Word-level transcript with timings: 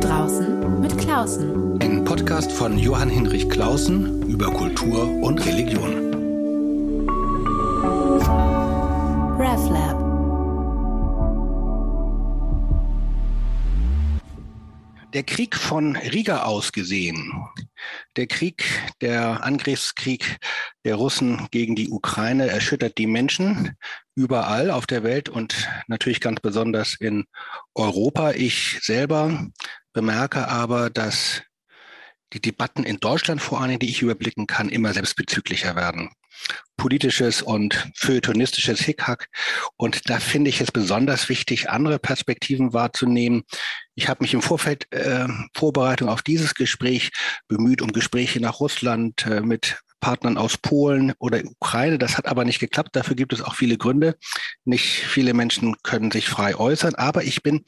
draußen 0.00 0.80
mit 0.80 0.96
Klausen. 0.98 1.78
Ein 1.82 2.04
Podcast 2.04 2.50
von 2.50 2.78
Johann 2.78 3.10
Hinrich 3.10 3.48
Klausen 3.50 4.22
über 4.28 4.46
Kultur 4.46 5.06
und 5.22 5.44
Religion. 5.44 6.10
RevLab. 9.38 10.00
Der 15.12 15.22
Krieg 15.24 15.56
von 15.56 15.96
Riga 15.96 16.44
aus 16.44 16.72
gesehen, 16.72 17.32
der 18.16 18.26
Krieg, 18.26 18.64
der 19.00 19.44
Angriffskrieg 19.44 20.38
der 20.84 20.94
Russen 20.94 21.46
gegen 21.50 21.76
die 21.76 21.90
Ukraine 21.90 22.48
erschüttert 22.48 22.96
die 22.98 23.06
Menschen 23.06 23.76
überall 24.14 24.70
auf 24.70 24.86
der 24.86 25.02
Welt 25.02 25.28
und 25.28 25.68
natürlich 25.88 26.20
ganz 26.20 26.40
besonders 26.40 26.94
in 26.98 27.24
Europa. 27.74 28.32
Ich 28.32 28.78
selber 28.82 29.48
bemerke 29.92 30.48
aber, 30.48 30.90
dass 30.90 31.42
die 32.32 32.40
Debatten 32.40 32.84
in 32.84 32.98
Deutschland 32.98 33.42
vor 33.42 33.66
Dingen, 33.66 33.80
die 33.80 33.90
ich 33.90 34.02
überblicken 34.02 34.46
kann, 34.46 34.68
immer 34.68 34.92
selbstbezüglicher 34.92 35.74
werden. 35.74 36.10
Politisches 36.76 37.42
und 37.42 37.90
feuilletonistisches 37.96 38.80
Hickhack. 38.80 39.28
Und 39.76 40.08
da 40.08 40.20
finde 40.20 40.48
ich 40.48 40.60
es 40.60 40.72
besonders 40.72 41.28
wichtig, 41.28 41.68
andere 41.68 41.98
Perspektiven 41.98 42.72
wahrzunehmen. 42.72 43.42
Ich 43.94 44.08
habe 44.08 44.22
mich 44.22 44.32
im 44.32 44.40
Vorfeld 44.40 44.90
äh, 44.92 45.26
Vorbereitung 45.54 46.08
auf 46.08 46.22
dieses 46.22 46.54
Gespräch 46.54 47.10
bemüht 47.48 47.82
um 47.82 47.92
Gespräche 47.92 48.40
nach 48.40 48.60
Russland 48.60 49.26
äh, 49.26 49.40
mit 49.40 49.80
Partnern 50.00 50.38
aus 50.38 50.58
Polen 50.58 51.12
oder 51.18 51.40
Ukraine. 51.44 51.98
Das 51.98 52.16
hat 52.16 52.26
aber 52.26 52.44
nicht 52.44 52.58
geklappt. 52.58 52.96
Dafür 52.96 53.16
gibt 53.16 53.32
es 53.32 53.42
auch 53.42 53.54
viele 53.54 53.76
Gründe. 53.76 54.16
Nicht 54.64 54.84
viele 54.84 55.34
Menschen 55.34 55.76
können 55.82 56.10
sich 56.10 56.28
frei 56.28 56.56
äußern. 56.56 56.94
Aber 56.94 57.22
ich 57.22 57.42
bin 57.42 57.64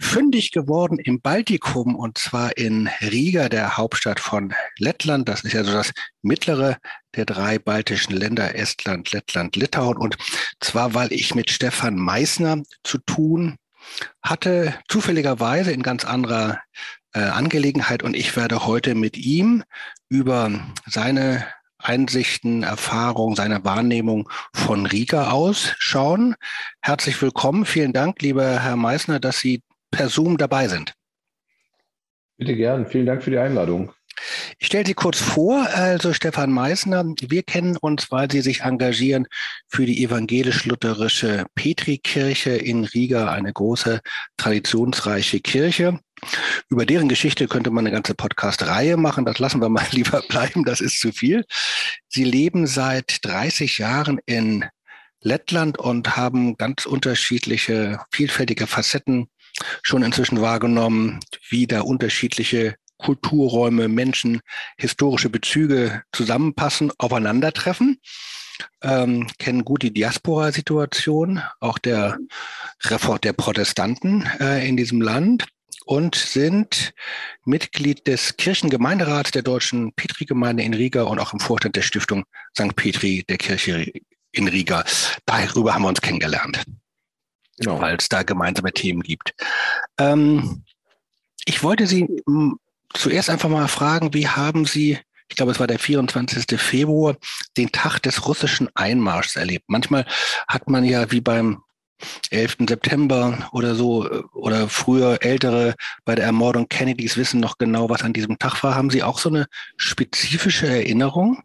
fündig 0.00 0.52
geworden 0.52 0.98
im 0.98 1.20
Baltikum 1.20 1.94
und 1.94 2.18
zwar 2.18 2.56
in 2.56 2.88
Riga, 3.00 3.48
der 3.48 3.76
Hauptstadt 3.76 4.20
von 4.20 4.54
Lettland. 4.78 5.28
Das 5.28 5.42
ist 5.44 5.52
ja 5.52 5.64
so 5.64 5.72
das 5.72 5.92
mittlere 6.22 6.76
der 7.14 7.24
drei 7.24 7.58
baltischen 7.58 8.14
Länder, 8.14 8.54
Estland, 8.54 9.12
Lettland, 9.12 9.56
Litauen. 9.56 9.96
Und 9.96 10.16
zwar, 10.60 10.94
weil 10.94 11.12
ich 11.12 11.34
mit 11.34 11.50
Stefan 11.50 11.96
Meissner 11.96 12.62
zu 12.84 12.98
tun 12.98 13.56
hatte, 14.22 14.74
zufälligerweise 14.88 15.72
in 15.72 15.82
ganz 15.82 16.04
anderer 16.04 16.60
äh, 17.12 17.20
Angelegenheit. 17.20 18.02
Und 18.02 18.14
ich 18.14 18.36
werde 18.36 18.66
heute 18.66 18.94
mit 18.94 19.16
ihm 19.16 19.64
über 20.08 20.50
seine 20.86 21.46
Einsichten, 21.78 22.62
Erfahrungen, 22.62 23.36
seine 23.36 23.64
Wahrnehmung 23.64 24.28
von 24.52 24.86
Riga 24.86 25.30
ausschauen. 25.30 26.34
Herzlich 26.80 27.20
willkommen. 27.20 27.64
Vielen 27.64 27.92
Dank, 27.92 28.22
lieber 28.22 28.60
Herr 28.60 28.76
Meissner, 28.76 29.20
dass 29.20 29.40
Sie 29.40 29.62
per 29.90 30.08
Zoom 30.08 30.36
dabei 30.36 30.68
sind. 30.68 30.94
Bitte 32.38 32.54
gern. 32.54 32.86
Vielen 32.86 33.06
Dank 33.06 33.22
für 33.22 33.30
die 33.30 33.38
Einladung. 33.38 33.92
Ich 34.66 34.68
stelle 34.68 34.84
Sie 34.84 34.94
kurz 34.94 35.20
vor, 35.20 35.64
also 35.74 36.12
Stefan 36.12 36.50
Meissner. 36.50 37.04
Wir 37.20 37.44
kennen 37.44 37.76
uns, 37.76 38.10
weil 38.10 38.28
Sie 38.28 38.40
sich 38.40 38.62
engagieren 38.62 39.28
für 39.68 39.86
die 39.86 40.02
evangelisch-lutherische 40.02 41.46
Petrikirche 41.54 42.50
in 42.50 42.82
Riga, 42.82 43.30
eine 43.30 43.52
große, 43.52 44.00
traditionsreiche 44.36 45.38
Kirche. 45.38 46.00
Über 46.68 46.84
deren 46.84 47.08
Geschichte 47.08 47.46
könnte 47.46 47.70
man 47.70 47.86
eine 47.86 47.94
ganze 47.94 48.16
Podcast-Reihe 48.16 48.96
machen. 48.96 49.24
Das 49.24 49.38
lassen 49.38 49.60
wir 49.62 49.68
mal 49.68 49.86
lieber 49.92 50.20
bleiben. 50.28 50.64
Das 50.64 50.80
ist 50.80 50.98
zu 50.98 51.12
viel. 51.12 51.44
Sie 52.08 52.24
leben 52.24 52.66
seit 52.66 53.24
30 53.24 53.78
Jahren 53.78 54.18
in 54.26 54.64
Lettland 55.20 55.78
und 55.78 56.16
haben 56.16 56.56
ganz 56.56 56.86
unterschiedliche, 56.86 58.00
vielfältige 58.10 58.66
Facetten 58.66 59.28
schon 59.84 60.02
inzwischen 60.02 60.40
wahrgenommen, 60.40 61.20
wie 61.50 61.68
da 61.68 61.82
unterschiedliche 61.82 62.74
Kulturräume, 62.98 63.88
Menschen, 63.88 64.40
historische 64.76 65.30
Bezüge 65.30 66.02
zusammenpassen, 66.12 66.92
aufeinandertreffen, 66.98 68.00
ähm, 68.82 69.26
kennen 69.38 69.64
gut 69.64 69.82
die 69.82 69.92
Diaspora-Situation, 69.92 71.42
auch 71.60 71.78
der, 71.78 72.18
der 73.22 73.32
Protestanten 73.32 74.28
äh, 74.40 74.66
in 74.66 74.76
diesem 74.76 75.00
Land 75.00 75.46
und 75.84 76.16
sind 76.16 76.92
Mitglied 77.44 78.06
des 78.06 78.36
Kirchengemeinderats 78.36 79.30
der 79.30 79.42
deutschen 79.42 79.92
Petri-Gemeinde 79.94 80.62
in 80.62 80.74
Riga 80.74 81.04
und 81.04 81.20
auch 81.20 81.32
im 81.32 81.40
Vorstand 81.40 81.76
der 81.76 81.82
Stiftung 81.82 82.24
St. 82.58 82.74
Petri 82.74 83.24
der 83.28 83.38
Kirche 83.38 83.92
in 84.32 84.48
Riga. 84.48 84.84
Darüber 85.24 85.74
haben 85.74 85.82
wir 85.82 85.88
uns 85.88 86.00
kennengelernt, 86.00 86.64
genau. 87.56 87.80
weil 87.80 87.96
es 87.96 88.08
da 88.08 88.24
gemeinsame 88.24 88.72
Themen 88.72 89.02
gibt. 89.02 89.34
Ähm, 89.98 90.64
ich 91.44 91.62
wollte 91.62 91.86
Sie 91.86 92.22
zuerst 92.98 93.30
einfach 93.30 93.48
mal 93.48 93.68
fragen, 93.68 94.14
wie 94.14 94.28
haben 94.28 94.64
Sie, 94.64 94.98
ich 95.28 95.36
glaube, 95.36 95.52
es 95.52 95.60
war 95.60 95.66
der 95.66 95.78
24. 95.78 96.60
Februar, 96.60 97.16
den 97.56 97.72
Tag 97.72 98.00
des 98.00 98.26
russischen 98.26 98.68
Einmarschs 98.74 99.36
erlebt? 99.36 99.64
Manchmal 99.68 100.06
hat 100.48 100.68
man 100.68 100.84
ja 100.84 101.10
wie 101.10 101.20
beim 101.20 101.62
11. 102.30 102.58
September 102.68 103.48
oder 103.52 103.74
so 103.74 104.06
oder 104.34 104.68
früher 104.68 105.18
ältere 105.22 105.74
bei 106.04 106.14
der 106.14 106.26
Ermordung 106.26 106.68
Kennedys 106.68 107.16
wissen 107.16 107.40
noch 107.40 107.56
genau, 107.56 107.88
was 107.88 108.02
an 108.02 108.12
diesem 108.12 108.38
Tag 108.38 108.62
war. 108.62 108.74
Haben 108.74 108.90
Sie 108.90 109.02
auch 109.02 109.18
so 109.18 109.30
eine 109.30 109.46
spezifische 109.76 110.66
Erinnerung? 110.66 111.42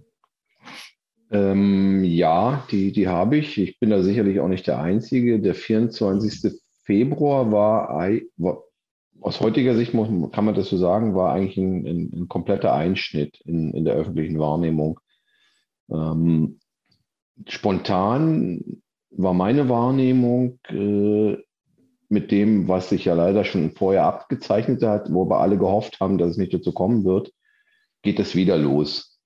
Ähm, 1.32 2.04
ja, 2.04 2.68
die, 2.70 2.92
die 2.92 3.08
habe 3.08 3.38
ich. 3.38 3.58
Ich 3.58 3.80
bin 3.80 3.90
da 3.90 4.04
sicherlich 4.04 4.42
auch 4.42 4.50
nicht 4.50 4.68
der 4.68 4.80
Einzige. 4.80 5.40
Der 5.40 5.56
24. 5.56 6.60
Februar 6.84 7.52
war 7.52 7.90
aus 9.22 9.40
heutiger 9.40 9.76
Sicht 9.76 9.94
muss, 9.94 10.10
kann 10.32 10.46
man 10.46 10.56
das 10.56 10.70
so 10.70 10.78
sagen, 10.78 11.16
war 11.16 11.32
eigentlich 11.32 11.58
ein, 11.58 11.86
ein, 11.86 12.12
ein 12.14 12.28
kompletter 12.28 12.74
Einschnitt 12.74 13.40
in, 13.46 13.72
in, 13.74 13.86
der 13.86 13.94
öffentlichen 13.94 14.40
Wahrnehmung. 14.40 15.00
Ähm, 15.90 16.60
spontan 17.48 18.82
war 19.12 19.34
meine 19.34 19.70
Wahrnehmung 19.70 20.60
äh, 20.70 21.38
mit 22.10 22.32
dem, 22.32 22.68
was 22.68 22.90
sich 22.90 23.06
ja 23.06 23.14
leider 23.14 23.46
schon 23.46 23.72
vorher 23.72 24.06
abgezeichnet 24.06 24.84
hat, 24.84 25.14
wo 25.14 25.30
wir 25.30 25.40
alle 25.40 25.58
gehofft 25.58 26.00
haben, 26.00 26.18
dass 26.18 26.32
es 26.32 26.38
nicht 26.38 26.54
dazu 26.54 26.74
kommen 26.74 27.06
wird, 27.06 27.32
geht 28.02 28.20
es 28.20 28.36
wieder 28.36 28.58
los. 28.58 29.20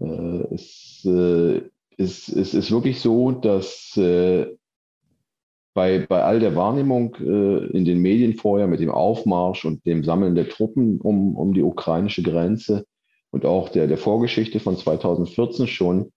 Äh, 0.00 0.54
es, 0.54 1.04
äh, 1.04 1.62
es, 1.96 2.28
es, 2.28 2.52
ist 2.52 2.70
wirklich 2.70 3.00
so, 3.00 3.30
dass 3.30 3.96
äh, 3.96 4.46
bei, 5.74 6.04
bei 6.08 6.22
all 6.22 6.40
der 6.40 6.56
Wahrnehmung 6.56 7.16
äh, 7.20 7.66
in 7.76 7.84
den 7.84 7.98
Medien 8.00 8.34
vorher 8.34 8.66
mit 8.66 8.80
dem 8.80 8.90
Aufmarsch 8.90 9.64
und 9.64 9.86
dem 9.86 10.04
Sammeln 10.04 10.34
der 10.34 10.48
Truppen 10.48 11.00
um, 11.00 11.36
um 11.36 11.54
die 11.54 11.62
ukrainische 11.62 12.22
Grenze 12.22 12.84
und 13.30 13.46
auch 13.46 13.68
der, 13.68 13.86
der 13.86 13.98
Vorgeschichte 13.98 14.58
von 14.60 14.76
2014 14.76 15.66
schon, 15.66 16.12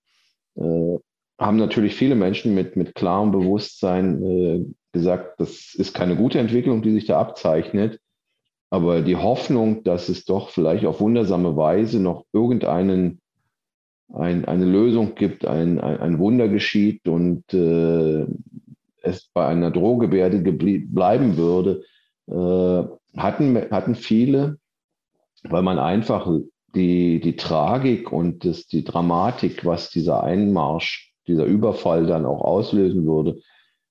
äh, 0.56 0.98
haben 1.40 1.58
natürlich 1.58 1.96
viele 1.96 2.16
Menschen 2.16 2.54
mit, 2.54 2.76
mit 2.76 2.96
klarem 2.96 3.32
Bewusstsein 3.32 4.24
äh, 4.24 4.66
gesagt, 4.92 5.40
das 5.40 5.74
ist 5.76 5.94
keine 5.94 6.16
gute 6.16 6.40
Entwicklung, 6.40 6.82
die 6.82 6.92
sich 6.92 7.06
da 7.06 7.20
abzeichnet. 7.20 8.00
Aber 8.70 9.02
die 9.02 9.18
Hoffnung, 9.18 9.84
dass 9.84 10.10
es 10.10 10.26
doch 10.26 10.50
vielleicht 10.50 10.86
auf 10.86 11.00
wundersame 11.00 11.56
Weise 11.56 12.00
noch 12.00 12.26
irgendeinen 12.34 13.20
ein, 14.12 14.46
eine 14.46 14.66
Lösung 14.66 15.16
gibt, 15.16 15.46
ein, 15.46 15.80
ein, 15.80 16.00
ein 16.00 16.20
Wunder 16.20 16.48
geschieht 16.48 17.08
und 17.08 17.52
äh, 17.54 18.26
es 19.04 19.30
bei 19.34 19.46
einer 19.46 19.70
Drohgebärde 19.70 20.40
bleiben 20.40 21.38
würde, 21.38 21.84
äh, 22.28 23.20
hatten, 23.20 23.56
hatten 23.70 23.96
viele, 23.96 24.58
weil 25.44 25.62
man 25.62 25.78
einfach 25.78 26.28
die, 26.74 27.20
die 27.20 27.36
Tragik 27.36 28.12
und 28.12 28.46
das, 28.46 28.66
die 28.66 28.84
Dramatik, 28.84 29.66
was 29.66 29.92
dieser 29.92 30.24
Einmarsch, 30.24 31.14
dieser 31.28 31.46
Überfall 31.46 32.08
dann 32.08 32.26
auch 32.26 32.42
auslösen 32.42 33.06
würde, 33.06 33.40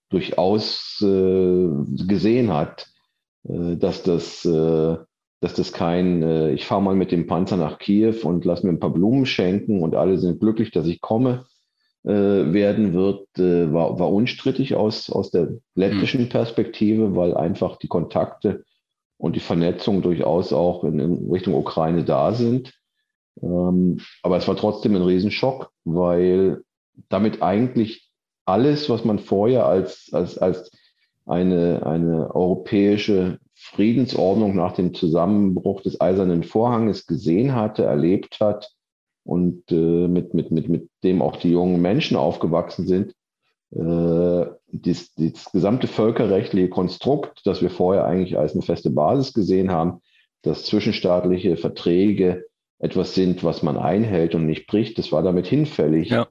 durchaus 0.08 1.00
äh, 1.02 1.68
gesehen 2.06 2.52
hat, 2.52 2.88
äh, 3.44 3.76
dass 3.76 4.02
das 4.02 4.44
äh, 4.44 4.96
dass 5.42 5.54
das 5.54 5.72
kein, 5.72 6.22
äh, 6.22 6.52
ich 6.52 6.66
fahre 6.66 6.82
mal 6.82 6.94
mit 6.94 7.10
dem 7.10 7.26
Panzer 7.26 7.56
nach 7.56 7.78
Kiew 7.78 8.14
und 8.22 8.44
lass 8.44 8.62
mir 8.62 8.70
ein 8.70 8.78
paar 8.78 8.92
Blumen 8.92 9.26
schenken 9.26 9.82
und 9.82 9.96
alle 9.96 10.16
sind 10.18 10.38
glücklich, 10.38 10.70
dass 10.70 10.86
ich 10.86 11.00
komme, 11.00 11.46
werden 12.10 12.94
wird, 12.94 13.26
äh, 13.38 13.72
war, 13.72 13.98
war 13.98 14.12
unstrittig 14.12 14.74
aus, 14.74 15.10
aus 15.10 15.30
der 15.30 15.48
lettischen 15.74 16.22
mhm. 16.22 16.28
Perspektive, 16.28 17.14
weil 17.14 17.36
einfach 17.36 17.76
die 17.76 17.88
Kontakte 17.88 18.64
und 19.18 19.36
die 19.36 19.40
Vernetzung 19.40 20.02
durchaus 20.02 20.52
auch 20.52 20.82
in, 20.84 20.98
in 20.98 21.30
Richtung 21.30 21.54
Ukraine 21.54 22.04
da 22.04 22.32
sind. 22.32 22.74
Ähm, 23.40 24.00
aber 24.22 24.36
es 24.36 24.48
war 24.48 24.56
trotzdem 24.56 24.96
ein 24.96 25.02
Riesenschock, 25.02 25.70
weil 25.84 26.62
damit 27.08 27.40
eigentlich 27.40 28.10
alles, 28.44 28.90
was 28.90 29.04
man 29.04 29.20
vorher 29.20 29.66
als, 29.66 30.10
als, 30.12 30.38
als 30.38 30.72
eine, 31.24 31.86
eine 31.86 32.34
europäische 32.34 33.38
Friedensordnung 33.54 34.56
nach 34.56 34.72
dem 34.72 34.92
Zusammenbruch 34.92 35.82
des 35.82 36.00
Eisernen 36.00 36.42
Vorhanges 36.42 37.06
gesehen 37.06 37.54
hatte, 37.54 37.84
erlebt 37.84 38.40
hat, 38.40 38.72
und 39.24 39.70
äh, 39.70 40.08
mit, 40.08 40.34
mit, 40.34 40.50
mit, 40.50 40.68
mit 40.68 40.88
dem 41.04 41.22
auch 41.22 41.36
die 41.36 41.50
jungen 41.50 41.80
Menschen 41.80 42.16
aufgewachsen 42.16 42.86
sind, 42.86 43.14
äh, 43.74 44.46
das, 44.72 45.14
das 45.14 45.52
gesamte 45.52 45.86
völkerrechtliche 45.86 46.68
Konstrukt, 46.68 47.40
das 47.44 47.62
wir 47.62 47.70
vorher 47.70 48.04
eigentlich 48.04 48.38
als 48.38 48.52
eine 48.52 48.62
feste 48.62 48.90
Basis 48.90 49.32
gesehen 49.32 49.70
haben, 49.70 50.00
dass 50.42 50.64
zwischenstaatliche 50.64 51.56
Verträge 51.56 52.44
etwas 52.78 53.14
sind, 53.14 53.44
was 53.44 53.62
man 53.62 53.76
einhält 53.76 54.34
und 54.34 54.46
nicht 54.46 54.66
bricht, 54.66 54.98
das 54.98 55.12
war 55.12 55.22
damit 55.22 55.46
hinfällig. 55.46 56.10
Ja. 56.10 56.26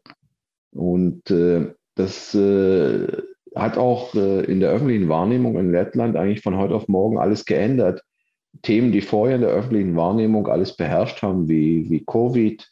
Und 0.74 1.32
äh, 1.32 1.74
das 1.96 2.36
äh, 2.36 3.08
hat 3.56 3.78
auch 3.78 4.14
äh, 4.16 4.44
in 4.46 4.60
der 4.60 4.72
öffentlichen 4.72 5.10
Wahrnehmung 5.10 5.58
in 5.58 5.72
Lettland 5.72 6.18
eigentlich 6.18 6.42
von 6.42 6.58
heute 6.58 6.76
auf 6.76 6.88
morgen 6.88 7.18
alles 7.18 7.46
geändert. 7.46 8.04
Themen, 8.64 8.92
die 8.92 9.02
vorher 9.02 9.36
in 9.36 9.42
der 9.42 9.52
öffentlichen 9.52 9.96
Wahrnehmung 9.96 10.48
alles 10.48 10.76
beherrscht 10.76 11.22
haben, 11.22 11.48
wie, 11.48 11.90
wie 11.90 12.04
Covid 12.06 12.70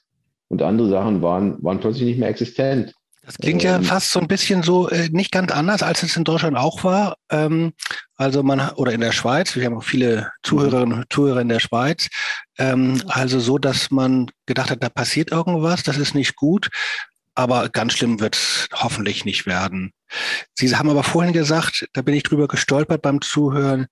und 0.50 0.62
andere 0.62 0.90
Sachen, 0.90 1.22
waren, 1.22 1.62
waren 1.64 1.80
plötzlich 1.80 2.06
nicht 2.06 2.20
mehr 2.20 2.30
existent. 2.30 2.94
Das 3.30 3.38
klingt 3.38 3.62
ja 3.62 3.76
ähm, 3.76 3.84
fast 3.84 4.10
so 4.10 4.20
ein 4.20 4.28
bisschen 4.28 4.64
so 4.64 4.90
äh, 4.90 5.08
nicht 5.10 5.32
ganz 5.32 5.52
anders, 5.52 5.84
als 5.84 6.02
es 6.02 6.18
in 6.18 6.24
Deutschland 6.24 6.58
auch 6.58 6.84
war. 6.84 7.16
Ähm, 7.30 7.74
also 8.16 8.42
man 8.42 8.72
oder 8.72 8.92
in 8.92 9.02
der 9.02 9.12
Schweiz, 9.12 9.56
wir 9.56 9.66
haben 9.66 9.78
auch 9.78 9.84
viele 9.84 10.32
Zuhörerinnen 10.42 10.98
und 10.98 11.14
Zuhörer 11.14 11.42
in 11.42 11.50
der 11.50 11.60
Schweiz. 11.60 12.10
Ähm, 12.58 13.04
also 13.08 13.40
so, 13.40 13.60
dass 13.60 13.92
man 13.92 14.32
gedacht 14.48 14.72
hat, 14.72 14.82
da 14.82 14.90
passiert 14.90 15.32
irgendwas, 15.32 15.84
das 15.84 15.98
ist 15.98 16.16
nicht 16.16 16.36
gut, 16.36 16.70
aber 17.36 17.70
ganz 17.70 17.94
schlimm 17.94 18.20
wird 18.20 18.36
es 18.36 18.68
hoffentlich 18.74 19.26
nicht 19.26 19.46
werden. 19.46 19.94
Sie 20.56 20.76
haben 20.76 20.90
aber 20.90 21.04
vorhin 21.04 21.34
gesagt, 21.34 21.88
da 21.94 22.02
bin 22.02 22.16
ich 22.16 22.24
drüber 22.24 22.48
gestolpert 22.48 23.04
beim 23.04 23.22
Zuhören, 23.22 23.86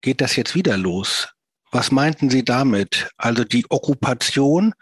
geht 0.00 0.22
das 0.22 0.36
jetzt 0.36 0.54
wieder 0.54 0.78
los? 0.78 1.28
Was 1.70 1.90
meinten 1.90 2.30
Sie 2.30 2.44
damit? 2.44 3.10
Also 3.18 3.44
die 3.44 3.66
Okkupation 3.68 4.72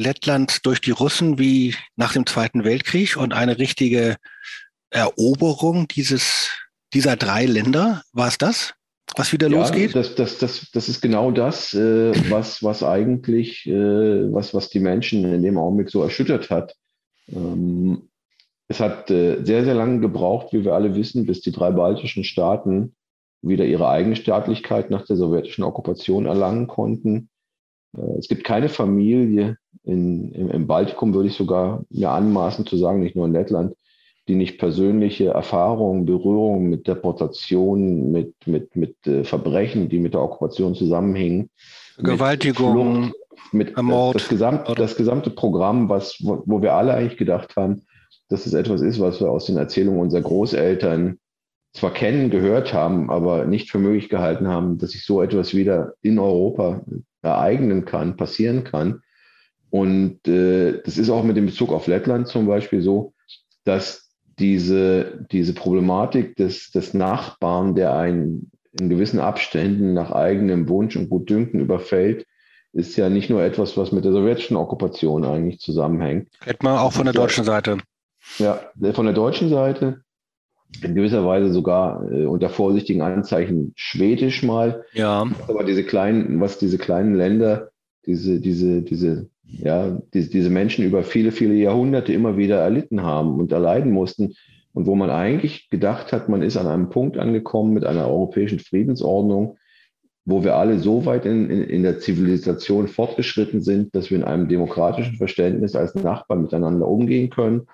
Lettland 0.00 0.66
durch 0.66 0.80
die 0.80 0.90
Russen 0.90 1.38
wie 1.38 1.74
nach 1.96 2.14
dem 2.14 2.26
Zweiten 2.26 2.64
Weltkrieg 2.64 3.16
und 3.16 3.32
eine 3.32 3.58
richtige 3.58 4.16
Eroberung 4.90 5.86
dieses, 5.88 6.50
dieser 6.92 7.16
drei 7.16 7.46
Länder. 7.46 8.02
War 8.12 8.28
es 8.28 8.38
das, 8.38 8.74
was 9.16 9.32
wieder 9.32 9.48
ja, 9.48 9.58
losgeht? 9.58 9.94
Das, 9.94 10.14
das, 10.14 10.38
das, 10.38 10.70
das 10.72 10.88
ist 10.88 11.00
genau 11.00 11.30
das, 11.30 11.74
äh, 11.74 12.12
was, 12.30 12.62
was 12.62 12.82
eigentlich, 12.82 13.66
äh, 13.66 14.32
was, 14.32 14.54
was 14.54 14.70
die 14.70 14.80
Menschen 14.80 15.24
in 15.24 15.42
dem 15.42 15.58
Augenblick 15.58 15.90
so 15.90 16.02
erschüttert 16.02 16.50
hat. 16.50 16.74
Ähm, 17.28 18.08
es 18.68 18.80
hat 18.80 19.10
äh, 19.10 19.42
sehr, 19.44 19.64
sehr 19.64 19.74
lange 19.74 20.00
gebraucht, 20.00 20.52
wie 20.52 20.64
wir 20.64 20.74
alle 20.74 20.94
wissen, 20.94 21.26
bis 21.26 21.40
die 21.40 21.52
drei 21.52 21.70
baltischen 21.72 22.24
Staaten 22.24 22.94
wieder 23.42 23.64
ihre 23.64 23.88
Eigenstaatlichkeit 23.88 24.90
nach 24.90 25.06
der 25.06 25.16
sowjetischen 25.16 25.64
Okkupation 25.64 26.26
erlangen 26.26 26.66
konnten. 26.66 27.30
Äh, 27.96 28.18
es 28.18 28.28
gibt 28.28 28.44
keine 28.44 28.68
Familie 28.68 29.56
in, 29.84 30.32
im, 30.32 30.50
im, 30.50 30.66
Baltikum, 30.66 31.14
würde 31.14 31.28
ich 31.28 31.34
sogar 31.34 31.84
mir 31.90 32.10
anmaßen 32.10 32.66
zu 32.66 32.76
sagen, 32.76 33.00
nicht 33.00 33.16
nur 33.16 33.26
in 33.26 33.32
Lettland, 33.32 33.74
die 34.28 34.34
nicht 34.34 34.58
persönliche 34.58 35.28
Erfahrungen, 35.28 36.06
Berührungen 36.06 36.68
mit 36.68 36.86
Deportationen, 36.86 38.12
mit, 38.12 38.34
mit, 38.46 38.76
mit 38.76 39.06
äh, 39.06 39.24
Verbrechen, 39.24 39.88
die 39.88 39.98
mit 39.98 40.14
der 40.14 40.22
Okkupation 40.22 40.74
zusammenhängen. 40.74 41.50
Gewaltigung, 41.98 43.12
mit, 43.52 43.76
mit 43.76 43.82
Mord. 43.82 44.14
Das, 44.14 44.28
gesamt, 44.28 44.68
das 44.78 44.96
gesamte 44.96 45.30
Programm, 45.30 45.88
was, 45.88 46.18
wo, 46.20 46.42
wo 46.46 46.62
wir 46.62 46.74
alle 46.74 46.94
eigentlich 46.94 47.18
gedacht 47.18 47.56
haben, 47.56 47.82
dass 48.28 48.46
es 48.46 48.54
etwas 48.54 48.80
ist, 48.80 49.00
was 49.00 49.20
wir 49.20 49.30
aus 49.30 49.46
den 49.46 49.56
Erzählungen 49.56 50.00
unserer 50.00 50.22
Großeltern 50.22 51.18
zwar 51.72 51.92
kennen, 51.92 52.30
gehört 52.30 52.72
haben, 52.72 53.10
aber 53.10 53.46
nicht 53.46 53.70
für 53.70 53.78
möglich 53.78 54.08
gehalten 54.08 54.48
haben, 54.48 54.78
dass 54.78 54.90
sich 54.90 55.04
so 55.04 55.22
etwas 55.22 55.54
wieder 55.54 55.94
in 56.02 56.18
Europa 56.18 56.82
ereignen 57.22 57.84
kann, 57.84 58.16
passieren 58.16 58.64
kann. 58.64 59.02
Und 59.70 60.26
äh, 60.26 60.80
das 60.84 60.98
ist 60.98 61.10
auch 61.10 61.22
mit 61.22 61.36
dem 61.36 61.46
Bezug 61.46 61.72
auf 61.72 61.86
Lettland 61.86 62.26
zum 62.28 62.46
Beispiel 62.46 62.82
so, 62.82 63.14
dass 63.64 64.10
diese, 64.38 65.26
diese 65.30 65.52
Problematik 65.52 66.34
des, 66.36 66.70
des 66.70 66.94
Nachbarn, 66.94 67.74
der 67.74 67.94
einen 67.94 68.50
in 68.78 68.88
gewissen 68.88 69.20
Abständen 69.20 69.92
nach 69.92 70.12
eigenem 70.12 70.68
Wunsch 70.68 70.96
und 70.96 71.10
Gutdünken 71.10 71.60
überfällt, 71.60 72.26
ist 72.72 72.96
ja 72.96 73.08
nicht 73.08 73.30
nur 73.30 73.42
etwas, 73.42 73.76
was 73.76 73.92
mit 73.92 74.04
der 74.04 74.12
sowjetischen 74.12 74.56
Okkupation 74.56 75.24
eigentlich 75.24 75.58
zusammenhängt. 75.58 76.28
Hätte 76.40 76.64
man 76.64 76.78
auch 76.78 76.92
von 76.92 77.04
der 77.04 77.12
deutschen 77.12 77.44
Seite. 77.44 77.78
Ja, 78.38 78.60
von 78.92 79.06
der 79.06 79.14
deutschen 79.14 79.48
Seite 79.48 80.02
in 80.82 80.94
gewisser 80.94 81.26
Weise 81.26 81.52
sogar 81.52 82.10
äh, 82.10 82.24
unter 82.26 82.48
vorsichtigen 82.48 83.02
Anzeichen 83.02 83.72
schwedisch 83.76 84.42
mal. 84.42 84.84
Ja. 84.92 85.26
Aber 85.48 85.64
diese 85.64 85.84
kleinen, 85.84 86.40
was 86.40 86.58
diese 86.58 86.78
kleinen 86.78 87.14
Länder, 87.14 87.70
diese, 88.06 88.40
diese, 88.40 88.82
diese, 88.82 89.28
ja, 89.44 89.98
diese, 90.14 90.30
diese 90.30 90.50
Menschen 90.50 90.84
über 90.84 91.02
viele, 91.02 91.32
viele 91.32 91.54
Jahrhunderte 91.54 92.12
immer 92.12 92.36
wieder 92.36 92.60
erlitten 92.60 93.02
haben 93.02 93.38
und 93.38 93.52
erleiden 93.52 93.92
mussten. 93.92 94.34
Und 94.72 94.86
wo 94.86 94.94
man 94.94 95.10
eigentlich 95.10 95.68
gedacht 95.68 96.12
hat, 96.12 96.28
man 96.28 96.42
ist 96.42 96.56
an 96.56 96.68
einem 96.68 96.90
Punkt 96.90 97.18
angekommen 97.18 97.74
mit 97.74 97.84
einer 97.84 98.06
europäischen 98.06 98.60
Friedensordnung, 98.60 99.58
wo 100.24 100.44
wir 100.44 100.54
alle 100.54 100.78
so 100.78 101.04
weit 101.06 101.26
in, 101.26 101.50
in, 101.50 101.64
in 101.64 101.82
der 101.82 101.98
Zivilisation 101.98 102.86
fortgeschritten 102.86 103.60
sind, 103.62 103.94
dass 103.94 104.10
wir 104.10 104.18
in 104.18 104.24
einem 104.24 104.48
demokratischen 104.48 105.16
Verständnis 105.16 105.74
als 105.74 105.94
Nachbarn 105.96 106.42
miteinander 106.42 106.86
umgehen 106.86 107.30
können 107.30 107.66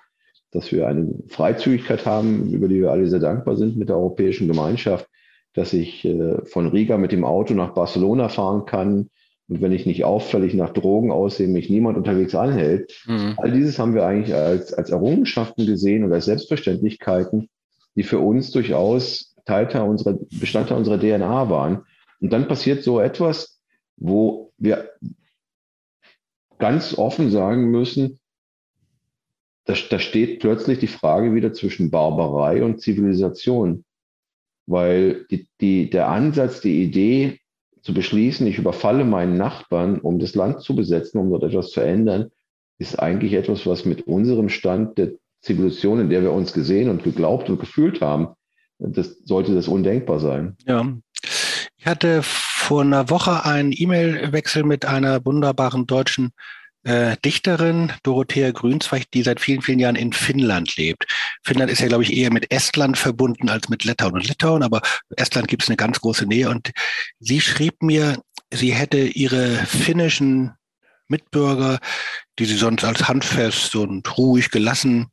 dass 0.51 0.71
wir 0.71 0.87
eine 0.87 1.13
Freizügigkeit 1.27 2.05
haben, 2.05 2.51
über 2.51 2.67
die 2.67 2.81
wir 2.81 2.91
alle 2.91 3.07
sehr 3.07 3.19
dankbar 3.19 3.57
sind 3.57 3.77
mit 3.77 3.89
der 3.89 3.97
Europäischen 3.97 4.47
Gemeinschaft, 4.47 5.07
dass 5.53 5.73
ich 5.73 6.05
äh, 6.05 6.45
von 6.45 6.67
Riga 6.67 6.97
mit 6.97 7.11
dem 7.11 7.25
Auto 7.25 7.53
nach 7.53 7.73
Barcelona 7.73 8.29
fahren 8.29 8.65
kann 8.65 9.09
und 9.49 9.61
wenn 9.61 9.71
ich 9.71 9.85
nicht 9.85 10.03
auffällig 10.03 10.53
nach 10.53 10.73
Drogen 10.73 11.11
aussehe, 11.11 11.47
mich 11.47 11.69
niemand 11.69 11.97
unterwegs 11.97 12.35
anhält. 12.35 13.01
Mhm. 13.07 13.35
All 13.37 13.51
dieses 13.51 13.79
haben 13.79 13.95
wir 13.95 14.05
eigentlich 14.05 14.35
als, 14.35 14.73
als 14.73 14.89
Errungenschaften 14.89 15.65
gesehen 15.65 16.03
und 16.03 16.11
als 16.11 16.25
Selbstverständlichkeiten, 16.25 17.49
die 17.95 18.03
für 18.03 18.19
uns 18.19 18.51
durchaus 18.51 19.35
Teil 19.45 19.67
unserer, 19.81 20.17
Bestandteil 20.31 20.77
unserer 20.77 20.99
DNA 20.99 21.49
waren. 21.49 21.85
Und 22.19 22.33
dann 22.33 22.49
passiert 22.49 22.83
so 22.83 22.99
etwas, 22.99 23.61
wo 23.95 24.51
wir 24.57 24.89
ganz 26.59 26.97
offen 26.97 27.31
sagen 27.31 27.71
müssen, 27.71 28.19
da, 29.67 29.73
da 29.89 29.99
steht 29.99 30.39
plötzlich 30.39 30.79
die 30.79 30.87
Frage 30.87 31.33
wieder 31.35 31.53
zwischen 31.53 31.91
Barbarei 31.91 32.63
und 32.63 32.81
Zivilisation. 32.81 33.83
Weil 34.65 35.25
die, 35.29 35.47
die, 35.61 35.89
der 35.89 36.09
Ansatz, 36.09 36.61
die 36.61 36.83
Idee 36.83 37.39
zu 37.81 37.93
beschließen, 37.93 38.47
ich 38.47 38.57
überfalle 38.57 39.05
meinen 39.05 39.37
Nachbarn, 39.37 39.99
um 39.99 40.19
das 40.19 40.35
Land 40.35 40.61
zu 40.61 40.75
besetzen, 40.75 41.19
um 41.19 41.29
dort 41.29 41.43
etwas 41.43 41.69
zu 41.71 41.81
ändern, 41.81 42.31
ist 42.79 42.99
eigentlich 42.99 43.33
etwas, 43.33 43.65
was 43.65 43.85
mit 43.85 44.07
unserem 44.07 44.49
Stand 44.49 44.97
der 44.97 45.11
Zivilisation, 45.41 45.99
in 45.99 46.09
der 46.09 46.21
wir 46.21 46.31
uns 46.31 46.53
gesehen 46.53 46.89
und 46.89 47.03
geglaubt 47.03 47.49
und 47.49 47.59
gefühlt 47.59 48.01
haben, 48.01 48.29
das 48.79 49.17
sollte 49.23 49.53
das 49.53 49.67
undenkbar 49.67 50.19
sein. 50.19 50.55
Ja. 50.65 50.85
Ich 51.77 51.85
hatte 51.85 52.21
vor 52.23 52.81
einer 52.81 53.09
Woche 53.09 53.45
einen 53.45 53.71
E-Mail-Wechsel 53.71 54.63
mit 54.63 54.85
einer 54.85 55.25
wunderbaren 55.25 55.87
deutschen 55.87 56.31
äh, 56.83 57.17
Dichterin 57.23 57.91
Dorothea 58.03 58.51
Grünzweig, 58.51 59.09
die 59.13 59.23
seit 59.23 59.39
vielen, 59.39 59.61
vielen 59.61 59.79
Jahren 59.79 59.95
in 59.95 60.13
Finnland 60.13 60.75
lebt. 60.77 61.05
Finnland 61.43 61.71
ist 61.71 61.81
ja, 61.81 61.87
glaube 61.87 62.03
ich, 62.03 62.13
eher 62.13 62.31
mit 62.31 62.51
Estland 62.51 62.97
verbunden 62.97 63.49
als 63.49 63.69
mit 63.69 63.83
Litauen 63.83 64.13
und 64.13 64.27
Litauen, 64.27 64.63
aber 64.63 64.81
Estland 65.15 65.47
gibt 65.47 65.63
es 65.63 65.69
eine 65.69 65.77
ganz 65.77 65.99
große 65.99 66.25
Nähe. 66.25 66.49
Und 66.49 66.71
sie 67.19 67.41
schrieb 67.41 67.81
mir, 67.81 68.21
sie 68.51 68.73
hätte 68.73 68.99
ihre 68.99 69.57
finnischen 69.65 70.53
Mitbürger, 71.07 71.79
die 72.39 72.45
sie 72.45 72.57
sonst 72.57 72.83
als 72.83 73.07
handfest 73.07 73.75
und 73.75 74.17
ruhig 74.17 74.51
gelassen 74.51 75.07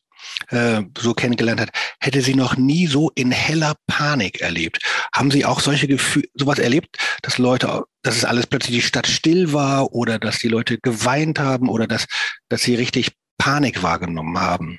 äh, 0.48 0.82
so 0.98 1.14
kennengelernt 1.14 1.60
hat, 1.60 1.70
hätte 2.00 2.20
sie 2.20 2.34
noch 2.34 2.56
nie 2.56 2.86
so 2.86 3.10
in 3.14 3.30
heller 3.30 3.74
Panik 3.86 4.40
erlebt. 4.40 4.78
Haben 5.14 5.30
Sie 5.30 5.44
auch 5.44 5.60
solche 5.60 5.88
Gefühle, 5.88 6.26
sowas 6.34 6.58
erlebt, 6.58 6.96
dass 7.22 7.38
Leute, 7.38 7.84
dass 8.02 8.16
es 8.16 8.24
alles 8.24 8.46
plötzlich 8.46 8.76
die 8.76 8.82
Stadt 8.82 9.06
still 9.06 9.52
war 9.52 9.92
oder 9.92 10.18
dass 10.18 10.38
die 10.38 10.48
Leute 10.48 10.78
geweint 10.78 11.38
haben 11.38 11.68
oder 11.68 11.86
dass, 11.86 12.06
dass 12.48 12.62
sie 12.62 12.74
richtig 12.74 13.12
Panik 13.38 13.82
wahrgenommen 13.82 14.38
haben? 14.40 14.78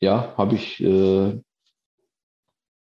Ja, 0.00 0.34
habe 0.36 0.54
ich, 0.56 0.82
äh, 0.82 1.40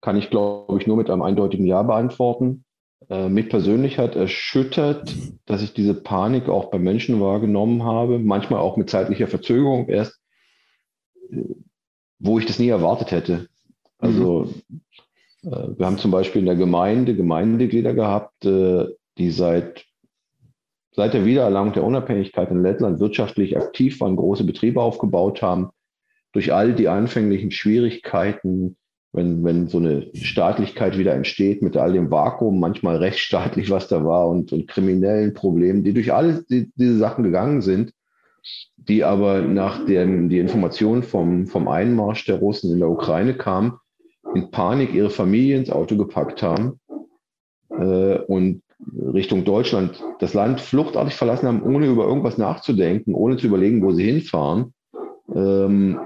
kann 0.01 0.17
ich 0.17 0.29
glaube 0.29 0.79
ich 0.79 0.87
nur 0.87 0.97
mit 0.97 1.09
einem 1.09 1.21
eindeutigen 1.21 1.65
Ja 1.65 1.83
beantworten. 1.83 2.65
Äh, 3.09 3.29
mich 3.29 3.49
persönlich 3.49 3.97
hat 3.97 4.15
erschüttert, 4.15 5.15
dass 5.45 5.61
ich 5.61 5.73
diese 5.73 5.93
Panik 5.93 6.49
auch 6.49 6.71
bei 6.71 6.79
Menschen 6.79 7.19
wahrgenommen 7.19 7.83
habe, 7.83 8.19
manchmal 8.19 8.59
auch 8.59 8.77
mit 8.77 8.89
zeitlicher 8.89 9.27
Verzögerung 9.27 9.87
erst 9.89 10.19
wo 12.21 12.39
ich 12.39 12.45
das 12.45 12.59
nie 12.59 12.69
erwartet 12.69 13.11
hätte. 13.11 13.47
Also 13.97 14.53
mhm. 15.41 15.75
wir 15.77 15.85
haben 15.85 15.97
zum 15.97 16.11
Beispiel 16.11 16.39
in 16.39 16.45
der 16.45 16.55
Gemeinde 16.55 17.15
Gemeindeglieder 17.15 17.93
gehabt, 17.93 18.45
äh, 18.45 18.85
die 19.17 19.31
seit, 19.31 19.85
seit 20.91 21.13
der 21.13 21.25
Wiedererlangung 21.25 21.73
der 21.73 21.83
Unabhängigkeit 21.83 22.51
in 22.51 22.61
Lettland 22.61 22.99
wirtschaftlich 22.99 23.57
aktiv 23.57 23.99
waren, 24.01 24.15
große 24.15 24.43
Betriebe 24.43 24.81
aufgebaut 24.81 25.41
haben. 25.41 25.69
Durch 26.31 26.53
all 26.53 26.73
die 26.73 26.87
anfänglichen 26.87 27.51
Schwierigkeiten, 27.51 28.77
wenn, 29.11 29.43
wenn 29.43 29.67
so 29.67 29.79
eine 29.79 30.07
Staatlichkeit 30.13 30.97
wieder 30.97 31.13
entsteht, 31.13 31.61
mit 31.61 31.75
all 31.75 31.91
dem 31.93 32.09
Vakuum, 32.11 32.59
manchmal 32.59 32.97
rechtsstaatlich, 32.97 33.69
was 33.69 33.87
da 33.87 34.05
war 34.05 34.29
und, 34.29 34.53
und 34.53 34.67
kriminellen 34.67 35.33
Problemen, 35.33 35.83
die 35.83 35.93
durch 35.93 36.13
alle 36.13 36.43
die, 36.49 36.71
diese 36.75 36.97
Sachen 36.97 37.23
gegangen 37.23 37.61
sind, 37.61 37.93
die 38.77 39.03
aber 39.03 39.41
nach 39.41 39.85
dem 39.85 40.29
die 40.29 40.39
Information 40.39 41.03
vom, 41.03 41.47
vom 41.47 41.67
Einmarsch 41.67 42.25
der 42.25 42.39
Russen 42.39 42.71
in 42.71 42.79
der 42.79 42.89
Ukraine 42.89 43.35
kam, 43.35 43.79
in 44.33 44.51
Panik 44.51 44.93
ihre 44.93 45.09
Familie 45.09 45.57
ins 45.57 45.69
Auto 45.69 45.97
gepackt 45.97 46.41
haben 46.41 46.79
äh, 47.69 48.17
und 48.17 48.63
Richtung 49.13 49.45
Deutschland 49.45 50.03
das 50.19 50.33
Land 50.33 50.59
fluchtartig 50.59 51.13
verlassen 51.13 51.47
haben, 51.47 51.61
ohne 51.61 51.85
über 51.85 52.05
irgendwas 52.05 52.37
nachzudenken, 52.37 53.13
ohne 53.13 53.37
zu 53.37 53.47
überlegen, 53.47 53.83
wo 53.83 53.91
sie 53.91 54.03
hinfahren. 54.03 54.73
Ähm, 55.33 55.99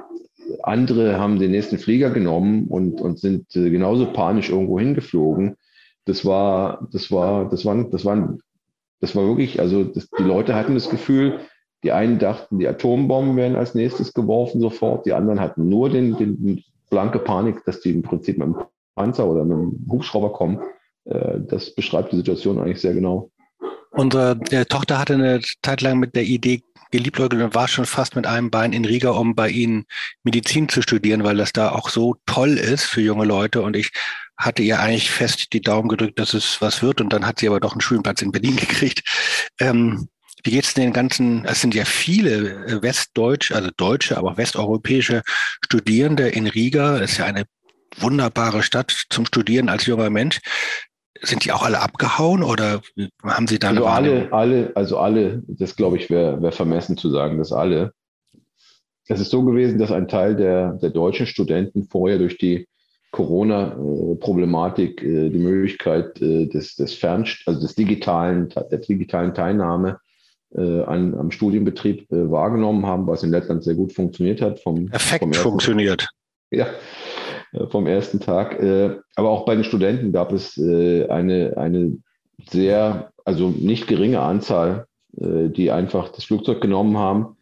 andere 0.63 1.17
haben 1.19 1.39
den 1.39 1.51
nächsten 1.51 1.77
Flieger 1.77 2.09
genommen 2.09 2.67
und, 2.67 3.01
und 3.01 3.19
sind 3.19 3.55
äh, 3.55 3.69
genauso 3.69 4.11
panisch 4.11 4.49
irgendwo 4.49 4.79
hingeflogen. 4.79 5.55
Das 6.05 6.25
war, 6.25 6.87
das 6.91 7.11
war, 7.11 7.49
das 7.49 7.65
war, 7.65 7.83
das 7.89 8.05
war, 8.05 8.37
das 8.99 9.15
war 9.15 9.25
wirklich, 9.25 9.59
also 9.59 9.83
das, 9.83 10.09
die 10.09 10.23
Leute 10.23 10.55
hatten 10.55 10.75
das 10.75 10.89
Gefühl, 10.89 11.39
die 11.85 11.91
einen 11.91 12.17
dachten, 12.17 12.57
die 12.57 12.67
Atombomben 12.67 13.37
werden 13.37 13.55
als 13.55 13.75
nächstes 13.75 14.11
geworfen 14.13 14.59
sofort, 14.59 15.05
die 15.05 15.13
anderen 15.13 15.39
hatten 15.39 15.69
nur 15.69 15.91
den, 15.91 16.17
den 16.17 16.63
blanke 16.89 17.19
Panik, 17.19 17.63
dass 17.65 17.79
die 17.79 17.91
im 17.91 18.01
Prinzip 18.01 18.39
mit 18.39 18.47
dem 18.47 18.57
Panzer 18.95 19.27
oder 19.27 19.45
mit 19.45 19.55
dem 19.55 19.85
Hubschrauber 19.87 20.33
kommen. 20.33 20.59
Äh, 21.05 21.41
das 21.47 21.75
beschreibt 21.75 22.11
die 22.11 22.17
Situation 22.17 22.59
eigentlich 22.59 22.81
sehr 22.81 22.95
genau. 22.95 23.29
Unsere 23.91 24.39
äh, 24.49 24.65
Tochter 24.65 24.97
hatte 24.97 25.13
eine 25.13 25.41
Zeit 25.61 25.81
lang 25.81 25.99
mit 25.99 26.15
der 26.15 26.23
Idee 26.23 26.63
geliebäugelt 26.89 27.43
und 27.43 27.53
war 27.55 27.67
schon 27.67 27.85
fast 27.85 28.15
mit 28.15 28.25
einem 28.25 28.49
Bein 28.49 28.73
in 28.73 28.83
Riga, 28.83 29.11
um 29.11 29.35
bei 29.35 29.49
ihnen 29.49 29.85
Medizin 30.23 30.67
zu 30.67 30.81
studieren, 30.81 31.23
weil 31.23 31.37
das 31.37 31.53
da 31.53 31.71
auch 31.71 31.89
so 31.89 32.15
toll 32.25 32.57
ist 32.57 32.85
für 32.85 33.01
junge 33.01 33.25
Leute. 33.25 33.61
Und 33.61 33.75
ich 33.75 33.91
hatte 34.37 34.63
ihr 34.63 34.79
eigentlich 34.79 35.11
fest 35.11 35.53
die 35.53 35.61
Daumen 35.61 35.87
gedrückt, 35.87 36.17
dass 36.17 36.33
es 36.33 36.61
was 36.61 36.81
wird. 36.81 36.99
Und 36.99 37.13
dann 37.13 37.27
hat 37.27 37.39
sie 37.39 37.47
aber 37.47 37.59
doch 37.59 37.73
einen 37.73 37.81
Schulenplatz 37.81 38.23
in 38.23 38.31
Berlin 38.31 38.55
gekriegt. 38.55 39.03
Ähm, 39.59 40.07
wie 40.45 40.51
geht 40.51 40.65
es 40.65 40.75
den 40.75 40.93
ganzen, 40.93 41.43
es 41.45 41.61
sind 41.61 41.73
ja 41.73 41.85
viele 41.85 42.65
äh, 42.67 42.81
westdeutsche, 42.83 43.55
also 43.55 43.71
deutsche, 43.75 44.15
aber 44.17 44.31
auch 44.31 44.37
westeuropäische 44.37 45.23
Studierende 45.65 46.29
in 46.29 46.45
Riga. 46.45 46.99
Das 46.99 47.13
ist 47.13 47.17
ja 47.17 47.25
eine 47.25 47.45
wunderbare 47.97 48.61
Stadt 48.61 49.05
zum 49.09 49.25
Studieren 49.25 49.69
als 49.69 49.87
junger 49.87 50.11
Mensch. 50.11 50.39
Sind 51.21 51.45
die 51.45 51.51
auch 51.51 51.63
alle 51.63 51.81
abgehauen 51.81 52.43
oder 52.43 52.81
haben 53.23 53.47
sie 53.47 53.57
da 53.57 53.69
also 53.69 53.87
alle, 53.87 54.31
alle, 54.31 54.71
also 54.75 54.99
alle, 54.99 55.41
das 55.47 55.75
glaube 55.75 55.97
ich 55.97 56.09
wäre 56.11 56.41
wär 56.41 56.51
vermessen 56.51 56.95
zu 56.95 57.09
sagen, 57.09 57.39
dass 57.39 57.51
alle. 57.51 57.93
Es 59.07 59.19
ist 59.19 59.31
so 59.31 59.43
gewesen, 59.43 59.79
dass 59.79 59.91
ein 59.91 60.07
Teil 60.07 60.35
der, 60.35 60.73
der 60.73 60.89
deutschen 60.91 61.25
Studenten 61.25 61.85
vorher 61.85 62.19
durch 62.19 62.37
die 62.37 62.67
Corona-Problematik 63.11 65.01
äh, 65.01 65.29
die 65.29 65.39
Möglichkeit 65.39 66.21
äh, 66.21 66.47
des, 66.47 66.75
des 66.75 66.93
Fern, 66.93 67.25
also 67.45 67.61
des 67.61 67.73
digitalen, 67.73 68.49
der 68.49 68.79
digitalen 68.79 69.33
Teilnahme 69.33 69.99
an, 70.55 71.15
am 71.15 71.31
Studienbetrieb 71.31 72.07
wahrgenommen 72.09 72.85
haben, 72.85 73.07
was 73.07 73.23
in 73.23 73.31
Lettland 73.31 73.63
sehr 73.63 73.75
gut 73.75 73.93
funktioniert 73.93 74.41
hat. 74.41 74.59
Vom, 74.59 74.89
Effekt 74.91 75.23
vom 75.23 75.31
ersten, 75.31 75.43
funktioniert. 75.43 76.07
Ja, 76.51 76.67
vom 77.69 77.87
ersten 77.87 78.19
Tag. 78.19 78.61
aber 79.15 79.29
auch 79.29 79.45
bei 79.45 79.55
den 79.55 79.63
Studenten 79.63 80.11
gab 80.11 80.31
es 80.31 80.57
eine, 80.57 81.53
eine 81.57 81.97
sehr, 82.49 83.11
also 83.25 83.49
nicht 83.49 83.87
geringe 83.87 84.21
Anzahl, 84.21 84.85
die 85.11 85.71
einfach 85.71 86.09
das 86.09 86.25
Flugzeug 86.25 86.61
genommen 86.61 86.97
haben. 86.97 87.37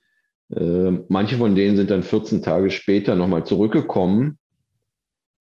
manche 1.07 1.37
von 1.37 1.55
denen 1.55 1.77
sind 1.77 1.91
dann 1.91 2.03
14 2.03 2.41
Tage 2.41 2.71
später 2.71 3.15
nochmal 3.15 3.43
zurückgekommen 3.43 4.37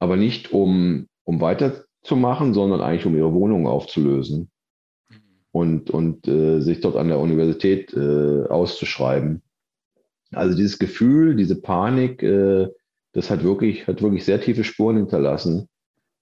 aber 0.03 0.17
nicht 0.17 0.53
um, 0.53 1.07
um 1.23 1.41
weiterzumachen, 1.41 2.55
sondern 2.55 2.81
eigentlich 2.81 3.07
um 3.07 3.15
ihre 3.15 3.33
Wohnung 3.33 3.69
aufzulösen. 3.69 4.51
Und, 5.53 5.91
und 5.91 6.27
äh, 6.27 6.61
sich 6.61 6.81
dort 6.81 6.97
an 6.97 7.09
der 7.09 7.21
Universität 7.21 7.93
äh, 7.95 8.47
auszuschreiben. 8.49 9.43
Also 10.33 10.57
dieses 10.57 10.79
Gefühl, 10.79 11.37
diese 11.37 11.61
Panik, 11.61 12.23
äh, 12.23 12.69
das 13.13 13.31
hat 13.31 13.45
wirklich, 13.45 13.87
hat 13.87 14.03
wirklich 14.03 14.25
sehr 14.25 14.41
tiefe 14.41 14.65
Spuren 14.65 14.97
hinterlassen 14.97 15.69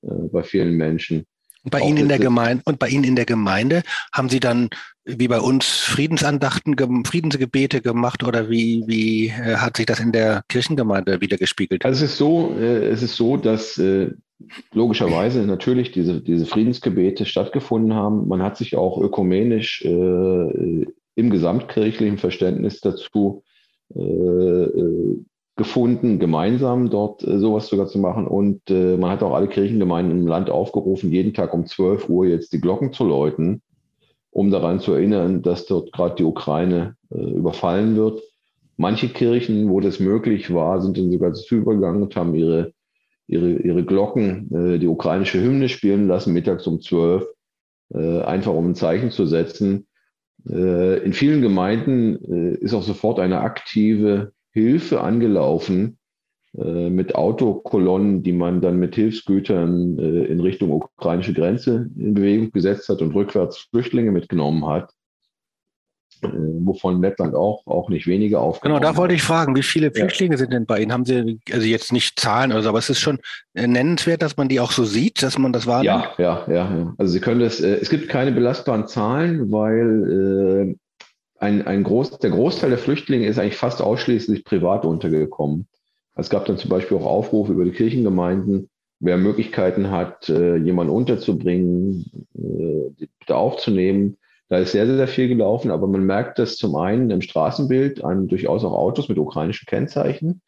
äh, 0.03 0.29
bei 0.33 0.43
vielen 0.43 0.77
Menschen. 0.77 1.25
Und 1.63 1.71
bei 1.73 1.81
Ihnen 1.81 1.99
in 1.99 2.09
der 2.09 2.19
Gemeinde 2.19 2.63
und 2.65 2.79
bei 2.79 2.89
Ihnen 2.89 3.05
in 3.05 3.17
der 3.17 3.27
Gemeinde 3.27 3.83
haben 4.13 4.31
Sie 4.31 4.41
dann 4.41 4.71
wie 5.05 5.29
bei 5.29 5.41
uns 5.41 5.67
Friedensandachten, 5.67 6.75
Friedensgebete 7.05 7.83
gemacht 7.83 8.25
oder 8.25 8.49
wie, 8.49 8.83
wie 8.87 9.29
äh, 9.29 9.57
hat 9.57 9.77
sich 9.77 9.87
das 9.87 10.01
in 10.01 10.11
der 10.11 10.43
Kirchengemeinde 10.49 11.21
wiedergespiegelt? 11.21 11.85
Also 11.85 12.05
es 12.05 12.13
ist 12.13 12.19
so, 12.19 12.57
äh, 12.59 12.87
es 12.87 13.03
ist 13.03 13.15
so, 13.15 13.37
dass 13.37 13.79
logischerweise 14.73 15.47
natürlich 15.47 15.93
diese, 15.93 16.21
diese 16.21 16.47
Friedensgebete 16.47 17.25
stattgefunden 17.25 17.95
haben. 17.95 18.29
Man 18.29 18.43
hat 18.43 18.57
sich 18.57 18.77
auch 18.77 19.01
ökumenisch 19.01 19.83
im 19.85 20.87
gesamtkirchlichen 21.17 22.19
Verständnis 22.19 22.81
dazu 22.81 23.43
gefunden, 25.61 26.19
gemeinsam 26.19 26.89
dort 26.89 27.23
äh, 27.23 27.39
sowas 27.39 27.69
sogar 27.69 27.87
zu 27.87 27.99
machen. 27.99 28.27
Und 28.27 28.71
äh, 28.71 28.97
man 28.97 29.11
hat 29.11 29.23
auch 29.23 29.35
alle 29.35 29.47
Kirchengemeinden 29.47 30.21
im 30.21 30.27
Land 30.27 30.49
aufgerufen, 30.49 31.13
jeden 31.13 31.35
Tag 31.35 31.53
um 31.53 31.67
12 31.67 32.09
Uhr 32.09 32.25
jetzt 32.27 32.55
die 32.55 32.63
Glocken 32.63 32.95
zu 32.95 33.05
läuten, 33.05 33.61
um 34.31 34.51
daran 34.51 34.81
zu 34.81 34.95
erinnern, 34.95 35.43
dass 35.43 35.67
dort 35.67 35.93
gerade 35.93 36.15
die 36.15 36.25
Ukraine 36.25 36.97
äh, 37.11 37.21
überfallen 37.33 37.95
wird. 37.95 38.23
Manche 38.79 39.11
Kirchen, 39.11 39.69
wo 39.69 39.81
das 39.81 40.01
möglich 40.01 40.53
war, 40.55 40.81
sind 40.81 40.97
dann 40.97 41.13
sogar 41.13 41.29
dazu 41.29 41.57
übergegangen 41.57 42.05
und 42.05 42.17
haben 42.17 42.35
ihre, 42.35 42.73
ihre, 43.31 43.51
ihre 43.51 43.85
Glocken, 43.85 44.51
äh, 44.55 44.79
die 44.79 44.89
ukrainische 44.89 45.43
Hymne 45.43 45.69
spielen 45.69 46.09
lassen, 46.09 46.33
mittags 46.33 46.67
um 46.67 46.81
12, 46.81 47.27
äh, 47.95 48.21
einfach 48.23 48.53
um 48.53 48.71
ein 48.71 48.75
Zeichen 48.75 49.11
zu 49.11 49.27
setzen. 49.27 49.87
Äh, 50.49 50.99
in 51.05 51.13
vielen 51.13 51.43
Gemeinden 51.43 52.17
ist 52.57 52.75
auch 52.75 52.83
sofort 52.83 53.21
eine 53.21 53.41
aktive 53.41 54.33
Hilfe 54.53 55.01
angelaufen 55.01 55.99
äh, 56.57 56.91
mit 56.91 57.15
Autokolonnen, 57.15 58.23
die 58.23 58.33
man 58.33 58.61
dann 58.61 58.79
mit 58.79 58.97
Hilfsgütern 58.97 59.99
äh, 59.99 60.25
in 60.25 60.41
Richtung 60.41 60.73
ukrainische 60.73 61.33
Grenze 61.33 61.89
in 61.97 62.15
Bewegung 62.15 62.51
gesetzt 62.51 62.89
hat 62.89 63.03
und 63.03 63.15
rückwärts 63.15 63.59
Flüchtlinge 63.71 64.11
mitgenommen 64.11 64.67
hat. 64.67 64.93
Äh, 66.23 66.29
wovon 66.29 67.01
Lettland 67.01 67.35
auch, 67.35 67.67
auch 67.67 67.89
nicht 67.89 68.07
wenige 68.07 68.39
aufgenommen 68.39 68.81
Genau, 68.81 68.93
da 68.93 68.97
wollte 68.97 69.15
ich 69.15 69.23
fragen, 69.23 69.57
wie 69.57 69.63
viele 69.63 69.91
Flüchtlinge 69.91 70.35
ja. 70.35 70.39
sind 70.39 70.53
denn 70.53 70.67
bei 70.67 70.81
Ihnen? 70.81 70.93
Haben 70.93 71.05
Sie, 71.05 71.41
also 71.53 71.67
jetzt 71.67 71.93
nicht 71.93 72.21
Zahlen 72.21 72.53
oder 72.53 72.63
so, 72.63 72.69
aber 72.69 72.79
es 72.79 72.91
ist 72.91 73.01
schon 73.01 73.19
äh, 73.55 73.67
nennenswert, 73.67 74.23
dass 74.23 74.37
man 74.37 74.49
die 74.49 74.61
auch 74.61 74.73
so 74.73 74.85
sieht, 74.85 75.23
dass 75.23 75.39
man 75.39 75.53
das 75.53 75.67
wahrnimmt? 75.67 76.09
Ja, 76.19 76.45
ja, 76.47 76.47
ja. 76.49 76.55
ja. 76.55 76.95
Also 76.99 77.13
Sie 77.13 77.21
können 77.21 77.41
das, 77.41 77.61
äh, 77.61 77.77
es 77.81 77.91
gibt 77.91 78.09
keine 78.09 78.33
belastbaren 78.33 78.87
Zahlen, 78.87 79.51
weil 79.51 80.77
ein, 81.41 81.67
ein 81.67 81.83
Groß, 81.83 82.19
der 82.19 82.31
Großteil 82.31 82.71
der 82.71 82.79
Flüchtlinge 82.79 83.27
ist 83.27 83.39
eigentlich 83.39 83.57
fast 83.57 83.81
ausschließlich 83.81 84.45
privat 84.45 84.85
untergekommen. 84.85 85.67
Es 86.15 86.29
gab 86.29 86.45
dann 86.45 86.59
zum 86.59 86.69
Beispiel 86.69 86.99
auch 86.99 87.07
Aufrufe 87.07 87.53
über 87.53 87.65
die 87.65 87.71
Kirchengemeinden, 87.71 88.69
wer 89.01 89.17
Möglichkeiten 89.17 89.91
hat, 89.91 90.29
äh, 90.29 90.57
jemanden 90.57 90.93
unterzubringen, 90.93 92.05
äh, 92.35 93.07
bitte 93.19 93.37
aufzunehmen. 93.37 94.19
Da 94.51 94.59
ist 94.59 94.73
sehr, 94.73 94.85
sehr 94.85 95.07
viel 95.07 95.29
gelaufen, 95.29 95.71
aber 95.71 95.87
man 95.87 96.03
merkt 96.03 96.41
das 96.41 96.57
zum 96.57 96.75
einen 96.75 97.11
im 97.11 97.23
Straßenbild 97.23 98.03
an 98.05 98.27
durchaus 98.27 98.65
auch 98.65 98.73
Autos 98.73 99.09
mit 99.09 99.17
ukrainischen 99.17 99.67
Kennzeichen. 99.67 100.43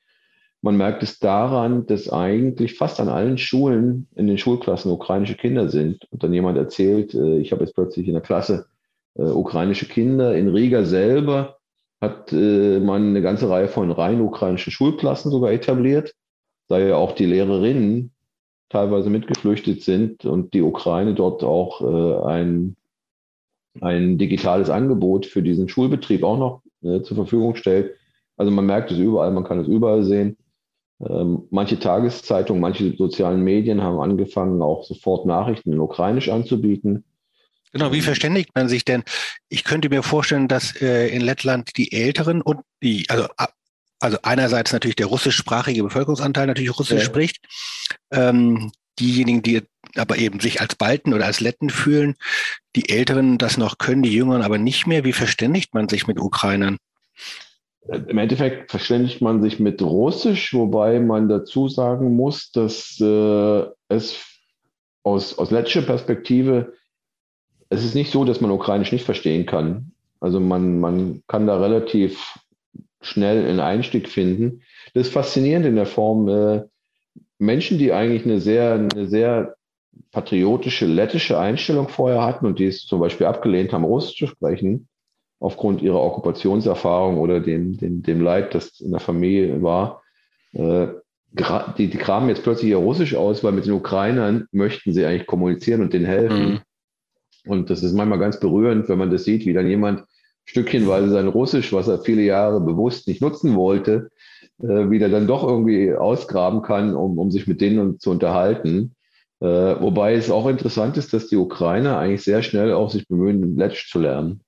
Man 0.61 0.77
merkt 0.77 1.05
es 1.05 1.21
daran, 1.21 1.87
dass 1.87 2.11
eigentlich 2.11 2.75
fast 2.77 2.99
an 2.99 3.09
allen 3.09 3.39
Schulen 3.39 4.09
in 4.17 4.27
den 4.27 4.39
Schulklassen 4.39 4.91
ukrainische 4.91 5.37
Kinder 5.37 5.69
sind. 5.69 6.05
Und 6.11 6.25
dann 6.25 6.33
jemand 6.33 6.59
erzählt, 6.59 7.15
äh, 7.15 7.39
ich 7.39 7.53
habe 7.53 7.63
jetzt 7.63 7.75
plötzlich 7.75 8.09
in 8.09 8.15
der 8.15 8.23
Klasse 8.23 8.67
äh, 9.15 9.23
ukrainische 9.23 9.87
Kinder. 9.87 10.35
In 10.35 10.49
Riga 10.49 10.85
selber 10.85 11.59
hat 12.01 12.33
äh, 12.33 12.81
man 12.81 13.11
eine 13.11 13.23
ganze 13.23 13.49
Reihe 13.49 13.69
von 13.69 13.93
rein 13.93 14.21
ukrainischen 14.21 14.73
Schulklassen 14.73 15.31
sogar 15.31 15.53
etabliert, 15.53 16.13
da 16.67 16.81
ja 16.81 16.97
auch 16.97 17.13
die 17.13 17.27
Lehrerinnen 17.27 18.11
teilweise 18.69 19.11
mitgeflüchtet 19.11 19.83
sind 19.83 20.25
und 20.25 20.55
die 20.55 20.63
Ukraine 20.63 21.15
dort 21.15 21.45
auch 21.45 22.27
ein, 22.27 22.75
ein 23.81 24.19
digitales 24.19 24.71
Angebot 24.71 25.27
für 25.27 25.43
diesen 25.43 25.69
Schulbetrieb 25.69 26.23
auch 26.23 26.39
noch 26.39 26.63
äh, 26.83 27.03
zur 27.03 27.17
Verfügung 27.17 27.57
stellt. 27.57 27.97
Also 28.37 28.51
man 28.51 28.67
merkt 28.67 28.91
es 28.91 28.99
überall, 28.99 29.31
man 29.31 29.45
kann 29.45 29.61
es 29.61 29.69
überall 29.69 30.05
sehen. 30.05 30.37
Ähm, 31.01 31.45
manche 31.51 31.79
Tageszeitungen, 31.79 32.61
manche 32.61 32.97
sozialen 32.97 33.43
Medien 33.43 33.83
haben 33.83 34.01
angefangen, 34.01 34.63
auch 34.63 34.85
sofort 34.85 35.27
Nachrichten 35.27 35.73
in 35.73 35.81
Ukrainisch 35.81 36.29
anzubieten. 36.29 37.05
Genau, 37.73 37.93
wie 37.93 38.03
verständigt 38.03 38.51
man 38.55 38.69
sich 38.69 38.85
denn? 38.85 39.03
Ich 39.49 39.65
könnte 39.65 39.89
mir 39.89 40.03
vorstellen, 40.03 40.47
dass 40.47 40.81
äh, 40.81 41.09
in 41.09 41.23
Lettland 41.23 41.77
die 41.77 41.93
Älteren 41.93 42.43
und 42.43 42.61
die, 42.83 43.07
also, 43.09 43.27
also 43.99 44.19
einerseits 44.23 44.73
natürlich 44.73 44.97
der 44.97 45.07
russischsprachige 45.07 45.83
Bevölkerungsanteil 45.83 46.47
natürlich 46.47 46.79
Russisch 46.79 47.01
ja. 47.01 47.07
spricht. 47.07 47.39
Ähm, 48.11 48.71
diejenigen, 49.03 49.43
die 49.43 49.63
aber 49.97 50.17
eben 50.17 50.41
sich 50.41 50.61
als 50.61 50.75
Balten 50.77 51.13
oder 51.13 51.27
als 51.27 51.41
Letten 51.41 51.71
fühlen, 51.71 52.15
die 52.77 52.89
Älteren 52.89 53.39
das 53.39 53.59
noch 53.59 53.79
können, 53.79 54.03
die 54.03 54.15
Jüngeren 54.15 54.43
aber 54.43 54.59
nicht 54.59 54.87
mehr. 54.87 55.05
Wie 55.05 55.13
verständigt 55.13 55.75
man 55.75 55.89
sich 55.89 56.07
mit 56.07 56.19
Ukrainern? 56.19 56.79
Im 57.89 58.17
Endeffekt 58.17 58.71
verständigt 58.71 59.21
man 59.21 59.43
sich 59.43 59.59
mit 59.59 59.83
Russisch, 59.83 60.55
wobei 60.55 61.01
man 61.01 61.29
dazu 61.29 61.69
sagen 61.69 62.15
muss, 62.15 62.53
dass 62.53 62.99
äh, 63.01 63.65
es 63.89 64.25
aus, 65.03 65.37
aus 65.37 65.51
lettischer 65.51 65.83
Perspektive 65.83 66.73
es 67.73 67.85
ist 67.85 67.95
nicht 67.95 68.13
so, 68.13 68.25
dass 68.25 68.43
man 68.43 68.51
Ukrainisch 68.51 68.93
nicht 68.93 69.05
verstehen 69.05 69.47
kann. 69.47 69.93
Also 70.21 70.41
man, 70.41 70.79
man 70.79 71.23
kann 71.27 71.47
da 71.47 71.59
relativ 71.59 72.39
schnell 73.01 73.47
einen 73.47 73.61
Einstieg 73.61 74.09
finden. 74.09 74.63
Das 74.93 75.07
ist 75.07 75.13
faszinierend 75.15 75.65
in 75.65 75.77
der 75.77 75.87
Form. 75.87 76.29
Äh, 76.29 76.65
Menschen, 77.43 77.79
die 77.79 77.93
eigentlich 77.93 78.25
eine 78.25 78.41
sehr, 78.41 78.75
eine 78.75 79.09
sehr 79.09 79.57
patriotische 80.11 80.87
lettische 80.87 81.39
Einstellung 81.39 81.89
vorher 81.89 82.23
hatten 82.23 82.47
und 82.47 82.59
die 82.59 82.67
es 82.67 82.87
zum 82.87 83.01
Beispiel 83.01 83.27
abgelehnt 83.27 83.73
haben, 83.73 83.85
Russisch 83.85 84.17
zu 84.17 84.27
sprechen, 84.27 84.89
aufgrund 85.41 85.83
ihrer 85.83 86.01
Okkupationserfahrung 86.01 87.19
oder 87.19 87.41
dem, 87.41 87.77
dem, 87.77 88.03
dem 88.03 88.21
Leid, 88.21 88.55
das 88.55 88.81
in 88.81 88.93
der 88.93 89.01
Familie 89.01 89.61
war, 89.63 90.03
äh, 90.53 90.89
die, 91.79 91.89
die 91.89 91.99
graben 91.99 92.29
jetzt 92.29 92.43
plötzlich 92.43 92.71
ihr 92.71 92.77
Russisch 92.77 93.15
aus, 93.15 93.43
weil 93.43 93.53
mit 93.53 93.67
den 93.67 93.73
Ukrainern 93.73 94.47
möchten 94.53 94.93
sie 94.93 95.05
eigentlich 95.05 95.27
kommunizieren 95.27 95.81
und 95.81 95.93
denen 95.93 96.05
helfen. 96.05 96.51
Mhm. 96.51 96.61
Und 97.47 97.71
das 97.71 97.83
ist 97.83 97.95
manchmal 97.95 98.19
ganz 98.19 98.39
berührend, 98.39 98.89
wenn 98.89 98.99
man 98.99 99.11
das 99.11 99.25
sieht, 99.25 99.47
wie 99.47 99.53
dann 99.53 99.67
jemand 99.67 100.05
stückchenweise 100.45 101.09
sein 101.09 101.29
Russisch, 101.29 101.73
was 101.73 101.89
er 101.89 102.01
viele 102.01 102.23
Jahre 102.23 102.61
bewusst 102.61 103.09
nicht 103.09 103.21
nutzen 103.21 103.57
wollte, 103.57 104.11
äh, 104.63 104.91
wieder 104.91 105.09
dann 105.09 105.27
doch 105.27 105.47
irgendwie 105.47 105.93
ausgraben 105.93 106.63
kann, 106.63 106.95
um, 106.95 107.19
um 107.19 107.31
sich 107.31 107.47
mit 107.47 107.61
denen 107.61 107.99
zu 107.99 108.11
unterhalten. 108.11 108.95
Äh, 109.41 109.47
wobei 109.81 110.15
es 110.15 110.31
auch 110.31 110.47
interessant 110.47 110.97
ist, 110.97 111.13
dass 111.13 111.27
die 111.27 111.37
Ukrainer 111.37 111.99
eigentlich 111.99 112.23
sehr 112.23 112.43
schnell 112.43 112.73
auch 112.73 112.91
sich 112.91 113.09
bemühen, 113.09 113.57
Letsch 113.57 113.91
zu 113.91 113.99
lernen. 113.99 114.41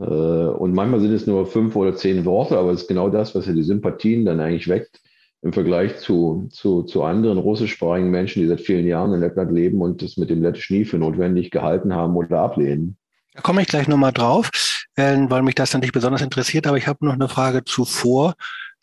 Äh, 0.00 0.04
und 0.04 0.74
manchmal 0.74 1.00
sind 1.00 1.12
es 1.12 1.26
nur 1.26 1.46
fünf 1.46 1.76
oder 1.76 1.94
zehn 1.94 2.24
Worte, 2.24 2.58
aber 2.58 2.72
es 2.72 2.82
ist 2.82 2.88
genau 2.88 3.08
das, 3.08 3.34
was 3.34 3.46
ja 3.46 3.52
die 3.52 3.62
Sympathien 3.62 4.24
dann 4.24 4.40
eigentlich 4.40 4.68
weckt 4.68 5.00
im 5.42 5.52
Vergleich 5.52 5.98
zu, 5.98 6.48
zu, 6.50 6.82
zu 6.82 7.02
anderen 7.02 7.38
russischsprachigen 7.38 8.10
Menschen, 8.10 8.42
die 8.42 8.48
seit 8.48 8.62
vielen 8.62 8.86
Jahren 8.86 9.12
in 9.12 9.20
Lettland 9.20 9.52
leben 9.52 9.82
und 9.82 10.02
das 10.02 10.16
mit 10.16 10.30
dem 10.30 10.42
Lettisch 10.42 10.70
nie 10.70 10.86
für 10.86 10.98
notwendig 10.98 11.50
gehalten 11.50 11.94
haben 11.94 12.16
oder 12.16 12.40
ablehnen. 12.40 12.96
Da 13.34 13.42
komme 13.42 13.60
ich 13.60 13.68
gleich 13.68 13.86
nochmal 13.86 14.12
drauf, 14.12 14.50
weil 14.96 15.42
mich 15.42 15.54
das 15.54 15.74
natürlich 15.74 15.92
besonders 15.92 16.22
interessiert, 16.22 16.66
aber 16.66 16.78
ich 16.78 16.86
habe 16.86 17.04
noch 17.04 17.12
eine 17.12 17.28
Frage 17.28 17.62
zuvor. 17.64 18.34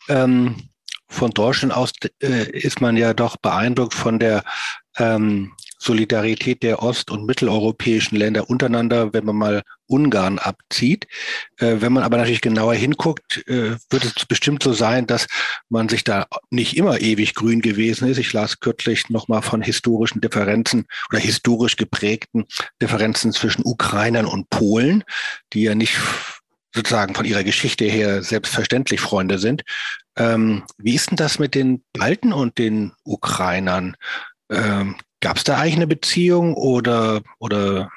Ähm, 0.08 0.56
von 1.08 1.30
Deutschland 1.30 1.74
aus 1.74 1.92
äh, 2.22 2.50
ist 2.50 2.80
man 2.80 2.96
ja 2.96 3.12
doch 3.12 3.36
beeindruckt 3.36 3.94
von 3.94 4.18
der 4.18 4.44
ähm, 4.96 5.52
Solidarität 5.78 6.62
der 6.62 6.82
ost- 6.82 7.10
und 7.10 7.26
mitteleuropäischen 7.26 8.16
Länder 8.16 8.48
untereinander, 8.48 9.12
wenn 9.12 9.24
man 9.24 9.36
mal 9.36 9.62
Ungarn 9.86 10.38
abzieht. 10.38 11.06
Äh, 11.58 11.76
wenn 11.80 11.92
man 11.92 12.04
aber 12.04 12.16
natürlich 12.16 12.40
genauer 12.40 12.74
hinguckt, 12.74 13.46
äh, 13.48 13.76
wird 13.90 14.04
es 14.04 14.24
bestimmt 14.26 14.62
so 14.62 14.72
sein, 14.72 15.06
dass 15.06 15.26
man 15.68 15.88
sich 15.88 16.04
da 16.04 16.26
nicht 16.50 16.76
immer 16.76 17.00
ewig 17.00 17.34
grün 17.34 17.60
gewesen 17.60 18.08
ist. 18.08 18.18
Ich 18.18 18.32
las 18.32 18.60
kürzlich 18.60 19.10
nochmal 19.10 19.42
von 19.42 19.60
historischen 19.60 20.20
Differenzen 20.20 20.86
oder 21.10 21.18
historisch 21.18 21.76
geprägten 21.76 22.46
Differenzen 22.80 23.32
zwischen 23.32 23.64
Ukrainern 23.64 24.26
und 24.26 24.48
Polen, 24.50 25.04
die 25.52 25.64
ja 25.64 25.74
nicht 25.74 25.98
sozusagen 26.74 27.14
von 27.14 27.24
ihrer 27.24 27.44
Geschichte 27.44 27.84
her 27.84 28.22
selbstverständlich 28.22 29.00
Freunde 29.00 29.38
sind. 29.38 29.62
Ähm, 30.16 30.62
wie 30.78 30.94
ist 30.94 31.10
denn 31.10 31.16
das 31.16 31.38
mit 31.38 31.54
den 31.54 31.82
Balten 31.92 32.32
und 32.32 32.58
den 32.58 32.92
Ukrainern? 33.04 33.96
Ähm, 34.50 34.96
Gab 35.20 35.36
es 35.36 35.44
da 35.44 35.56
eigentlich 35.56 35.76
eine 35.76 35.86
Beziehung 35.86 36.54
oder, 36.54 37.22
oder 37.38 37.90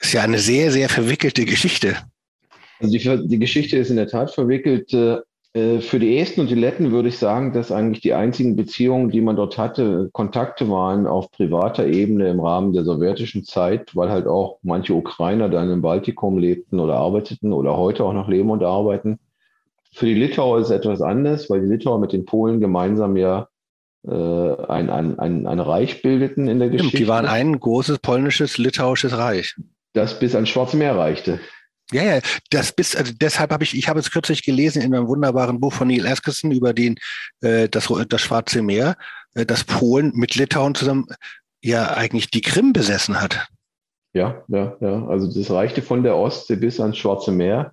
ist 0.00 0.12
ja 0.12 0.22
eine 0.22 0.40
sehr, 0.40 0.72
sehr 0.72 0.88
verwickelte 0.88 1.44
Geschichte? 1.44 1.96
Also 2.80 2.92
die, 2.92 3.28
die 3.28 3.38
Geschichte 3.38 3.76
ist 3.76 3.90
in 3.90 3.96
der 3.96 4.08
Tat 4.08 4.32
verwickelt. 4.32 4.92
Äh, 4.92 5.18
für 5.54 5.98
die 5.98 6.18
Esten 6.18 6.42
und 6.42 6.50
die 6.50 6.54
Letten 6.54 6.92
würde 6.92 7.08
ich 7.08 7.18
sagen, 7.18 7.52
dass 7.52 7.72
eigentlich 7.72 8.02
die 8.02 8.12
einzigen 8.12 8.54
Beziehungen, 8.54 9.10
die 9.10 9.22
man 9.22 9.34
dort 9.34 9.56
hatte, 9.56 10.10
Kontakte 10.12 10.68
waren 10.70 11.06
auf 11.06 11.30
privater 11.30 11.86
Ebene 11.86 12.28
im 12.28 12.40
Rahmen 12.40 12.72
der 12.72 12.84
sowjetischen 12.84 13.44
Zeit, 13.44 13.96
weil 13.96 14.10
halt 14.10 14.26
auch 14.26 14.58
manche 14.62 14.94
Ukrainer 14.94 15.48
dann 15.48 15.70
im 15.70 15.80
Baltikum 15.80 16.38
lebten 16.38 16.78
oder 16.78 16.96
arbeiteten 16.96 17.52
oder 17.52 17.76
heute 17.76 18.04
auch 18.04 18.12
noch 18.12 18.28
leben 18.28 18.50
und 18.50 18.62
arbeiten. 18.62 19.18
Für 19.92 20.06
die 20.06 20.14
Litauer 20.14 20.58
ist 20.58 20.66
es 20.66 20.70
etwas 20.70 21.00
anders, 21.00 21.48
weil 21.48 21.62
die 21.62 21.66
Litauer 21.66 21.98
mit 21.98 22.12
den 22.12 22.26
Polen 22.26 22.60
gemeinsam 22.60 23.16
ja 23.16 23.48
äh, 24.06 24.12
ein, 24.12 24.90
ein, 24.90 25.18
ein, 25.18 25.46
ein 25.46 25.60
Reich 25.60 26.02
bildeten 26.02 26.46
in 26.46 26.58
der 26.58 26.68
Geschichte. 26.68 26.98
Die 26.98 27.08
waren 27.08 27.26
ein 27.26 27.58
großes 27.58 27.98
polnisches, 28.00 28.58
litauisches 28.58 29.16
Reich. 29.16 29.56
Das 29.94 30.18
bis 30.18 30.34
ans 30.34 30.50
Schwarze 30.50 30.76
Meer 30.76 30.96
reichte. 30.96 31.40
Ja, 31.90 32.02
ja, 32.02 32.20
das 32.50 32.72
bis, 32.72 32.94
also 32.94 33.12
deshalb 33.18 33.50
habe 33.50 33.64
ich, 33.64 33.76
ich 33.76 33.88
habe 33.88 33.98
es 33.98 34.10
kürzlich 34.10 34.42
gelesen 34.42 34.82
in 34.82 34.94
einem 34.94 35.08
wunderbaren 35.08 35.58
Buch 35.58 35.72
von 35.72 35.88
Neil 35.88 36.06
Askerson 36.06 36.50
über 36.50 36.74
den, 36.74 36.96
äh, 37.40 37.68
das, 37.68 37.90
das 38.08 38.20
Schwarze 38.20 38.60
Meer, 38.60 38.96
äh, 39.34 39.46
dass 39.46 39.64
Polen 39.64 40.12
mit 40.14 40.34
Litauen 40.34 40.74
zusammen 40.74 41.06
ja 41.62 41.94
eigentlich 41.94 42.30
die 42.30 42.42
Krim 42.42 42.74
besessen 42.74 43.20
hat. 43.20 43.48
Ja, 44.12 44.44
ja, 44.48 44.76
ja. 44.80 45.06
Also 45.06 45.32
das 45.32 45.50
reichte 45.50 45.80
von 45.80 46.02
der 46.02 46.16
Ostsee 46.16 46.56
bis 46.56 46.78
ans 46.78 46.98
Schwarze 46.98 47.32
Meer, 47.32 47.72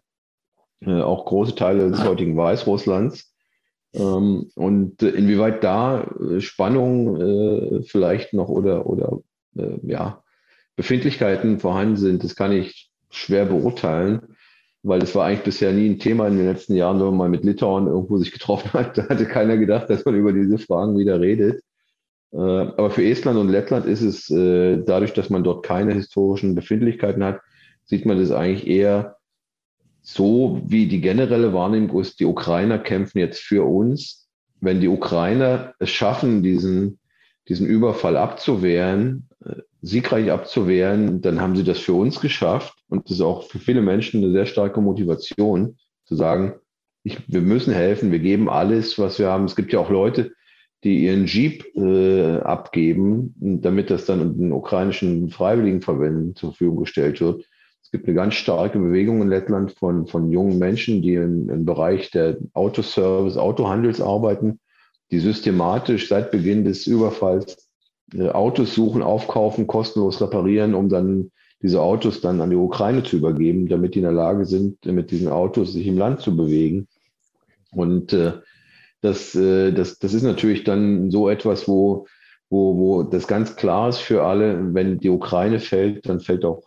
äh, 0.82 1.02
auch 1.02 1.26
große 1.26 1.56
Teile 1.56 1.90
des 1.90 2.04
heutigen 2.04 2.38
Weißrusslands. 2.38 3.34
Ähm, 3.94 4.50
und 4.56 5.02
äh, 5.02 5.10
inwieweit 5.10 5.64
da 5.64 6.04
äh, 6.04 6.42
Spannungen 6.42 7.22
äh, 7.22 7.84
vielleicht 7.84 8.34
noch 8.34 8.50
oder, 8.50 8.86
oder 8.86 9.20
äh, 9.58 9.78
ja, 9.84 10.24
Befindlichkeiten 10.76 11.60
vorhanden 11.60 11.96
sind, 11.96 12.24
das 12.24 12.36
kann 12.36 12.52
ich 12.52 12.85
schwer 13.16 13.46
beurteilen, 13.46 14.36
weil 14.84 15.00
das 15.00 15.16
war 15.16 15.26
eigentlich 15.26 15.44
bisher 15.44 15.72
nie 15.72 15.90
ein 15.90 16.00
Thema 16.00 16.28
in 16.28 16.38
den 16.38 16.46
letzten 16.46 16.76
Jahren, 16.76 17.00
wenn 17.00 17.08
man 17.08 17.18
mal 17.18 17.30
mit 17.30 17.44
Litauen 17.44 17.88
irgendwo 17.88 18.18
sich 18.18 18.32
getroffen 18.32 18.74
hat. 18.74 18.98
Da 18.98 19.10
hatte 19.10 19.26
keiner 19.26 19.58
gedacht, 19.58 19.90
dass 19.90 20.06
man 20.06 20.16
über 20.16 20.34
diese 20.34 20.58
Fragen 20.58 20.98
wieder 20.98 21.20
redet. 21.20 21.62
Äh, 22.32 22.38
aber 22.38 22.92
für 22.92 23.04
Estland 23.04 23.40
und 23.40 23.50
Lettland 23.50 23.86
ist 23.86 24.02
es 24.02 24.30
äh, 24.30 24.84
dadurch, 24.84 25.14
dass 25.14 25.30
man 25.30 25.44
dort 25.44 25.66
keine 25.66 25.94
historischen 25.94 26.54
Befindlichkeiten 26.54 27.24
hat, 27.24 27.42
sieht 27.86 28.06
man 28.06 28.20
das 28.20 28.32
eigentlich 28.32 28.68
eher 28.68 29.18
so, 30.02 30.62
wie 30.66 30.88
die 30.88 31.02
generelle 31.02 31.54
Wahrnehmung 31.54 32.00
ist, 32.00 32.20
die 32.20 32.26
Ukrainer 32.26 32.78
kämpfen 32.78 33.20
jetzt 33.20 33.42
für 33.42 33.64
uns. 33.64 34.28
Wenn 34.62 34.80
die 34.80 34.88
Ukrainer 34.88 35.74
es 35.80 35.90
schaffen, 35.90 36.44
diesen, 36.44 37.00
diesen 37.50 37.66
Überfall 37.66 38.18
abzuwehren, 38.18 39.30
siegreich 39.86 40.32
abzuwehren, 40.32 41.22
dann 41.22 41.40
haben 41.40 41.56
sie 41.56 41.64
das 41.64 41.80
für 41.80 41.94
uns 41.94 42.20
geschafft. 42.20 42.76
Und 42.90 43.06
das 43.06 43.18
ist 43.18 43.22
auch 43.22 43.44
für 43.44 43.60
viele 43.60 43.82
Menschen 43.82 44.24
eine 44.24 44.32
sehr 44.32 44.48
starke 44.48 44.82
Motivation, 44.82 45.78
zu 46.06 46.16
sagen, 46.16 46.56
ich, 47.04 47.20
wir 47.28 47.42
müssen 47.42 47.74
helfen, 47.74 48.12
wir 48.12 48.20
geben 48.20 48.50
alles, 48.50 48.98
was 48.98 49.20
wir 49.20 49.28
haben. 49.28 49.46
Es 49.46 49.56
gibt 49.56 49.72
ja 49.74 49.80
auch 49.80 49.92
Leute, 49.92 50.32
die 50.84 51.06
ihren 51.06 51.26
Jeep 51.26 51.66
äh, 51.76 52.38
abgeben, 52.38 53.36
damit 53.40 53.92
das 53.92 54.06
dann 54.06 54.38
den 54.38 54.52
ukrainischen 54.52 55.30
Freiwilligenverbänden 55.30 56.36
zur 56.36 56.52
Verfügung 56.52 56.78
gestellt 56.78 57.22
wird. 57.22 57.46
Es 57.84 57.92
gibt 57.92 58.08
eine 58.08 58.16
ganz 58.16 58.34
starke 58.34 58.80
Bewegung 58.80 59.22
in 59.22 59.30
Lettland 59.30 59.72
von, 59.74 60.08
von 60.08 60.32
jungen 60.32 60.58
Menschen, 60.58 61.04
die 61.04 61.14
im, 61.14 61.50
im 61.50 61.66
Bereich 61.66 62.10
der 62.10 62.38
Autoservice, 62.54 63.38
Autohandels 63.38 64.02
arbeiten, 64.02 64.60
die 65.12 65.20
systematisch 65.20 66.08
seit 66.08 66.32
Beginn 66.32 66.66
des 66.66 66.88
Überfalls 66.88 67.65
Autos 68.32 68.76
suchen, 68.76 69.02
aufkaufen, 69.02 69.68
kostenlos 69.68 70.22
reparieren, 70.22 70.74
um 70.74 70.90
dann 70.90 71.32
diese 71.62 71.82
Autos 71.82 72.22
dann 72.22 72.42
an 72.42 72.52
die 72.52 72.56
Ukraine 72.56 73.04
zu 73.04 73.18
übergeben, 73.18 73.68
damit 73.68 73.96
die 73.96 74.00
in 74.00 74.04
der 74.04 74.12
Lage 74.12 74.46
sind, 74.46 74.86
mit 74.86 75.12
diesen 75.12 75.28
Autos 75.28 75.74
sich 75.74 75.88
im 75.88 75.98
Land 75.98 76.22
zu 76.22 76.36
bewegen. 76.36 76.88
Und 77.72 78.14
äh, 78.14 78.34
das, 79.02 79.36
äh, 79.36 79.72
das, 79.72 80.00
das 80.00 80.14
ist 80.14 80.24
natürlich 80.24 80.64
dann 80.64 81.10
so 81.10 81.30
etwas, 81.30 81.68
wo, 81.68 82.08
wo, 82.50 82.78
wo 82.78 83.04
das 83.04 83.28
ganz 83.28 83.56
klar 83.56 83.90
ist 83.90 84.00
für 84.00 84.24
alle, 84.24 84.74
wenn 84.74 85.00
die 85.00 85.10
Ukraine 85.10 85.60
fällt, 85.60 86.08
dann 86.08 86.20
fällt 86.20 86.46
auch 86.46 86.64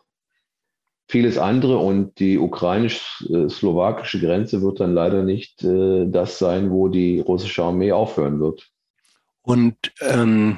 vieles 1.09 1.39
andere 1.39 1.79
und 1.79 2.19
die 2.19 2.39
ukrainisch-slowakische 2.39 4.21
Grenze 4.21 4.61
wird 4.63 4.81
dann 4.81 4.93
leider 4.93 5.23
nicht 5.23 5.65
äh, 5.65 6.07
das 6.07 6.39
sein, 6.39 6.71
wo 6.71 6.89
die 6.89 7.21
russische 7.21 7.63
Armee 7.63 7.93
aufhören 7.93 8.41
wird. 8.41 8.69
Und 9.43 9.77
ähm, 10.01 10.57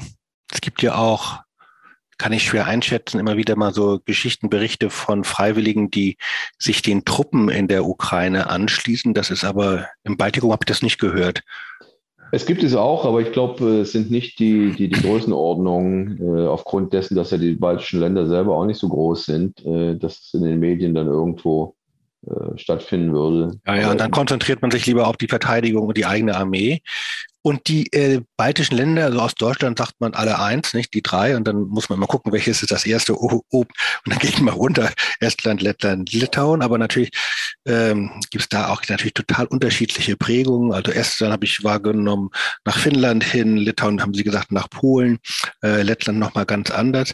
es 0.52 0.60
gibt 0.60 0.82
ja 0.82 0.96
auch, 0.96 1.40
kann 2.18 2.32
ich 2.32 2.44
schwer 2.44 2.66
einschätzen, 2.66 3.18
immer 3.18 3.36
wieder 3.36 3.56
mal 3.56 3.72
so 3.72 4.00
Geschichtenberichte 4.04 4.90
von 4.90 5.24
Freiwilligen, 5.24 5.90
die 5.90 6.18
sich 6.58 6.82
den 6.82 7.04
Truppen 7.04 7.48
in 7.48 7.66
der 7.66 7.86
Ukraine 7.86 8.50
anschließen. 8.50 9.14
Das 9.14 9.30
ist 9.30 9.44
aber 9.44 9.86
im 10.04 10.16
Baltikum 10.16 10.52
habe 10.52 10.62
ich 10.62 10.68
das 10.68 10.82
nicht 10.82 10.98
gehört. 10.98 11.42
Es 12.32 12.46
gibt 12.46 12.62
es 12.62 12.76
auch, 12.76 13.04
aber 13.04 13.20
ich 13.20 13.32
glaube, 13.32 13.80
es 13.80 13.92
sind 13.92 14.10
nicht 14.10 14.38
die, 14.38 14.70
die, 14.72 14.88
die 14.88 15.00
Größenordnungen, 15.00 16.20
äh, 16.20 16.46
aufgrund 16.46 16.92
dessen, 16.92 17.16
dass 17.16 17.32
ja 17.32 17.38
die 17.38 17.54
baltischen 17.54 18.00
Länder 18.00 18.26
selber 18.26 18.56
auch 18.56 18.66
nicht 18.66 18.78
so 18.78 18.88
groß 18.88 19.24
sind, 19.24 19.64
äh, 19.66 19.96
dass 19.96 20.20
es 20.20 20.34
in 20.34 20.44
den 20.44 20.60
Medien 20.60 20.94
dann 20.94 21.08
irgendwo 21.08 21.74
äh, 22.26 22.56
stattfinden 22.56 23.12
würde. 23.12 23.58
Ja, 23.66 23.74
ja, 23.76 23.90
und 23.90 23.98
dann 23.98 24.10
konzentriert 24.10 24.62
man 24.62 24.70
sich 24.70 24.86
lieber 24.86 25.08
auf 25.08 25.16
die 25.16 25.26
Verteidigung 25.26 25.88
und 25.88 25.96
die 25.96 26.06
eigene 26.06 26.36
Armee. 26.36 26.82
Und 27.42 27.68
die 27.68 27.92
äh, 27.92 28.20
baltischen 28.36 28.76
Länder, 28.76 29.06
also 29.06 29.20
aus 29.20 29.34
Deutschland 29.34 29.78
sagt 29.78 29.94
man 29.98 30.14
alle 30.14 30.38
eins, 30.38 30.74
nicht 30.74 30.92
die 30.92 31.02
drei. 31.02 31.36
Und 31.36 31.44
dann 31.44 31.62
muss 31.68 31.88
man 31.88 31.98
mal 31.98 32.06
gucken, 32.06 32.32
welches 32.32 32.62
ist 32.62 32.70
das 32.70 32.84
erste 32.84 33.18
oben. 33.18 33.40
Und 33.50 33.68
dann 34.06 34.18
geht 34.20 34.40
man 34.40 34.54
runter. 34.54 34.90
Estland, 35.20 35.62
Lettland, 35.62 36.12
Litauen. 36.12 36.62
Aber 36.62 36.76
natürlich 36.78 37.10
ähm, 37.66 38.10
gibt 38.30 38.42
es 38.42 38.48
da 38.48 38.68
auch 38.68 38.82
natürlich 38.88 39.14
total 39.14 39.46
unterschiedliche 39.46 40.16
Prägungen. 40.16 40.72
Also 40.72 40.92
Estland 40.92 41.32
habe 41.32 41.44
ich 41.44 41.64
wahrgenommen 41.64 42.30
nach 42.64 42.78
Finnland 42.78 43.24
hin, 43.24 43.56
Litauen 43.56 44.00
haben 44.02 44.14
Sie 44.14 44.24
gesagt 44.24 44.52
nach 44.52 44.68
Polen, 44.70 45.18
äh, 45.62 45.82
Lettland 45.82 46.18
nochmal 46.18 46.46
ganz 46.46 46.70
anders. 46.70 47.12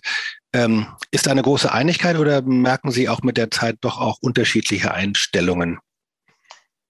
Ähm, 0.52 0.86
ist 1.10 1.26
da 1.26 1.32
eine 1.32 1.42
große 1.42 1.70
Einigkeit 1.70 2.16
oder 2.16 2.42
merken 2.42 2.90
Sie 2.90 3.08
auch 3.08 3.22
mit 3.22 3.36
der 3.36 3.50
Zeit 3.50 3.76
doch 3.80 4.00
auch 4.00 4.18
unterschiedliche 4.20 4.94
Einstellungen? 4.94 5.78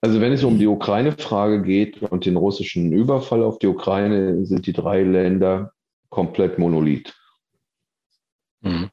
Also 0.01 0.21
wenn 0.21 0.33
es 0.33 0.45
um 0.45 0.59
die 0.59 0.67
Ukraine-Frage 0.67 1.63
geht 1.63 2.03
und 2.03 2.27
den 2.27 2.37
russischen 2.37 2.93
Überfall 2.93 3.43
auf 3.43 3.59
die 3.59 3.67
Ukraine, 3.67 4.45
sind 4.45 4.67
die 4.67 4.73
drei 4.73 5.03
Länder 5.03 5.73
komplett 6.11 6.59
monolith. 6.59 7.15
Mhm. 8.61 8.91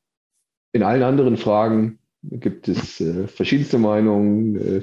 In 0.72 0.84
allen 0.84 1.04
anderen 1.04 1.38
Fragen 1.38 2.00
gibt 2.24 2.68
es 2.68 3.02
äh, 3.02 3.28
verschiedenste 3.28 3.78
Meinungen, 3.78 4.56
äh, 4.56 4.82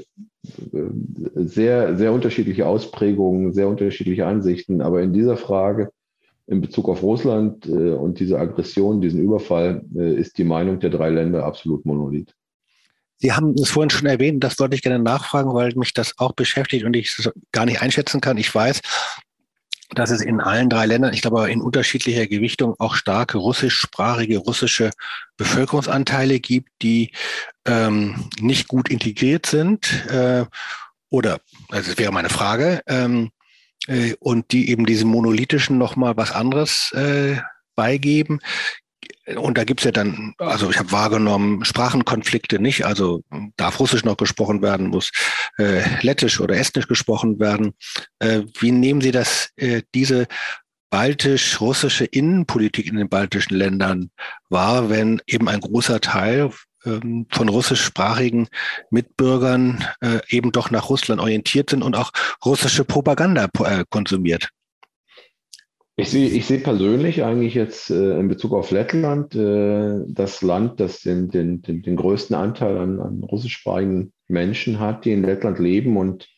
sehr, 1.35 1.96
sehr 1.96 2.12
unterschiedliche 2.12 2.66
Ausprägungen, 2.66 3.52
sehr 3.52 3.68
unterschiedliche 3.68 4.26
Ansichten. 4.26 4.83
Aber 4.83 5.02
in 5.02 5.12
dieser 5.12 5.37
Frage 5.37 5.90
in 6.46 6.61
Bezug 6.61 6.88
auf 6.88 7.02
Russland 7.02 7.66
äh, 7.66 7.92
und 7.92 8.18
diese 8.18 8.38
Aggression, 8.38 9.00
diesen 9.00 9.22
Überfall, 9.22 9.85
äh, 9.94 10.14
ist 10.14 10.37
die 10.37 10.44
Meinung 10.44 10.80
der 10.80 10.90
drei 10.90 11.11
Länder 11.11 11.44
absolut 11.44 11.87
monolith. 11.87 12.35
Sie 13.20 13.33
haben 13.33 13.54
es 13.54 13.70
vorhin 13.70 13.90
schon 13.90 14.06
erwähnt, 14.06 14.42
das 14.42 14.59
wollte 14.59 14.74
ich 14.74 14.83
gerne 14.83 14.98
nachfragen, 14.98 15.52
weil 15.54 15.74
mich 15.74 15.92
das 15.92 16.18
auch 16.18 16.33
beschäftigt 16.33 16.85
und 16.85 16.94
ich 16.94 17.18
es 17.18 17.30
gar 17.52 17.66
nicht 17.66 17.83
einschätzen 17.83 18.20
kann. 18.20 18.38
Ich 18.38 18.54
weiß, 18.54 18.80
dass 19.94 20.11
es 20.11 20.22
in 20.22 20.40
allen 20.40 20.70
drei 20.70 20.87
Ländern, 20.87 21.12
ich 21.12 21.20
glaube 21.20 21.50
in 21.50 21.61
unterschiedlicher 21.61 22.26
Gewichtung, 22.26 22.74
auch 22.78 22.94
starke 22.94 23.38
russischsprachige, 23.38 24.38
russische 24.38 24.90
Bevölkerungsanteile 25.37 26.40
gibt, 26.40 26.70
die 26.83 27.12
ähm, 27.66 28.28
nicht 28.40 28.68
gut 28.68 28.88
integriert 28.88 29.46
sind. 29.46 30.06
Äh, 30.09 30.46
oder, 31.11 31.40
also 31.70 31.90
das 31.90 31.98
wäre 31.98 32.12
meine 32.12 32.30
Frage, 32.30 32.83
ähm, 32.87 33.30
äh, 33.88 34.14
und 34.20 34.52
die 34.52 34.70
eben 34.70 34.87
diesem 34.87 35.11
monolithischen 35.11 35.76
nochmal 35.76 36.16
was 36.16 36.30
anderes 36.30 36.92
äh, 36.92 37.38
beigeben. 37.74 38.40
Und 39.36 39.58
da 39.58 39.64
gibt's 39.64 39.84
ja 39.84 39.92
dann, 39.92 40.34
also 40.38 40.70
ich 40.70 40.78
habe 40.78 40.92
wahrgenommen, 40.92 41.64
Sprachenkonflikte 41.64 42.58
nicht. 42.58 42.86
Also 42.86 43.22
darf 43.56 43.80
Russisch 43.80 44.04
noch 44.04 44.16
gesprochen 44.16 44.62
werden, 44.62 44.88
muss 44.88 45.10
äh, 45.58 45.82
Lettisch 46.02 46.40
oder 46.40 46.56
Estnisch 46.56 46.88
gesprochen 46.88 47.38
werden. 47.40 47.74
Äh, 48.18 48.42
wie 48.58 48.72
nehmen 48.72 49.00
Sie 49.00 49.10
das, 49.10 49.50
äh, 49.56 49.82
diese 49.94 50.26
baltisch-russische 50.90 52.04
Innenpolitik 52.04 52.86
in 52.86 52.96
den 52.96 53.08
baltischen 53.08 53.56
Ländern 53.56 54.10
wahr, 54.48 54.90
wenn 54.90 55.22
eben 55.26 55.48
ein 55.48 55.60
großer 55.60 56.00
Teil 56.00 56.50
ähm, 56.84 57.26
von 57.30 57.48
russischsprachigen 57.48 58.48
Mitbürgern 58.90 59.84
äh, 60.00 60.20
eben 60.28 60.50
doch 60.52 60.70
nach 60.70 60.88
Russland 60.88 61.20
orientiert 61.20 61.70
sind 61.70 61.82
und 61.82 61.96
auch 61.96 62.10
russische 62.44 62.84
Propaganda 62.84 63.48
äh, 63.64 63.84
konsumiert? 63.88 64.50
Ich 66.00 66.10
sehe, 66.10 66.28
ich 66.28 66.46
sehe 66.46 66.58
persönlich 66.58 67.22
eigentlich 67.24 67.54
jetzt 67.54 67.90
äh, 67.90 68.18
in 68.18 68.28
Bezug 68.28 68.52
auf 68.52 68.70
Lettland 68.70 69.34
äh, 69.34 70.00
das 70.08 70.40
Land, 70.42 70.80
das 70.80 71.00
den, 71.00 71.28
den, 71.28 71.62
den, 71.62 71.82
den 71.82 71.96
größten 71.96 72.34
Anteil 72.34 72.78
an, 72.78 73.00
an, 73.00 73.22
russischsprachigen 73.22 74.12
Menschen 74.26 74.80
hat, 74.80 75.04
die 75.04 75.12
in 75.12 75.22
Lettland 75.22 75.58
leben 75.58 75.96
und 75.96 76.28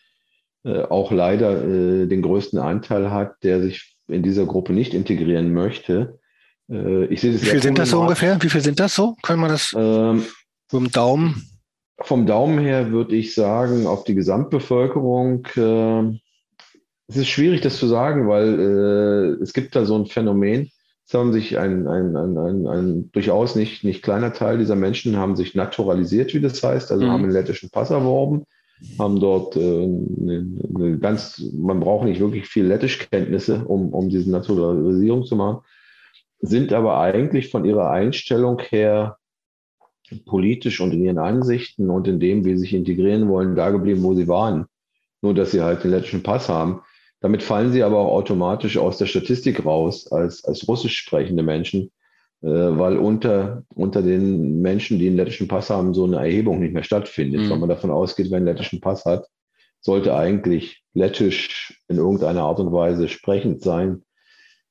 äh, 0.64 0.82
auch 0.82 1.12
leider 1.12 1.64
äh, 1.64 2.06
den 2.06 2.22
größten 2.22 2.58
Anteil 2.58 3.10
hat, 3.10 3.42
der 3.44 3.62
sich 3.62 3.96
in 4.08 4.22
dieser 4.22 4.46
Gruppe 4.46 4.72
nicht 4.72 4.94
integrieren 4.94 5.52
möchte. 5.52 6.18
Äh, 6.70 7.04
ich 7.06 7.20
sehe 7.20 7.32
das 7.32 7.42
Wie 7.42 7.46
viel 7.46 7.62
sind 7.62 7.78
das 7.78 7.90
so 7.90 8.00
ungefähr? 8.00 8.42
Wie 8.42 8.48
viel 8.48 8.62
sind 8.62 8.80
das 8.80 8.94
so? 8.94 9.16
Können 9.22 9.40
wir 9.40 9.48
das 9.48 9.74
ähm, 9.76 10.24
vom 10.68 10.90
Daumen? 10.90 11.48
Vom 12.00 12.26
Daumen 12.26 12.58
her 12.58 12.90
würde 12.90 13.14
ich 13.14 13.34
sagen, 13.34 13.86
auf 13.86 14.02
die 14.02 14.14
Gesamtbevölkerung 14.14 15.46
äh, 15.56 16.18
es 17.08 17.16
ist 17.16 17.28
schwierig, 17.28 17.60
das 17.60 17.78
zu 17.78 17.86
sagen, 17.86 18.28
weil 18.28 18.58
äh, 18.58 19.42
es 19.42 19.52
gibt 19.52 19.76
da 19.76 19.84
so 19.84 19.96
ein 19.96 20.06
Phänomen. 20.06 20.70
Es 21.06 21.14
haben 21.14 21.32
sich 21.32 21.58
ein, 21.58 21.86
ein, 21.88 22.16
ein, 22.16 22.38
ein, 22.38 22.66
ein 22.66 23.12
durchaus 23.12 23.56
nicht, 23.56 23.84
nicht 23.84 24.02
kleiner 24.02 24.32
Teil 24.32 24.58
dieser 24.58 24.76
Menschen 24.76 25.16
haben 25.16 25.36
sich 25.36 25.54
naturalisiert, 25.54 26.32
wie 26.32 26.40
das 26.40 26.62
heißt, 26.62 26.90
also 26.90 27.04
mhm. 27.04 27.10
haben 27.10 27.22
einen 27.24 27.32
lettischen 27.32 27.70
Pass 27.70 27.90
erworben, 27.90 28.44
haben 28.98 29.20
dort 29.20 29.56
äh, 29.56 29.60
eine, 29.60 30.58
eine 30.74 30.98
ganz, 30.98 31.42
man 31.52 31.80
braucht 31.80 32.06
nicht 32.06 32.20
wirklich 32.20 32.46
viel 32.46 32.66
Lettischkenntnisse, 32.66 33.64
um, 33.64 33.92
um 33.92 34.08
diese 34.08 34.30
Naturalisierung 34.30 35.24
zu 35.24 35.36
machen, 35.36 35.58
sind 36.38 36.72
aber 36.72 36.98
eigentlich 36.98 37.50
von 37.50 37.64
ihrer 37.64 37.90
Einstellung 37.90 38.60
her 38.60 39.18
politisch 40.26 40.80
und 40.80 40.92
in 40.92 41.04
ihren 41.04 41.18
Ansichten 41.18 41.90
und 41.90 42.06
in 42.08 42.20
dem, 42.20 42.44
wie 42.44 42.54
sie 42.54 42.62
sich 42.62 42.74
integrieren 42.74 43.28
wollen, 43.28 43.54
da 43.54 43.70
geblieben, 43.70 44.02
wo 44.02 44.14
sie 44.14 44.28
waren. 44.28 44.66
Nur, 45.22 45.34
dass 45.34 45.52
sie 45.52 45.62
halt 45.62 45.84
den 45.84 45.92
lettischen 45.92 46.22
Pass 46.22 46.48
haben. 46.48 46.80
Damit 47.22 47.44
fallen 47.44 47.70
sie 47.72 47.84
aber 47.84 47.98
auch 48.00 48.12
automatisch 48.12 48.76
aus 48.76 48.98
der 48.98 49.06
Statistik 49.06 49.64
raus 49.64 50.10
als, 50.10 50.44
als 50.44 50.66
russisch 50.66 50.98
sprechende 50.98 51.44
Menschen, 51.44 51.92
äh, 52.42 52.48
weil 52.48 52.98
unter, 52.98 53.62
unter 53.74 54.02
den 54.02 54.60
Menschen, 54.60 54.98
die 54.98 55.06
einen 55.06 55.16
lettischen 55.16 55.46
Pass 55.46 55.70
haben, 55.70 55.94
so 55.94 56.04
eine 56.04 56.16
Erhebung 56.16 56.58
nicht 56.58 56.74
mehr 56.74 56.82
stattfindet. 56.82 57.42
Mhm. 57.42 57.50
Wenn 57.50 57.60
man 57.60 57.68
davon 57.68 57.92
ausgeht, 57.92 58.26
wer 58.30 58.38
einen 58.38 58.46
lettischen 58.46 58.80
Pass 58.80 59.04
hat, 59.04 59.28
sollte 59.80 60.16
eigentlich 60.16 60.82
lettisch 60.94 61.80
in 61.86 61.96
irgendeiner 61.96 62.42
Art 62.42 62.58
und 62.58 62.72
Weise 62.72 63.08
sprechend 63.08 63.62
sein. 63.62 64.02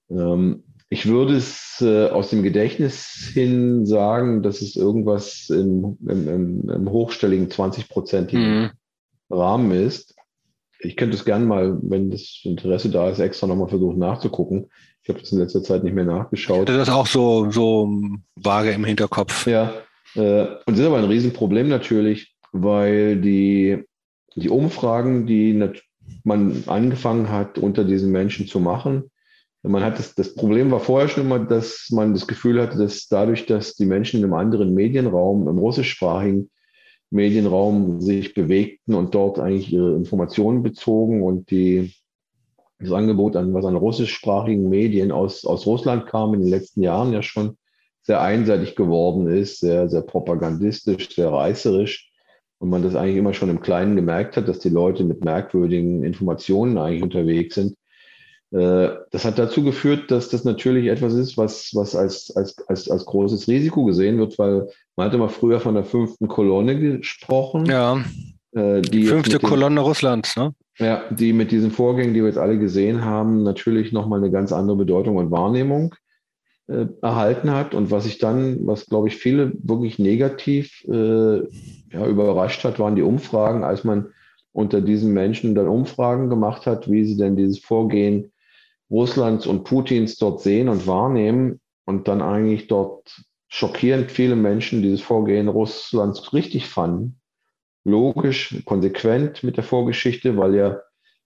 Ähm, 0.10 0.66
ich 0.90 1.08
würde 1.08 1.38
es 1.38 1.80
äh, 1.80 2.10
aus 2.10 2.32
dem 2.32 2.44
Gedächtnis 2.44 3.32
hin 3.34 3.86
sagen, 3.86 4.44
dass 4.44 4.62
es 4.62 4.76
irgendwas 4.76 5.50
im, 5.50 5.98
im, 6.06 6.28
im, 6.28 6.70
im 6.70 6.92
hochstelligen 6.92 7.48
20-prozentigen 7.48 8.64
mhm. 8.64 8.70
Rahmen 9.30 9.72
ist 9.72 10.16
ich 10.84 10.98
könnte 10.98 11.16
es 11.16 11.26
gern 11.26 11.46
mal, 11.46 11.78
wenn 11.82 12.10
das 12.10 12.42
Interesse 12.44 12.90
da 12.90 13.10
ist, 13.10 13.20
extra 13.20 13.48
nochmal 13.48 13.70
versuchen 13.70 14.00
nachzugucken. 14.00 14.70
Ich 15.04 15.10
habe 15.10 15.20
das 15.20 15.32
in 15.32 15.40
letzter 15.40 15.64
Zeit 15.64 15.84
nicht 15.84 15.94
mehr 15.94 16.06
nachgeschaut. 16.06 16.70
Das 16.70 16.88
ist 16.88 16.94
auch 16.94 17.08
so, 17.08 17.50
so 17.50 17.90
vage 18.36 18.72
im 18.72 18.86
Hinterkopf. 18.86 19.48
Ja, 19.48 19.74
äh, 20.16 20.42
und 20.66 20.68
das 20.68 20.80
ist 20.80 20.86
aber 20.86 20.98
ein 20.98 21.06
Riesenproblem 21.06 21.68
natürlich, 21.68 22.36
weil 22.52 23.20
die, 23.20 23.84
die 24.36 24.50
Umfragen, 24.50 25.26
die 25.26 25.72
man 26.24 26.64
angefangen 26.68 27.30
hat, 27.30 27.58
unter 27.58 27.84
diesen 27.84 28.12
Menschen 28.12 28.48
zu 28.48 28.60
machen, 28.60 29.10
man 29.64 29.84
hat 29.84 30.00
das, 30.00 30.16
das 30.16 30.34
Problem 30.34 30.72
war 30.72 30.80
vorher 30.80 31.08
schon 31.08 31.26
immer, 31.26 31.38
dass 31.38 31.90
man 31.92 32.14
das 32.14 32.26
Gefühl 32.26 32.60
hatte, 32.60 32.80
dass 32.80 33.08
dadurch, 33.08 33.46
dass 33.46 33.76
die 33.76 33.86
Menschen 33.86 34.20
in 34.20 34.26
einem 34.26 34.34
anderen 34.34 34.74
Medienraum, 34.74 35.48
im 35.48 35.58
russischsprachigen, 35.60 36.50
Medienraum 37.12 38.00
sich 38.02 38.34
bewegten 38.34 38.96
und 38.96 39.14
dort 39.14 39.38
eigentlich 39.38 39.72
ihre 39.72 39.96
Informationen 39.96 40.64
bezogen 40.64 41.22
und 41.22 41.52
die, 41.52 41.94
das 42.80 42.92
Angebot 42.92 43.36
an, 43.36 43.54
was 43.54 43.66
an 43.66 43.76
russischsprachigen 43.76 44.70
Medien 44.70 45.12
aus, 45.12 45.46
aus 45.46 45.66
Russland 45.66 46.08
kam 46.08 46.34
in 46.34 46.42
den 46.42 46.50
letzten 46.50 46.82
Jahren 46.82 47.12
ja 47.14 47.22
schon 47.22 47.58
sehr 48.02 48.22
einseitig 48.22 48.76
geworden 48.76 49.28
ist, 49.28 49.60
sehr, 49.60 49.90
sehr 49.90 50.02
propagandistisch, 50.02 51.14
sehr 51.14 51.30
reißerisch. 51.30 52.12
Und 52.58 52.70
man 52.70 52.84
das 52.84 52.96
eigentlich 52.96 53.18
immer 53.18 53.34
schon 53.34 53.50
im 53.50 53.62
Kleinen 53.62 53.96
gemerkt 53.96 54.38
hat, 54.38 54.48
dass 54.48 54.60
die 54.60 54.70
Leute 54.70 55.04
mit 55.04 55.24
merkwürdigen 55.24 56.04
Informationen 56.04 56.78
eigentlich 56.78 57.04
unterwegs 57.04 57.56
sind. 57.56 57.76
Äh, 58.52 58.90
das 59.12 59.24
hat 59.24 59.40
dazu 59.40 59.64
geführt, 59.64 60.12
dass 60.12 60.30
das 60.30 60.44
natürlich 60.44 60.88
etwas 60.88 61.14
ist, 61.14 61.38
was, 61.38 61.72
was 61.74 61.96
als, 61.96 62.36
als, 62.36 62.58
als, 62.68 62.90
als 62.90 63.06
großes 63.06 63.48
Risiko 63.48 63.86
gesehen 63.86 64.18
wird, 64.18 64.38
weil 64.38 64.68
man 64.98 65.08
hatte 65.08 65.18
mal 65.18 65.30
früher 65.30 65.60
von 65.60 65.76
der 65.76 65.86
fünften 65.86 66.28
Kolonne 66.28 66.78
gesprochen. 66.78 67.66
Ja. 67.66 68.04
Äh, 68.54 68.82
die 68.82 69.06
Fünfte 69.06 69.40
Kolonne 69.40 69.80
Russlands, 69.80 70.36
ne? 70.36 70.54
Ja, 70.78 71.04
die 71.12 71.32
mit 71.32 71.52
diesen 71.52 71.72
Vorgängen, 71.72 72.14
die 72.14 72.22
wir 72.22 72.28
jetzt 72.28 72.38
alle 72.38 72.58
gesehen 72.58 73.06
haben, 73.06 73.44
natürlich 73.44 73.92
nochmal 73.92 74.20
eine 74.20 74.32
ganz 74.32 74.52
andere 74.52 74.76
Bedeutung 74.76 75.16
und 75.16 75.32
Wahrnehmung 75.32 75.96
äh, 76.68 76.88
erhalten 77.02 77.52
hat. 77.52 77.74
Und 77.74 77.92
was 77.92 78.06
ich 78.06 78.18
dann, 78.18 78.66
was 78.66 78.88
glaube 78.88 79.08
ich 79.08 79.16
viele 79.16 79.54
wirklich 79.64 80.00
negativ 80.00 80.84
äh, 80.90 81.38
ja, 81.38 82.06
überrascht 82.08 82.64
hat, 82.66 82.80
waren 82.80 82.96
die 82.96 83.02
Umfragen, 83.02 83.64
als 83.64 83.84
man 83.84 84.08
unter 84.54 84.82
diesen 84.82 85.14
Menschen 85.14 85.56
dann 85.56 85.68
Umfragen 85.68 86.30
gemacht 86.30 86.66
hat, 86.66 86.92
wie 86.92 87.06
sie 87.06 87.16
denn 87.16 87.38
dieses 87.38 87.60
Vorgehen 87.60 88.31
Russlands 88.92 89.48
und 89.48 89.64
Putins 89.64 90.18
dort 90.18 90.42
sehen 90.42 90.70
und 90.70 90.86
wahrnehmen 90.86 91.62
und 91.86 92.08
dann 92.08 92.22
eigentlich 92.22 92.68
dort 92.68 93.24
schockierend 93.48 94.12
viele 94.12 94.36
Menschen 94.36 94.82
dieses 94.82 95.02
Vorgehen 95.02 95.48
Russlands 95.48 96.34
richtig 96.34 96.68
fanden. 96.68 97.20
Logisch, 97.84 98.62
konsequent 98.66 99.44
mit 99.44 99.58
der 99.58 99.64
Vorgeschichte, 99.64 100.38
weil 100.38 100.56
ja 100.56 100.80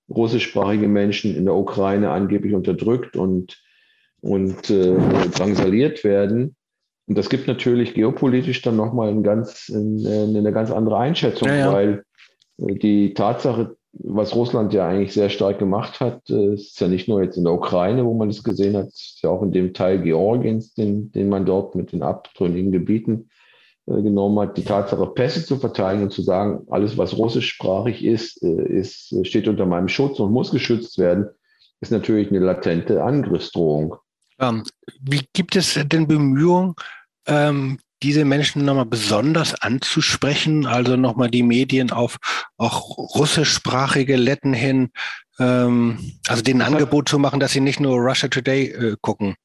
russischsprachige 0.10 0.88
Menschen 0.88 1.36
in 1.36 1.46
der 1.46 1.56
Ukraine 1.56 2.12
angeblich 2.12 2.54
unterdrückt 2.54 3.16
und, 3.16 3.62
und 4.22 4.70
äh, 4.70 4.96
drangsaliert 5.32 6.04
werden. 6.04 6.56
Und 7.08 7.18
das 7.18 7.30
gibt 7.30 7.48
natürlich 7.48 7.94
geopolitisch 7.94 8.62
dann 8.62 8.76
nochmal 8.76 9.10
ein 9.10 9.24
ganz, 9.24 9.72
eine, 9.74 10.26
eine 10.28 10.52
ganz 10.52 10.72
andere 10.72 10.98
Einschätzung, 10.98 11.48
ja, 11.48 11.56
ja. 11.56 11.74
weil 11.74 12.04
äh, 12.58 12.76
die 12.76 13.14
Tatsache, 13.14 13.76
was 14.00 14.36
Russland 14.36 14.74
ja 14.74 14.88
eigentlich 14.88 15.14
sehr 15.14 15.30
stark 15.30 15.60
gemacht 15.60 16.00
hat, 16.00 16.30
äh, 16.30 16.54
ist 16.54 16.80
ja 16.80 16.88
nicht 16.88 17.08
nur 17.08 17.24
jetzt 17.24 17.38
in 17.38 17.44
der 17.44 17.54
Ukraine, 17.54 18.06
wo 18.06 18.14
man 18.14 18.30
das 18.30 18.44
gesehen 18.44 18.76
hat, 18.76 18.88
ist 18.88 19.20
ja 19.24 19.30
auch 19.30 19.42
in 19.42 19.52
dem 19.52 19.74
Teil 19.74 20.02
Georgiens, 20.02 20.74
den, 20.74 21.12
den 21.12 21.30
man 21.30 21.46
dort 21.46 21.76
mit 21.76 21.92
den 21.92 22.04
abtrünnigen 22.04 22.72
Gebieten 22.72 23.30
äh, 23.88 24.02
genommen 24.02 24.40
hat, 24.40 24.58
die 24.58 24.64
Tatsache, 24.64 25.08
Pässe 25.08 25.46
zu 25.46 25.58
verteilen 25.58 26.04
und 26.04 26.12
zu 26.12 26.22
sagen, 26.22 26.66
alles, 26.70 26.98
was 26.98 27.18
russischsprachig 27.18 28.04
ist, 28.04 28.44
äh, 28.44 28.64
ist, 28.64 29.16
steht 29.26 29.48
unter 29.48 29.66
meinem 29.66 29.88
Schutz 29.88 30.20
und 30.20 30.32
muss 30.32 30.52
geschützt 30.52 30.98
werden, 30.98 31.30
ist 31.80 31.92
natürlich 31.92 32.30
eine 32.30 32.40
latente 32.40 33.04
Angriffsdrohung. 33.04 33.96
Ähm, 34.40 34.64
wie 35.02 35.22
gibt 35.34 35.56
es 35.56 35.80
denn 35.86 36.08
Bemühungen, 36.08 36.76
ähm, 37.28 37.80
diese 38.06 38.24
Menschen 38.24 38.64
nochmal 38.64 38.86
besonders 38.86 39.60
anzusprechen, 39.60 40.68
also 40.68 40.96
nochmal 40.96 41.32
die 41.32 41.42
Medien 41.42 41.92
auf 41.92 42.18
auch 42.56 42.98
russischsprachige 43.16 44.16
Letten 44.16 44.54
hin, 44.54 44.92
ähm, 45.40 45.98
also 46.28 46.44
denen 46.44 46.62
ein 46.62 46.74
Angebot 46.74 47.10
zu 47.10 47.18
machen, 47.18 47.40
dass 47.40 47.54
sie 47.54 47.62
nicht 47.62 47.80
nur 47.80 47.98
Russia 47.98 48.30
Today 48.30 48.68
äh, 48.68 48.96
gucken? 49.02 49.36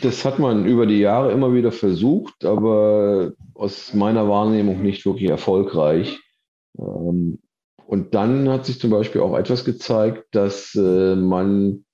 Das 0.00 0.24
hat 0.24 0.38
man 0.38 0.64
über 0.64 0.86
die 0.86 1.00
Jahre 1.00 1.32
immer 1.32 1.52
wieder 1.54 1.72
versucht, 1.72 2.44
aber 2.44 3.32
aus 3.54 3.94
meiner 3.94 4.28
Wahrnehmung 4.28 4.80
nicht 4.80 5.04
wirklich 5.04 5.28
erfolgreich. 5.28 6.20
Ähm, 6.78 7.40
und 7.86 8.14
dann 8.14 8.48
hat 8.48 8.64
sich 8.64 8.78
zum 8.78 8.90
Beispiel 8.90 9.22
auch 9.22 9.36
etwas 9.36 9.64
gezeigt, 9.64 10.24
dass 10.30 10.72
äh, 10.76 11.16
man 11.16 11.84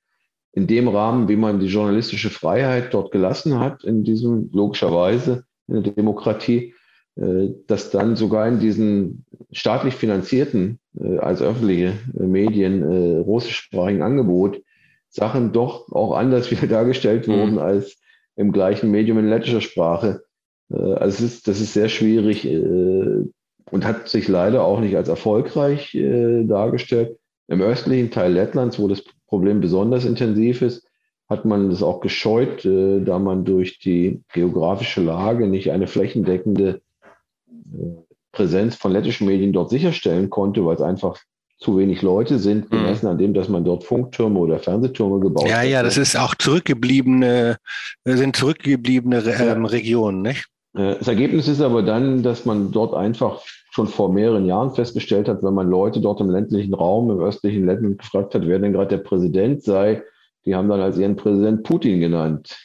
in 0.53 0.67
dem 0.67 0.89
Rahmen, 0.89 1.29
wie 1.29 1.37
man 1.37 1.61
die 1.61 1.67
journalistische 1.67 2.29
Freiheit 2.29 2.93
dort 2.93 3.11
gelassen 3.11 3.59
hat, 3.59 3.85
in 3.85 4.05
diesem 4.05 4.51
logischerweise 4.53 5.45
in 5.71 5.83
der 5.83 5.93
Demokratie, 5.93 6.75
äh, 7.17 7.49
dass 7.67 7.91
dann 7.91 8.17
sogar 8.17 8.47
in 8.49 8.61
diesen 8.61 9.25
staatlich 9.53 9.95
finanzierten 9.95 10.79
äh, 11.01 11.19
als 11.19 11.43
öffentliche 11.43 11.95
Medien 12.15 12.83
russischsprachigen 12.83 14.03
Angebot 14.03 14.63
Sachen 15.09 15.53
doch 15.53 15.91
auch 15.91 16.17
anders 16.17 16.51
wieder 16.53 16.67
dargestellt 16.67 17.27
mhm. 17.27 17.33
wurden 17.33 17.59
als 17.59 17.99
im 18.37 18.53
gleichen 18.53 18.91
Medium 18.91 19.19
in 19.19 19.29
lettischer 19.29 19.61
Sprache. 19.61 20.23
Also 20.71 21.25
ist, 21.25 21.49
das 21.49 21.61
ist 21.61 21.73
sehr 21.73 21.89
schwierig 21.89 22.47
und 23.71 23.85
hat 23.85 24.09
sich 24.09 24.29
leider 24.29 24.65
auch 24.65 24.81
nicht 24.81 24.97
als 24.97 25.09
erfolgreich 25.09 25.95
äh, 25.95 26.45
dargestellt. 26.45 27.19
Im 27.49 27.61
östlichen 27.61 28.11
Teil 28.11 28.33
Lettlands, 28.33 28.79
wo 28.79 28.89
das 28.89 29.05
Problem 29.27 29.61
besonders 29.61 30.05
intensiv 30.05 30.63
ist, 30.63 30.87
hat 31.31 31.45
man 31.45 31.71
das 31.71 31.83
auch 31.83 32.01
gescheut, 32.01 32.65
äh, 32.65 33.01
da 33.01 33.19
man 33.19 33.45
durch 33.45 33.79
die 33.79 34.23
geografische 34.33 35.01
Lage 35.01 35.47
nicht 35.47 35.71
eine 35.71 35.87
flächendeckende 35.87 36.81
äh, 37.49 37.87
Präsenz 38.33 38.75
von 38.75 38.93
lettischen 38.93 39.29
Medien 39.29 39.53
dort 39.53 39.71
sicherstellen 39.71 40.29
konnte, 40.29 40.67
weil 40.67 40.75
es 40.75 40.83
einfach 40.83 41.17
zu 41.59 41.79
wenig 41.79 42.03
Leute 42.03 42.39
sind, 42.39 42.71
mhm. 42.71 42.77
gemessen 42.77 43.07
an 43.07 43.19
dem, 43.19 43.33
dass 43.33 43.49
man 43.49 43.65
dort 43.65 43.85
Funktürme 43.85 44.39
oder 44.41 44.59
Fernsehtürme 44.59 45.21
gebaut 45.21 45.49
ja, 45.49 45.59
hat. 45.59 45.65
Ja, 45.65 45.71
ja, 45.71 45.83
das 45.83 45.99
ist 45.99 46.17
auch 46.17 46.35
zurückgebliebene, 46.35 47.59
sind 48.05 48.37
zurückgebliebene 48.37 49.23
ähm, 49.39 49.67
Regionen, 49.67 50.23
nicht? 50.23 50.47
Äh, 50.75 50.97
das 50.99 51.07
Ergebnis 51.07 51.47
ist 51.47 51.61
aber 51.61 51.83
dann, 51.83 52.23
dass 52.23 52.45
man 52.45 52.73
dort 52.73 52.95
einfach 52.95 53.41
schon 53.73 53.87
vor 53.87 54.13
mehreren 54.13 54.47
Jahren 54.47 54.75
festgestellt 54.75 55.29
hat, 55.29 55.45
wenn 55.45 55.55
man 55.55 55.69
Leute 55.69 56.01
dort 56.01 56.21
im 56.21 56.31
ländlichen 56.31 56.75
Raum, 56.75 57.11
im 57.11 57.21
östlichen 57.21 57.67
Lettland 57.67 57.99
gefragt 57.99 58.35
hat, 58.35 58.47
wer 58.47 58.59
denn 58.59 58.73
gerade 58.73 58.97
der 58.97 59.05
Präsident 59.05 59.63
sei, 59.63 60.03
die 60.45 60.55
haben 60.55 60.69
dann 60.69 60.81
als 60.81 60.99
ihren 60.99 61.17
Präsident 61.17 61.63
Putin 61.63 62.01
genannt. 62.01 62.57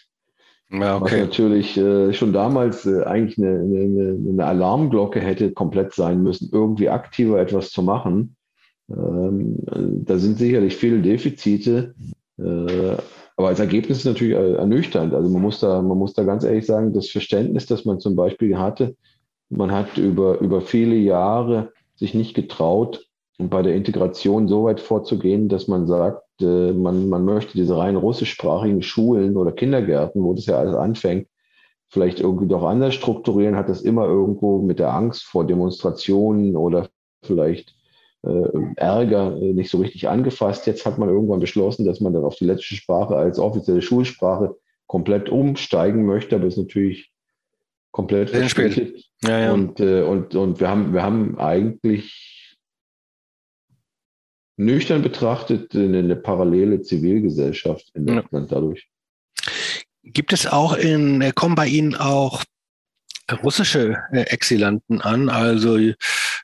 Ja, 0.72 0.98
okay. 0.98 1.04
Was 1.04 1.20
natürlich 1.22 1.78
äh, 1.78 2.14
schon 2.14 2.34
damals 2.34 2.86
äh, 2.86 3.04
eigentlich 3.04 3.38
eine, 3.38 3.60
eine, 3.60 4.18
eine, 4.30 4.46
Alarmglocke 4.46 5.20
hätte 5.20 5.52
komplett 5.52 5.94
sein 5.94 6.24
müssen, 6.24 6.50
irgendwie 6.52 6.90
aktiver 6.90 7.40
etwas 7.40 7.70
zu 7.70 7.84
machen. 7.84 8.36
Ähm, 8.90 9.58
da 10.06 10.18
sind 10.18 10.38
sicherlich 10.38 10.76
viele 10.76 11.02
Defizite, 11.02 11.94
äh, 12.40 12.98
aber 13.38 13.48
als 13.50 13.60
Ergebnis 13.60 14.00
ist 14.00 14.06
natürlich 14.06 14.36
äh, 14.36 14.54
ernüchternd. 14.54 15.14
Also 15.14 15.30
man 15.30 15.42
muss 15.42 15.60
da, 15.60 15.82
man 15.82 15.98
muss 15.98 16.14
da 16.14 16.24
ganz 16.24 16.44
ehrlich 16.44 16.66
sagen, 16.66 16.94
das 16.94 17.10
Verständnis, 17.10 17.68
das 17.68 17.86
man 17.86 18.00
zum 18.00 18.16
Beispiel 18.16 18.58
hatte, 18.58 18.96
man 19.50 19.72
hat 19.72 19.98
über, 19.98 20.40
über 20.40 20.62
viele 20.62 20.96
Jahre 20.96 21.72
sich 21.96 22.14
nicht 22.14 22.34
getraut, 22.34 23.08
bei 23.38 23.62
der 23.62 23.76
Integration 23.76 24.48
so 24.48 24.64
weit 24.64 24.80
vorzugehen, 24.80 25.50
dass 25.50 25.68
man 25.68 25.88
sagt, 25.88 26.25
äh, 26.42 26.72
man, 26.74 27.10
man 27.10 27.26
möchte 27.26 27.54
diese 27.54 27.78
rein 27.78 27.96
russischsprachigen 27.96 28.82
Schulen 28.82 29.38
oder 29.38 29.52
Kindergärten, 29.52 30.24
wo 30.24 30.34
das 30.34 30.46
ja 30.46 30.58
alles 30.58 30.76
anfängt, 30.76 31.28
vielleicht 31.90 32.20
irgendwie 32.20 32.48
doch 32.48 32.64
anders 32.64 32.96
strukturieren, 32.96 33.56
hat 33.56 33.70
das 33.70 33.82
immer 33.82 34.06
irgendwo 34.06 34.62
mit 34.62 34.80
der 34.80 34.94
Angst 34.94 35.24
vor 35.24 35.46
Demonstrationen 35.46 36.56
oder 36.56 36.90
vielleicht 37.24 37.76
äh, 38.24 38.50
Ärger 38.76 39.38
äh, 39.38 39.54
nicht 39.54 39.70
so 39.70 39.78
richtig 39.80 40.10
angefasst. 40.10 40.68
Jetzt 40.68 40.86
hat 40.86 40.98
man 40.98 41.10
irgendwann 41.10 41.40
beschlossen, 41.40 41.86
dass 41.86 42.02
man 42.02 42.14
dann 42.14 42.24
auf 42.24 42.36
die 42.36 42.46
lettische 42.46 42.76
Sprache 42.76 43.16
als 43.16 43.40
offizielle 43.40 43.82
Schulsprache 43.82 44.56
komplett 44.88 45.30
umsteigen 45.30 46.06
möchte, 46.06 46.36
aber 46.36 46.46
es 46.46 46.58
ist 46.58 46.64
natürlich 46.64 47.12
komplett 47.92 48.30
verspielt. 48.30 49.06
Ja, 49.24 49.40
ja. 49.40 49.54
Und, 49.54 49.80
äh, 49.80 50.02
und, 50.02 50.36
und 50.36 50.60
wir, 50.60 50.70
haben, 50.70 50.94
wir 50.94 51.02
haben 51.02 51.40
eigentlich 51.40 52.35
nüchtern 54.58 55.02
betrachtet 55.02 55.76
eine, 55.76 56.00
eine 56.00 56.16
parallele 56.16 56.82
Zivilgesellschaft 56.82 57.92
in 57.94 58.08
Lettland 58.08 58.52
ja. 58.52 58.56
dadurch. 58.56 58.88
Gibt 60.04 60.34
es 60.34 60.48
auch 60.48 60.74
in, 60.78 61.22
äh, 61.22 61.32
kommen 61.34 61.56
bei 61.56 61.68
Ihnen 61.68 61.96
auch 61.96 62.44
russische 63.44 63.98
äh, 64.12 64.22
Exilanten 64.22 65.02
an? 65.02 65.30
Also 65.30 65.78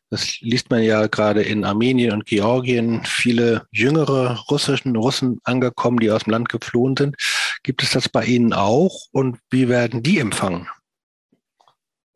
das 0.10 0.42
liest 0.42 0.70
man 0.70 0.84
ja 0.84 1.08
gerade 1.08 1.42
in 1.42 1.64
Armenien 1.64 2.12
und 2.12 2.26
Georgien, 2.26 3.04
viele 3.06 3.66
jüngere 3.72 4.40
russischen 4.50 4.96
Russen 4.96 5.40
angekommen, 5.44 6.00
die 6.00 6.12
aus 6.12 6.26
dem 6.26 6.32
Land 6.32 6.50
geflohen 6.50 6.98
sind. 6.98 7.16
Gibt 7.64 7.84
es 7.84 7.92
das 7.92 8.10
bei 8.10 8.26
Ihnen 8.26 8.52
auch 8.52 9.06
und 9.12 9.38
wie 9.52 9.70
werden 9.70 10.04
die 10.04 10.20
empfangen? 10.20 10.68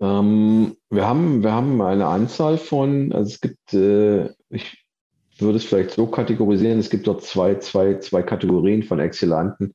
Ähm, 0.02 0.76
wir, 0.90 1.06
haben, 1.06 1.44
wir 1.44 1.54
haben 1.54 1.82
eine 1.82 2.08
Anzahl 2.08 2.58
von, 2.58 3.14
also 3.14 3.32
es 3.32 3.40
gibt, 3.40 3.74
äh, 3.74 4.30
ich 4.50 4.85
würde 5.41 5.58
es 5.58 5.65
vielleicht 5.65 5.91
so 5.91 6.08
kategorisieren, 6.08 6.80
es 6.80 6.89
gibt 6.89 7.08
dort 7.08 7.24
zwei, 7.24 7.56
zwei, 7.56 8.00
zwei 8.00 8.24
Kategorien 8.24 8.84
von 8.84 9.00
Exilanten. 9.00 9.74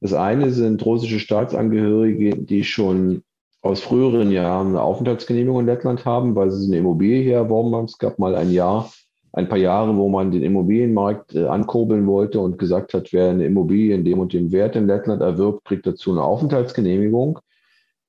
Das 0.00 0.12
eine 0.12 0.50
sind 0.50 0.84
russische 0.84 1.18
Staatsangehörige, 1.18 2.36
die 2.36 2.64
schon 2.64 3.22
aus 3.62 3.80
früheren 3.80 4.30
Jahren 4.30 4.68
eine 4.68 4.82
Aufenthaltsgenehmigung 4.82 5.60
in 5.60 5.66
Lettland 5.66 6.04
haben, 6.04 6.34
weil 6.36 6.50
sie 6.50 6.66
eine 6.66 6.78
Immobilie 6.78 7.22
hier 7.22 7.36
erworben 7.36 7.74
haben. 7.74 7.86
Es 7.86 7.98
gab 7.98 8.18
mal 8.18 8.34
ein 8.36 8.52
Jahr, 8.52 8.90
ein 9.32 9.48
paar 9.48 9.58
Jahre, 9.58 9.96
wo 9.96 10.08
man 10.08 10.30
den 10.30 10.42
Immobilienmarkt 10.42 11.34
äh, 11.34 11.46
ankurbeln 11.46 12.06
wollte 12.06 12.40
und 12.40 12.58
gesagt 12.58 12.94
hat, 12.94 13.12
wer 13.12 13.30
eine 13.30 13.46
Immobilie 13.46 13.94
in 13.94 14.04
dem 14.04 14.20
und 14.20 14.32
dem 14.32 14.52
Wert 14.52 14.76
in 14.76 14.86
Lettland 14.86 15.20
erwirbt, 15.20 15.64
kriegt 15.64 15.86
dazu 15.86 16.12
eine 16.12 16.22
Aufenthaltsgenehmigung. 16.22 17.40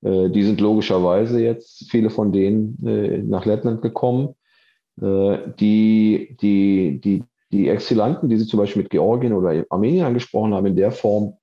Äh, 0.02 0.30
die 0.30 0.44
sind 0.44 0.60
logischerweise 0.60 1.42
jetzt, 1.42 1.90
viele 1.90 2.10
von 2.10 2.32
denen, 2.32 2.78
äh, 2.86 3.18
nach 3.18 3.44
Lettland 3.44 3.82
gekommen. 3.82 4.34
Äh, 5.00 5.38
die, 5.58 6.36
die, 6.40 7.00
die, 7.02 7.24
die 7.52 7.68
Exilanten, 7.68 8.28
die 8.28 8.36
Sie 8.36 8.46
zum 8.46 8.58
Beispiel 8.58 8.82
mit 8.82 8.90
Georgien 8.90 9.32
oder 9.32 9.64
Armenien 9.70 10.06
angesprochen 10.06 10.54
haben, 10.54 10.66
in 10.66 10.76
der 10.76 10.92
Form 10.92 11.34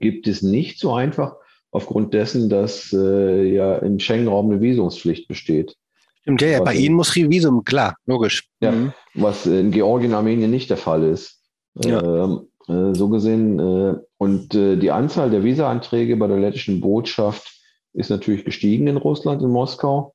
gibt 0.00 0.26
es 0.26 0.42
nicht 0.42 0.78
so 0.78 0.92
einfach, 0.92 1.36
aufgrund 1.70 2.14
dessen, 2.14 2.48
dass 2.48 2.92
äh, 2.92 3.54
ja 3.54 3.76
im 3.78 3.98
Schengen-Raum 3.98 4.50
eine 4.50 4.60
Visumspflicht 4.60 5.28
besteht. 5.28 5.76
Stimmt, 6.20 6.42
ja, 6.42 6.48
ja 6.48 6.62
bei 6.62 6.74
Ihnen 6.74 6.94
muss 6.94 7.14
Visum, 7.16 7.64
klar, 7.64 7.96
logisch. 8.06 8.48
Ja, 8.60 8.70
mhm. 8.70 8.92
was 9.14 9.46
in 9.46 9.70
Georgien, 9.70 10.14
Armenien 10.14 10.50
nicht 10.50 10.70
der 10.70 10.76
Fall 10.76 11.02
ist. 11.02 11.40
Ja. 11.82 12.24
Ähm, 12.24 12.48
äh, 12.68 12.94
so 12.94 13.08
gesehen. 13.08 13.58
Äh, 13.58 13.96
und 14.18 14.52
die 14.52 14.90
Anzahl 14.92 15.30
der 15.30 15.42
Visa-Anträge 15.42 16.16
bei 16.16 16.28
der 16.28 16.38
lettischen 16.38 16.80
Botschaft 16.80 17.60
ist 17.92 18.08
natürlich 18.08 18.44
gestiegen 18.44 18.86
in 18.86 18.96
Russland, 18.96 19.42
in 19.42 19.48
Moskau. 19.48 20.14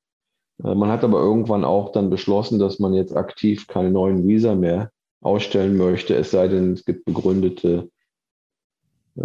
Man 0.60 0.90
hat 0.90 1.04
aber 1.04 1.20
irgendwann 1.20 1.64
auch 1.64 1.92
dann 1.92 2.10
beschlossen, 2.10 2.58
dass 2.58 2.80
man 2.80 2.94
jetzt 2.94 3.16
aktiv 3.16 3.68
keine 3.68 3.92
neuen 3.92 4.28
Visa 4.28 4.56
mehr 4.56 4.92
ausstellen 5.22 5.78
möchte, 5.78 6.16
es 6.16 6.32
sei 6.32 6.48
denn, 6.48 6.74
es 6.74 6.86
gibt 6.86 7.06
begründete 7.06 7.90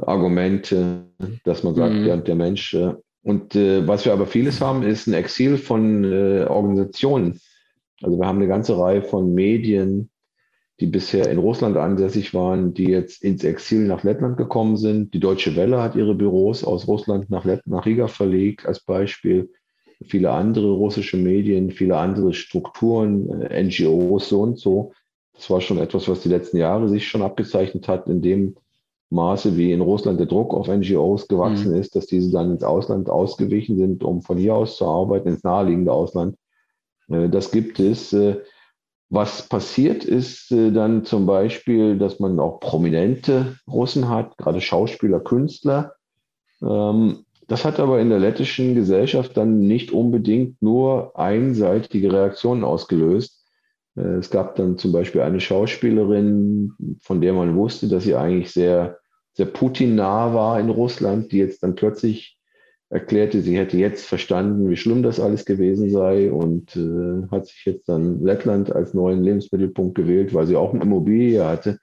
Argumente, 0.01 1.05
dass 1.45 1.63
man 1.63 1.75
sagt, 1.75 1.95
mhm. 1.95 2.07
ja, 2.07 2.17
der 2.17 2.35
Mensch. 2.35 2.77
Und 3.23 3.55
äh, 3.55 3.87
was 3.87 4.05
wir 4.05 4.13
aber 4.13 4.27
vieles 4.27 4.61
haben, 4.61 4.83
ist 4.83 5.07
ein 5.07 5.15
Exil 5.15 5.59
von 5.59 6.05
äh, 6.05 6.47
Organisationen. 6.49 7.41
Also 8.03 8.19
wir 8.19 8.27
haben 8.27 8.39
eine 8.39 8.49
ganze 8.49 8.77
Reihe 8.77 9.03
von 9.03 9.33
Medien, 9.33 10.11
die 10.81 10.87
bisher 10.87 11.31
in 11.31 11.39
Russland 11.39 11.77
ansässig 11.77 12.35
waren, 12.35 12.75
die 12.75 12.87
jetzt 12.87 13.23
ins 13.23 13.45
Exil 13.45 13.87
nach 13.87 14.03
Lettland 14.03 14.37
gekommen 14.37 14.77
sind. 14.77 15.15
Die 15.15 15.21
Deutsche 15.21 15.55
Welle 15.55 15.81
hat 15.81 15.95
ihre 15.95 16.15
Büros 16.15 16.65
aus 16.65 16.89
Russland 16.89 17.31
nach, 17.31 17.45
Lett 17.45 17.65
nach 17.67 17.87
Riga 17.87 18.09
verlegt 18.09 18.67
als 18.67 18.81
Beispiel. 18.81 19.51
Viele 20.05 20.31
andere 20.31 20.71
russische 20.71 21.17
Medien, 21.17 21.71
viele 21.71 21.97
andere 21.97 22.33
Strukturen, 22.33 23.43
äh, 23.43 23.63
NGOs 23.63 24.29
so 24.29 24.41
und 24.43 24.59
so. 24.59 24.93
Das 25.35 25.51
war 25.51 25.61
schon 25.61 25.79
etwas, 25.79 26.09
was 26.09 26.21
die 26.21 26.29
letzten 26.29 26.59
Jahre 26.59 26.89
sich 26.89 27.09
schon 27.09 27.23
abgezeichnet 27.23 27.89
hat, 27.89 28.07
in 28.09 28.23
dem 28.23 28.57
Maße, 29.11 29.57
wie 29.57 29.73
in 29.73 29.81
Russland 29.81 30.19
der 30.19 30.27
Druck 30.27 30.55
auf 30.55 30.69
NGOs 30.69 31.29
gewachsen 31.29 31.73
mhm. 31.73 31.81
ist, 31.81 31.95
dass 31.95 32.07
diese 32.07 32.31
dann 32.31 32.53
ins 32.53 32.65
Ausland 32.65 33.11
ausgewichen 33.11 33.77
sind, 33.77 34.05
um 34.05 34.23
von 34.23 34.39
hier 34.39 34.55
aus 34.55 34.77
zu 34.77 34.87
arbeiten, 34.87 35.29
ins 35.29 35.45
naheliegende 35.45 35.93
Ausland. 35.93 36.37
Äh, 37.09 37.29
das 37.29 37.51
gibt 37.51 37.79
es. 37.81 38.13
Äh, 38.13 38.41
was 39.15 39.47
passiert 39.47 40.07
ist 40.07 40.51
dann 40.51 41.05
zum 41.05 41.27
Beispiel, 41.27 41.99
dass 41.99 42.19
man 42.19 42.41
auch 42.41 42.61
prominente 42.61 43.59
Russen 43.71 44.09
hat, 44.09 44.39
gerade 44.39 44.63
Schauspieler, 44.63 45.21
Künstler. 45.21 45.93
Ähm, 46.63 47.27
das 47.49 47.65
hat 47.65 47.81
aber 47.81 48.01
in 48.01 48.09
der 48.09 48.19
lettischen 48.19 48.75
Gesellschaft 48.75 49.37
dann 49.37 49.61
nicht 49.61 49.91
unbedingt 49.91 50.63
nur 50.63 51.19
einseitige 51.19 52.13
Reaktionen 52.13 52.65
ausgelöst. 52.65 53.45
Äh, 53.97 54.17
es 54.17 54.31
gab 54.31 54.57
dann 54.57 54.79
zum 54.79 54.93
Beispiel 54.93 55.23
eine 55.23 55.41
Schauspielerin, 55.41 56.73
von 57.01 57.21
der 57.21 57.33
man 57.33 57.57
wusste, 57.57 57.89
dass 57.89 58.05
sie 58.05 58.15
eigentlich 58.15 58.53
sehr, 58.53 58.99
sehr 59.35 59.47
Putin-nah 59.47 60.35
war 60.35 60.61
in 60.61 60.71
Russland, 60.71 61.33
die 61.33 61.39
jetzt 61.39 61.63
dann 61.63 61.75
plötzlich 61.75 62.39
erklärte, 62.91 63.41
sie 63.41 63.57
hätte 63.57 63.79
jetzt 63.79 64.05
verstanden, 64.05 64.69
wie 64.69 64.77
schlimm 64.77 65.03
das 65.03 65.19
alles 65.19 65.47
gewesen 65.47 65.91
sei 65.91 66.31
und 66.31 66.77
äh, 66.77 67.27
hat 67.31 67.47
sich 67.47 67.65
jetzt 67.65 67.89
dann 67.89 68.23
Lettland 68.23 68.71
als 68.71 68.93
neuen 68.93 69.23
Lebensmittelpunkt 69.23 69.95
gewählt, 69.95 70.35
weil 70.35 70.47
sie 70.47 70.57
auch 70.57 70.75
eine 70.75 70.83
Immobilie 70.83 71.43
hatte. 71.43 71.79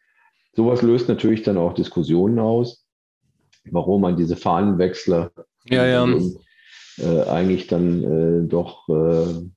Sowas 0.55 0.83
löst 0.83 1.09
natürlich 1.09 1.41
dann 1.41 1.57
auch 1.57 1.73
Diskussionen 1.73 2.37
aus, 2.37 2.85
warum 3.71 4.01
man 4.01 4.17
diese 4.17 4.35
Fahnenwechsler 4.35 5.31
ja, 5.69 5.86
ja. 5.86 6.08
Äh, 6.97 7.23
eigentlich 7.29 7.67
dann 7.67 8.03
äh, 8.03 8.47
doch 8.47 8.88
äh, 8.89 9.49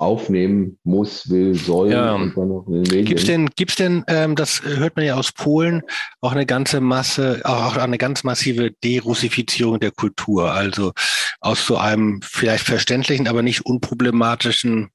aufnehmen 0.00 0.78
muss, 0.82 1.28
will, 1.28 1.54
soll. 1.54 1.92
Ja. 1.92 2.16
Gibt 2.16 3.20
es 3.20 3.26
denn, 3.26 3.50
gibt's 3.54 3.76
denn 3.76 4.02
ähm, 4.06 4.34
das 4.34 4.62
hört 4.62 4.96
man 4.96 5.04
ja 5.04 5.14
aus 5.14 5.30
Polen, 5.30 5.82
auch 6.22 6.32
eine 6.32 6.46
ganze 6.46 6.80
Masse, 6.80 7.42
auch 7.44 7.76
eine 7.76 7.98
ganz 7.98 8.24
massive 8.24 8.70
Derussifizierung 8.82 9.78
der 9.78 9.90
Kultur, 9.90 10.52
also 10.52 10.92
aus 11.40 11.66
so 11.66 11.76
einem 11.76 12.20
vielleicht 12.22 12.64
verständlichen, 12.64 13.28
aber 13.28 13.42
nicht 13.42 13.66
unproblematischen 13.66 14.88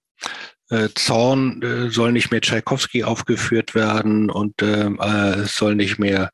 äh, 0.72 0.89
Zorn 0.96 1.62
äh, 1.62 1.89
soll 1.91 2.12
nicht 2.12 2.32
mehr 2.32 2.41
Tschaikowski 2.41 3.04
aufgeführt 3.04 3.76
werden 3.76 4.32
und 4.32 4.63
ähm, 4.63 5.00
äh, 5.00 5.41
es 5.41 5.56
soll 5.56 5.76
nicht 5.76 6.00
mehr, 6.00 6.32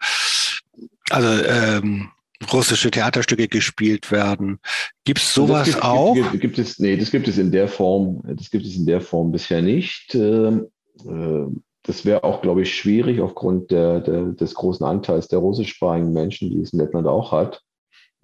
also 1.10 1.44
ähm, 1.44 2.12
russische 2.52 2.92
Theaterstücke 2.92 3.48
gespielt 3.48 4.12
werden. 4.12 4.60
Gibt 5.04 5.20
es 5.20 5.34
sowas 5.34 5.66
gibt, 5.66 5.84
auch? 5.84 6.14
Gibt, 6.14 6.42
gibt, 6.42 6.60
es, 6.60 6.80
nee, 6.80 6.98
das 6.98 7.12
gibt 7.12 7.28
es 7.28 7.38
in 7.38 7.52
der 7.52 7.68
Form, 7.68 8.22
das 8.24 8.50
gibt 8.50 8.66
es 8.66 8.76
in 8.76 8.86
der 8.86 9.02
Form 9.02 9.32
bisher 9.32 9.62
nicht. 9.62 10.16
Ähm, 10.16 10.68
äh, 11.06 11.46
das 11.84 12.06
wäre 12.06 12.24
auch, 12.24 12.42
glaube 12.42 12.62
ich, 12.62 12.76
schwierig 12.76 13.22
aufgrund 13.22 13.72
der, 13.72 14.02
der, 14.02 14.24
des 14.34 14.54
großen 14.54 14.86
Anteils 14.86 15.28
der 15.28 15.40
russischsprachigen 15.40 16.14
Menschen, 16.14 16.50
die 16.52 16.62
es 16.62 16.74
in 16.74 16.80
Lettland 16.80 17.08
auch 17.08 17.32
hat. 17.32 17.62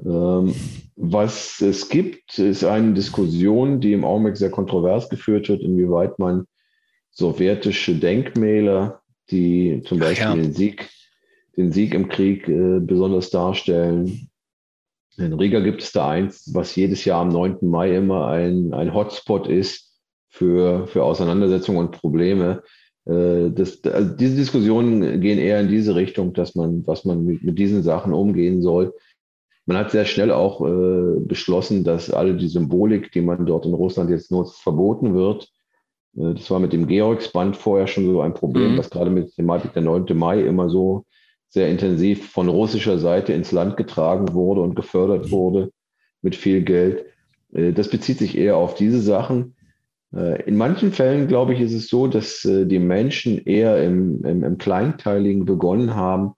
Ähm, 0.06 0.54
was 0.96 1.60
es 1.62 1.90
gibt, 1.90 2.38
ist 2.38 2.64
eine 2.64 2.94
Diskussion, 2.94 3.82
die 3.82 3.94
im 3.94 4.06
Augenblick 4.06 4.38
sehr 4.38 4.52
kontrovers 4.52 5.10
geführt 5.10 5.50
wird, 5.50 5.62
inwieweit 5.62 6.20
man 6.20 6.46
sowjetische 7.10 7.96
Denkmäler, 7.96 9.02
die 9.32 9.82
zum 9.86 10.00
Beispiel 10.00 10.28
ja. 10.28 10.36
den 10.36 10.54
Sieg 10.54 10.88
den 11.58 11.72
Sieg 11.72 11.94
im 11.94 12.08
Krieg 12.08 12.48
äh, 12.48 12.80
besonders 12.80 13.30
darstellen. 13.30 14.30
In 15.18 15.34
Riga 15.34 15.60
gibt 15.60 15.82
es 15.82 15.92
da 15.92 16.10
eins, 16.10 16.54
was 16.54 16.76
jedes 16.76 17.04
Jahr 17.04 17.22
am 17.22 17.30
9. 17.30 17.58
Mai 17.62 17.96
immer 17.96 18.28
ein, 18.28 18.74
ein 18.74 18.94
Hotspot 18.94 19.48
ist 19.48 20.00
für, 20.30 20.86
für 20.88 21.04
Auseinandersetzungen 21.04 21.80
und 21.80 21.92
Probleme. 21.92 22.62
Äh, 23.06 23.50
das, 23.50 23.84
also 23.84 24.16
diese 24.16 24.36
Diskussionen 24.36 25.20
gehen 25.20 25.40
eher 25.40 25.60
in 25.60 25.70
diese 25.70 25.96
Richtung, 25.96 26.34
dass 26.34 26.54
man, 26.54 26.86
was 26.86 27.04
man 27.06 27.26
mit, 27.26 27.44
mit 27.44 27.58
diesen 27.58 27.82
Sachen 27.82 28.14
umgehen 28.14 28.62
soll. 28.62 28.94
Man 29.66 29.78
hat 29.78 29.92
sehr 29.92 30.06
schnell 30.06 30.32
auch 30.32 30.62
äh, 30.66 31.20
beschlossen, 31.20 31.84
dass 31.84 32.12
alle 32.12 32.36
die 32.36 32.48
Symbolik, 32.48 33.12
die 33.12 33.22
man 33.22 33.46
dort 33.46 33.66
in 33.66 33.74
Russland 33.74 34.12
jetzt 34.12 34.32
nutzt, 34.32 34.58
verboten 34.62 35.16
wird. 35.16 35.50
Äh, 36.16 36.36
das 36.36 36.52
war 36.52 36.60
mit 36.60 36.74
dem 36.74 36.88
Georgsband 36.88 37.58
vorher 37.58 37.88
schon 37.88 38.06
so 38.06 38.22
ein 38.22 38.36
Problem, 38.36 38.74
mhm. 38.74 38.78
was 38.78 38.92
gerade 38.92 39.10
mit 39.10 39.26
der 39.26 39.34
Thematik 39.34 39.74
der 39.74 39.82
9. 39.82 40.06
Mai 40.16 40.42
immer 40.42 40.70
so 40.70 41.06
sehr 41.50 41.70
intensiv 41.70 42.30
von 42.32 42.50
russischer 42.50 43.00
Seite 43.00 43.34
ins 43.34 43.52
Land 43.52 43.78
getragen 43.78 44.34
wurde 44.34 44.62
und 44.62 44.76
gefördert 44.76 45.32
wurde 45.32 45.72
mit 46.22 46.36
viel 46.36 46.64
Geld. 46.64 47.06
Äh, 47.54 47.74
das 47.74 47.90
bezieht 47.90 48.20
sich 48.20 48.38
eher 48.38 48.58
auf 48.58 48.76
diese 48.76 49.00
Sachen. 49.00 49.56
Äh, 50.14 50.44
in 50.44 50.58
manchen 50.58 50.92
Fällen, 50.92 51.28
glaube 51.28 51.54
ich, 51.54 51.62
ist 51.62 51.74
es 51.74 51.88
so, 51.88 52.08
dass 52.08 52.44
äh, 52.46 52.66
die 52.66 52.80
Menschen 52.80 53.44
eher 53.46 53.84
im, 53.84 54.24
im, 54.24 54.44
im 54.44 54.58
Kleinteiligen 54.58 55.46
begonnen 55.46 55.96
haben, 55.96 56.34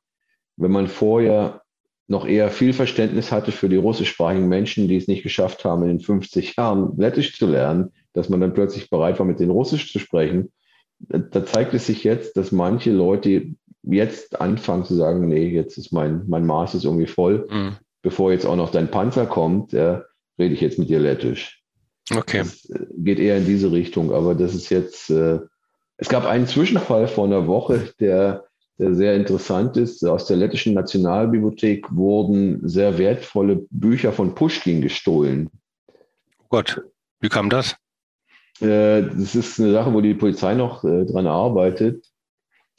wenn 0.58 0.72
man 0.72 0.88
vorher 0.88 1.62
noch 2.08 2.28
eher 2.28 2.50
viel 2.50 2.74
Verständnis 2.74 3.32
hatte 3.32 3.52
für 3.52 3.69
die 3.69 3.76
russischsprachigen 3.76 4.48
Menschen, 4.48 4.88
die 4.88 4.98
es 4.98 5.08
nicht 5.08 5.22
geschafft 5.22 5.63
haben, 5.63 5.84
in 5.84 5.89
den 5.89 6.00
50 6.00 6.56
Jahren 6.58 6.98
Lettisch 6.98 7.38
zu 7.38 7.45
lernen, 7.45 7.91
dass 8.13 8.30
man 8.30 8.41
dann 8.41 8.56
plötzlich 8.56 8.89
bereit 8.89 9.19
war, 9.19 9.28
mit 9.28 9.39
denen 9.39 9.52
Russisch 9.52 9.91
zu 9.91 10.00
sprechen. 10.00 10.52
Da 10.98 11.45
zeigt 11.45 11.74
es 11.76 11.86
sich 11.86 12.04
jetzt, 12.04 12.36
dass 12.36 12.52
manche 12.52 12.91
Leute 12.91 13.54
jetzt 13.84 14.39
anfangen 14.39 14.86
zu 14.86 14.96
sagen, 14.96 15.28
nee, 15.28 15.48
jetzt 15.48 15.78
ist 15.78 15.92
mein, 15.92 16.24
mein 16.28 16.46
Maß 16.46 16.76
ist 16.76 16.86
irgendwie 16.86 17.08
voll, 17.08 17.48
mhm. 17.50 17.78
bevor 18.02 18.32
jetzt 18.32 18.46
auch 18.46 18.56
noch 18.56 18.72
dein 18.72 18.92
Panzer 18.92 19.26
kommt, 19.26 19.74
äh, 19.74 20.02
rede 20.38 20.54
ich 20.54 20.62
jetzt 20.62 20.80
mit 20.80 20.89
dir 20.89 21.00
lettisch. 21.00 21.62
Okay. 22.15 22.39
Das 22.39 22.65
äh, 22.70 22.86
geht 22.98 23.20
eher 23.20 23.38
in 23.38 23.46
diese 23.46 23.72
Richtung, 23.72 24.13
aber 24.13 24.36
das 24.36 24.56
ist 24.56 24.70
jetzt, 24.70 25.10
äh, 25.10 25.39
es 25.98 26.10
gab 26.10 26.26
einen 26.26 26.48
Zwischenfall 26.48 27.08
vor 27.08 27.26
einer 27.26 27.48
Woche, 27.48 27.94
der, 28.00 28.46
der 28.78 28.96
sehr 28.96 29.15
interessant 29.15 29.78
ist. 29.78 30.06
Aus 30.06 30.26
der 30.26 30.38
lettischen 30.38 30.74
Nationalbibliothek 30.74 31.86
wurden 31.92 32.68
sehr 32.68 32.98
wertvolle 32.98 33.65
Bücher 33.70 34.12
von 34.12 34.36
Pushkin 34.36 34.82
gestohlen. 34.82 35.50
Oh 36.39 36.46
Gott, 36.50 36.82
wie 37.20 37.30
kam 37.30 37.50
das? 37.50 37.76
Äh, 38.60 39.04
das 39.04 39.36
ist 39.36 39.60
eine 39.60 39.72
Sache, 39.72 39.94
wo 39.94 40.02
die 40.02 40.13
Polizei 40.13 40.54
noch 40.54 40.84
äh, 40.84 41.06
dran 41.06 41.28
arbeitet. 41.28 42.09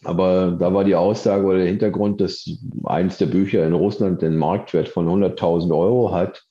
Aber 0.04 0.56
da 0.58 0.72
war 0.72 0.84
die 0.84 0.94
Aussage 0.94 1.44
oder 1.44 1.58
der 1.58 1.66
Hintergrund, 1.66 2.20
dass 2.20 2.48
eines 2.84 3.18
der 3.18 3.26
Bücher 3.26 3.66
in 3.66 3.74
Russland 3.74 4.22
den 4.22 4.36
Marktwert 4.36 4.88
von 4.88 5.06
100.000 5.06 5.76
Euro 5.76 6.12
hat. 6.12 6.42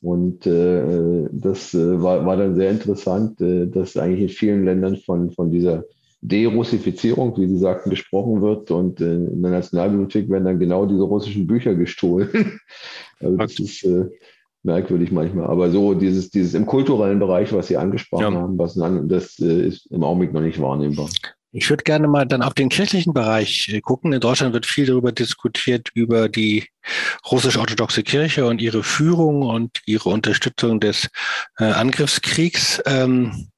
Und 0.00 0.46
äh, 0.46 1.28
das 1.32 1.74
äh, 1.74 2.00
war, 2.00 2.24
war 2.24 2.36
dann 2.36 2.54
sehr 2.54 2.70
interessant, 2.70 3.40
äh, 3.40 3.66
dass 3.66 3.96
eigentlich 3.96 4.22
in 4.22 4.28
vielen 4.28 4.64
Ländern 4.64 4.96
von, 4.96 5.32
von 5.32 5.50
dieser 5.50 5.84
Derussifizierung, 6.20 7.36
wie 7.36 7.48
Sie 7.48 7.58
sagten, 7.58 7.90
gesprochen 7.90 8.40
wird. 8.40 8.70
Und 8.70 9.00
äh, 9.00 9.14
in 9.14 9.42
der 9.42 9.50
Nationalbibliothek 9.52 10.30
werden 10.30 10.44
dann 10.44 10.58
genau 10.58 10.86
diese 10.86 11.02
russischen 11.02 11.46
Bücher 11.46 11.74
gestohlen. 11.74 12.30
also 13.20 13.36
das 13.36 13.58
ist 13.58 13.84
äh, 13.84 14.06
merkwürdig 14.62 15.10
manchmal. 15.10 15.46
Aber 15.46 15.70
so 15.70 15.94
dieses, 15.94 16.30
dieses 16.30 16.54
im 16.54 16.64
kulturellen 16.64 17.18
Bereich, 17.18 17.52
was 17.52 17.66
Sie 17.66 17.76
angesprochen 17.76 18.34
ja. 18.34 18.40
haben, 18.40 18.58
was, 18.58 18.74
das 18.74 19.38
äh, 19.40 19.66
ist 19.66 19.86
im 19.90 20.04
Augenblick 20.04 20.32
noch 20.32 20.42
nicht 20.42 20.60
wahrnehmbar. 20.60 21.08
Ich 21.50 21.70
würde 21.70 21.82
gerne 21.82 22.08
mal 22.08 22.26
dann 22.26 22.42
auf 22.42 22.52
den 22.52 22.68
kirchlichen 22.68 23.14
Bereich 23.14 23.68
äh, 23.68 23.80
gucken. 23.80 24.12
In 24.12 24.20
Deutschland 24.20 24.52
wird 24.52 24.66
viel 24.66 24.86
darüber 24.86 25.12
diskutiert, 25.12 25.88
über 25.94 26.28
die 26.28 26.68
russisch-orthodoxe 27.30 28.02
Kirche 28.02 28.46
und 28.46 28.60
ihre 28.60 28.82
Führung 28.82 29.42
und 29.42 29.80
ihre 29.86 30.10
Unterstützung 30.10 30.78
des 30.78 31.08
äh, 31.58 31.64
Angriffskriegs. 31.64 32.82
Ähm, 32.84 33.48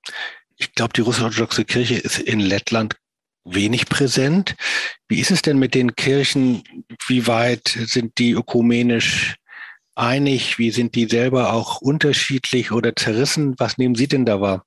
ich 0.57 0.72
glaube, 0.74 0.92
die 0.92 1.00
russisch-orthodoxe 1.00 1.64
Kirche 1.64 1.96
ist 1.96 2.18
in 2.18 2.38
Lettland 2.38 2.94
wenig 3.44 3.87
präsent. 3.87 4.55
Wie 5.09 5.18
ist 5.18 5.33
es 5.33 5.42
denn 5.42 5.59
mit 5.59 5.74
den 5.74 5.96
Kirchen? 5.96 6.62
Wie 7.09 7.26
weit 7.26 7.68
sind 7.68 8.18
die 8.18 8.33
ökumenisch 8.33 9.37
einig? 9.96 10.59
Wie 10.59 10.70
sind 10.70 10.94
die 10.94 11.07
selber 11.07 11.53
auch 11.53 11.81
unterschiedlich 11.81 12.70
oder 12.70 12.94
zerrissen? 12.94 13.55
Was 13.59 13.79
nehmen 13.79 13.96
Sie 13.96 14.07
denn 14.07 14.26
da 14.26 14.40
wahr? 14.40 14.64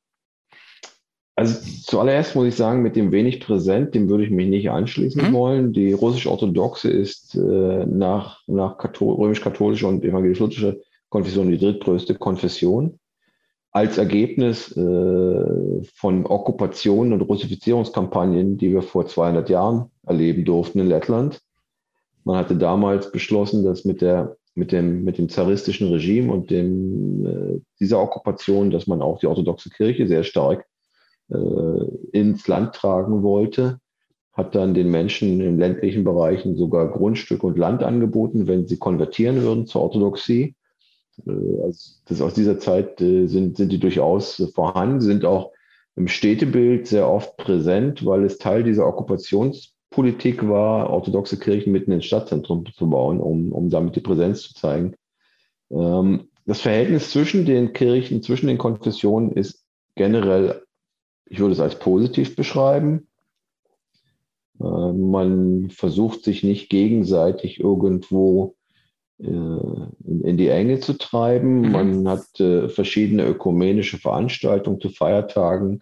Also 1.36 1.60
zuallererst 1.84 2.36
muss 2.36 2.48
ich 2.48 2.56
sagen, 2.56 2.84
mit 2.84 2.96
dem 2.96 3.12
wenig 3.12 3.40
präsent, 3.40 3.96
dem 3.96 4.08
würde 4.08 4.24
ich 4.24 4.30
mich 4.30 4.48
nicht 4.48 4.70
anschließen 4.70 5.30
mhm. 5.30 5.34
wollen. 5.34 5.74
Die 5.74 5.94
russisch-orthodoxe 5.94 6.90
ist 6.92 7.36
äh, 7.36 7.86
nach, 7.86 8.42
nach 8.46 8.78
römisch-katholischer 9.02 9.88
und 9.88 10.04
evangelisch-lutherischer 10.04 10.76
Konfession 11.10 11.50
die 11.50 11.58
drittgrößte 11.58 12.16
Konfession. 12.16 13.00
Als 13.72 13.98
Ergebnis 13.98 14.78
äh, 14.78 15.84
von 15.96 16.28
Okkupationen 16.28 17.14
und 17.14 17.22
Russifizierungskampagnen, 17.22 18.58
die 18.58 18.72
wir 18.72 18.84
vor 18.84 19.08
200 19.08 19.50
Jahren 19.50 19.90
erleben 20.06 20.46
durften 20.46 20.80
in 20.80 20.88
Lettland. 20.88 21.42
Man 22.24 22.38
hatte 22.38 22.56
damals 22.56 23.12
beschlossen, 23.12 23.66
dass 23.66 23.86
mit, 23.86 24.02
der, 24.02 24.38
mit, 24.54 24.72
dem, 24.72 25.04
mit 25.04 25.18
dem 25.18 25.30
zaristischen 25.30 25.90
Regime 25.90 26.32
und 26.32 26.52
dem, 26.52 27.26
äh, 27.26 27.62
dieser 27.80 28.00
Okkupation, 28.00 28.70
dass 28.70 28.86
man 28.86 29.02
auch 29.02 29.18
die 29.18 29.26
orthodoxe 29.26 29.72
Kirche 29.72 30.08
sehr 30.08 30.24
stark 30.24 30.68
ins 32.12 32.48
Land 32.48 32.76
tragen 32.76 33.24
wollte, 33.24 33.80
hat 34.34 34.56
dann 34.56 34.74
den 34.74 34.90
Menschen 34.90 35.40
in 35.40 35.60
ländlichen 35.60 36.04
Bereichen 36.04 36.56
sogar 36.56 36.92
Grundstück 36.92 37.44
und 37.44 37.58
Land 37.58 37.84
angeboten, 37.84 38.48
wenn 38.48 38.68
sie 38.68 38.78
konvertieren 38.78 39.42
würden 39.44 39.68
zur 39.68 39.82
Orthodoxie. 39.84 40.56
Äh, 41.26 41.32
also 41.64 41.92
das 42.06 42.22
aus 42.22 42.34
dieser 42.34 42.60
Zeit 42.60 43.00
äh, 43.00 43.28
sind, 43.28 43.58
sind 43.58 43.72
die 43.72 43.80
durchaus 43.80 44.52
vorhanden, 44.56 45.02
sind 45.02 45.24
auch 45.24 45.52
im 45.96 46.08
Städtebild 46.08 46.88
sehr 46.88 47.08
oft 47.08 47.38
präsent, 47.38 48.04
weil 48.06 48.24
es 48.24 48.40
Teil 48.40 48.64
dieser 48.64 48.88
Okkupationspolitik 48.88 50.48
war, 50.50 50.90
orthodoxe 50.90 51.38
Kirchen 51.38 51.72
mitten 51.72 51.92
ins 51.92 52.06
Stadtzentrum 52.06 52.66
zu 52.74 52.90
bauen, 52.90 53.20
um, 53.20 53.52
um 53.52 53.70
damit 53.70 53.96
die 53.96 54.02
Präsenz 54.02 54.42
zu 54.42 54.56
zeigen. 54.56 54.96
Ähm, 55.70 56.30
das 56.48 56.62
Verhältnis 56.62 57.12
zwischen 57.12 57.46
den 57.46 57.74
Kirchen, 57.74 58.24
zwischen 58.24 58.48
den 58.48 58.58
Konfessionen 58.58 59.32
ist 59.32 59.64
generell 59.96 60.63
ich 61.26 61.40
würde 61.40 61.54
es 61.54 61.60
als 61.60 61.80
positiv 61.80 62.36
beschreiben. 62.36 63.08
Äh, 64.60 64.94
man 64.94 65.70
versucht 65.70 66.24
sich 66.24 66.44
nicht 66.44 66.70
gegenseitig 66.70 67.60
irgendwo 67.60 68.56
äh, 69.20 69.28
in, 69.28 70.38
die 70.38 70.50
Enge 70.50 70.80
zu 70.80 70.98
treiben. 70.98 71.62
Mhm. 71.62 71.72
Man 71.72 72.08
hat 72.08 72.40
äh, 72.40 72.70
verschiedene 72.70 73.26
ökumenische 73.26 73.98
Veranstaltungen 73.98 74.80
zu 74.80 74.90
Feiertagen, 74.90 75.82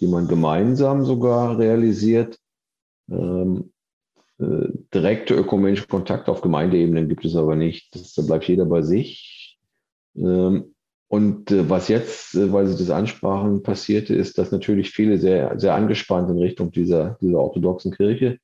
die 0.00 0.06
man 0.06 0.28
gemeinsam 0.28 1.04
sogar 1.04 1.58
realisiert. 1.58 2.38
Ähm, 3.10 3.72
direkte 4.38 5.32
ökumenische 5.34 5.86
Kontakte 5.86 6.30
auf 6.30 6.42
Gemeindeebenen 6.42 7.08
gibt 7.08 7.24
es 7.24 7.36
aber 7.36 7.56
nicht. 7.56 7.96
Da 8.18 8.22
bleibt 8.22 8.46
jeder 8.46 8.66
bei 8.66 8.82
sich. 8.82 9.58
Ähm, 10.14 10.74
und 11.08 11.50
äh, 11.50 11.70
was 11.70 11.88
jetzt, 11.88 12.34
äh, 12.34 12.52
weil 12.52 12.66
Sie 12.66 12.76
das 12.76 12.90
ansprachen, 12.90 13.62
passierte, 13.62 14.14
ist, 14.14 14.38
dass 14.38 14.50
natürlich 14.50 14.90
viele 14.90 15.18
sehr, 15.18 15.58
sehr 15.58 15.74
angespannt 15.74 16.30
in 16.30 16.38
Richtung 16.38 16.70
dieser, 16.72 17.16
dieser 17.20 17.38
orthodoxen 17.38 17.92
Kirche 17.92 18.38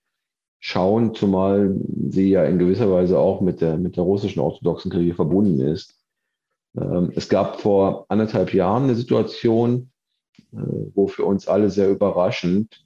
schauen, 0.60 1.14
zumal 1.14 1.76
sie 2.08 2.30
ja 2.30 2.44
in 2.44 2.58
gewisser 2.60 2.90
Weise 2.90 3.18
auch 3.18 3.40
mit 3.40 3.60
der, 3.60 3.78
mit 3.78 3.96
der 3.96 4.04
russischen 4.04 4.40
orthodoxen 4.40 4.92
Kirche 4.92 5.14
verbunden 5.14 5.60
ist. 5.60 5.98
Ähm, 6.76 7.12
es 7.16 7.28
gab 7.28 7.60
vor 7.60 8.06
anderthalb 8.08 8.54
Jahren 8.54 8.84
eine 8.84 8.94
Situation, 8.94 9.90
äh, 10.52 10.58
wo 10.94 11.08
für 11.08 11.24
uns 11.24 11.48
alle 11.48 11.68
sehr 11.68 11.90
überraschend 11.90 12.84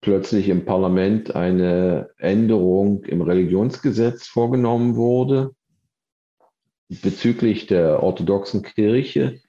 plötzlich 0.00 0.48
im 0.48 0.64
Parlament 0.64 1.36
eine 1.36 2.10
Änderung 2.18 3.04
im 3.04 3.22
Religionsgesetz 3.22 4.26
vorgenommen 4.26 4.96
wurde 4.96 5.54
bezüglich 6.88 7.66
der 7.66 8.02
orthodoxen 8.02 8.62
Kirche, 8.62 9.40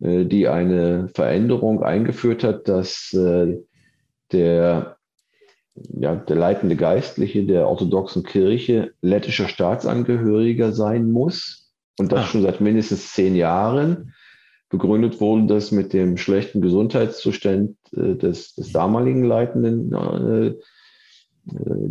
äh, 0.00 0.24
die 0.24 0.48
eine 0.48 1.08
Veränderung 1.14 1.82
eingeführt 1.82 2.44
hat, 2.44 2.68
dass 2.68 3.12
äh, 3.12 3.58
der, 4.32 4.96
ja, 5.74 6.14
der 6.16 6.36
leitende 6.36 6.76
Geistliche 6.76 7.44
der 7.44 7.68
orthodoxen 7.68 8.22
Kirche 8.22 8.92
lettischer 9.02 9.48
Staatsangehöriger 9.48 10.72
sein 10.72 11.10
muss 11.10 11.72
und 11.98 12.12
das 12.12 12.20
ah. 12.20 12.26
schon 12.26 12.42
seit 12.42 12.60
mindestens 12.60 13.12
zehn 13.12 13.34
Jahren. 13.34 14.14
Begründet 14.68 15.20
wurde 15.20 15.46
das 15.46 15.72
mit 15.72 15.92
dem 15.92 16.16
schlechten 16.16 16.60
Gesundheitszustand 16.60 17.76
äh, 17.92 18.14
des, 18.14 18.54
des 18.54 18.72
damaligen 18.72 19.24
leitenden 19.24 19.92
äh, 19.92 20.54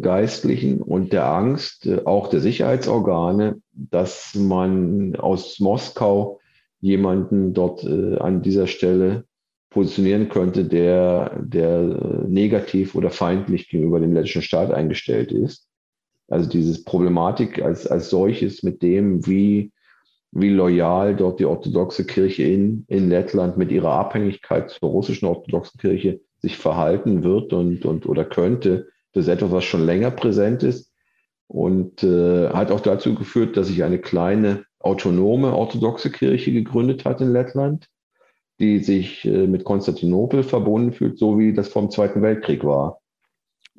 Geistlichen 0.02 0.82
und 0.82 1.14
der 1.14 1.26
Angst, 1.26 1.86
äh, 1.86 2.02
auch 2.06 2.28
der 2.28 2.40
Sicherheitsorgane, 2.40 3.62
dass 3.72 4.36
man 4.36 5.16
aus 5.16 5.60
Moskau 5.60 6.40
jemanden 6.82 7.54
dort 7.54 7.84
äh, 7.84 8.18
an 8.18 8.42
dieser 8.42 8.68
Stelle 8.68 9.26
positionieren 9.70 10.30
könnte, 10.30 10.66
der, 10.66 11.40
der 11.44 12.26
negativ 12.28 12.96
oder 12.96 13.12
feindlich 13.12 13.70
gegenüber 13.70 14.00
dem 14.00 14.14
lettischen 14.14 14.42
Staat 14.42 14.72
eingestellt 14.72 15.32
ist. 15.32 15.68
Also 16.28 16.50
diese 16.50 16.84
Problematik 16.84 17.62
als, 17.62 17.86
als 17.88 18.10
solches 18.10 18.64
mit 18.64 18.82
dem, 18.82 19.26
wie, 19.28 19.72
wie 20.32 20.50
loyal 20.50 21.16
dort 21.16 21.40
die 21.40 21.46
orthodoxe 21.46 22.06
Kirche 22.06 22.44
in, 22.44 22.86
in 22.88 23.10
Lettland 23.10 23.58
mit 23.58 23.72
ihrer 23.72 23.92
Abhängigkeit 23.92 24.70
zur 24.70 24.90
russischen 24.90 25.28
orthodoxen 25.28 25.80
Kirche 25.80 26.20
sich 26.40 26.58
verhalten 26.58 27.24
wird 27.24 27.54
und, 27.54 27.86
und 27.86 28.06
oder 28.08 28.26
könnte, 28.26 28.88
das 29.14 29.26
ist 29.26 29.30
etwas, 29.30 29.52
was 29.52 29.64
schon 29.64 29.86
länger 29.86 30.12
präsent 30.12 30.64
ist 30.64 30.92
und 31.48 32.04
äh, 32.04 32.50
hat 32.50 32.72
auch 32.72 32.80
dazu 32.80 33.16
geführt, 33.16 33.58
dass 33.58 33.68
sich 33.68 33.84
eine 33.84 34.00
kleine 34.00 34.66
autonome 34.80 35.54
orthodoxe 35.54 36.12
Kirche 36.12 36.52
gegründet 36.52 37.06
hat 37.06 37.22
in 37.22 37.34
Lettland, 37.34 37.88
die 38.60 38.80
sich 38.80 39.26
äh, 39.26 39.48
mit 39.48 39.64
Konstantinopel 39.64 40.44
verbunden 40.44 40.94
fühlt, 40.94 41.18
so 41.18 41.40
wie 41.40 41.54
das 41.54 41.70
vom 41.70 41.90
Zweiten 41.90 42.22
Weltkrieg 42.22 42.64
war. 42.64 43.00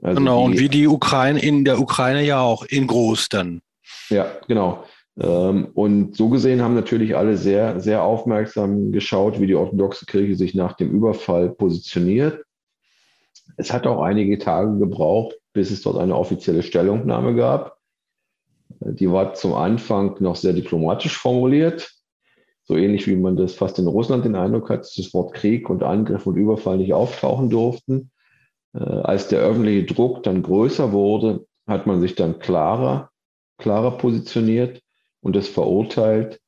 Also 0.03 0.19
genau, 0.19 0.41
die, 0.41 0.47
und 0.47 0.61
wie 0.61 0.69
die 0.69 0.89
Ukraine 0.89 1.41
in 1.41 1.65
der 1.65 1.79
Ukraine 1.79 2.25
ja 2.25 2.41
auch 2.41 2.65
in 2.65 2.87
groß 2.87 3.29
dann. 3.29 3.61
Ja, 4.09 4.27
genau. 4.49 4.85
Ähm, 5.19 5.69
und 5.75 6.17
so 6.17 6.29
gesehen 6.29 6.63
haben 6.63 6.75
natürlich 6.75 7.17
alle 7.17 7.37
sehr, 7.37 7.81
sehr 7.81 8.03
aufmerksam 8.03 8.93
geschaut, 8.93 9.41
wie 9.41 9.47
die 9.47 9.55
orthodoxe 9.55 10.07
Kirche 10.07 10.37
sich 10.37 10.55
nach 10.55 10.73
dem 10.75 10.91
Überfall 10.91 11.51
positioniert. 11.51 12.43
Es 13.61 13.73
hat 13.75 13.87
auch 13.87 14.01
einige 14.01 14.39
Tage 14.39 14.79
gebraucht, 14.79 15.37
bis 15.53 15.71
es 15.71 15.83
dort 15.83 15.99
eine 15.99 16.17
offizielle 16.17 16.63
Stellungnahme 16.63 17.35
gab. 17.35 17.77
Die 18.81 19.11
war 19.11 19.35
zum 19.35 19.53
Anfang 19.53 20.17
noch 20.21 20.37
sehr 20.37 20.55
diplomatisch 20.55 21.19
formuliert, 21.19 21.93
so 22.65 22.75
ähnlich 22.77 23.07
wie 23.07 23.17
man 23.17 23.37
das 23.37 23.55
fast 23.55 23.79
in 23.79 23.87
Russland 23.87 24.25
den 24.25 24.35
Eindruck 24.35 24.71
hat, 24.71 24.81
dass 24.81 24.95
das 24.95 25.13
Wort 25.13 25.35
Krieg 25.35 25.69
und 25.69 25.83
Angriff 25.83 26.27
und 26.27 26.37
Überfall 26.37 26.79
nicht 26.79 26.95
auftauchen 26.95 27.51
durften. 27.51 28.11
Äh, 28.73 28.79
als 28.79 29.29
der 29.29 29.41
öffentliche 29.41 29.85
Druck 29.85 30.23
dann 30.23 30.43
größer 30.43 30.93
wurde, 30.93 31.47
hat 31.67 31.87
man 31.87 32.01
sich 32.01 32.15
dann 32.15 32.39
klarer, 32.39 33.11
klarer 33.59 33.99
positioniert 33.99 34.81
und 35.21 35.37
das 35.37 35.49
verurteilt. 35.49 36.41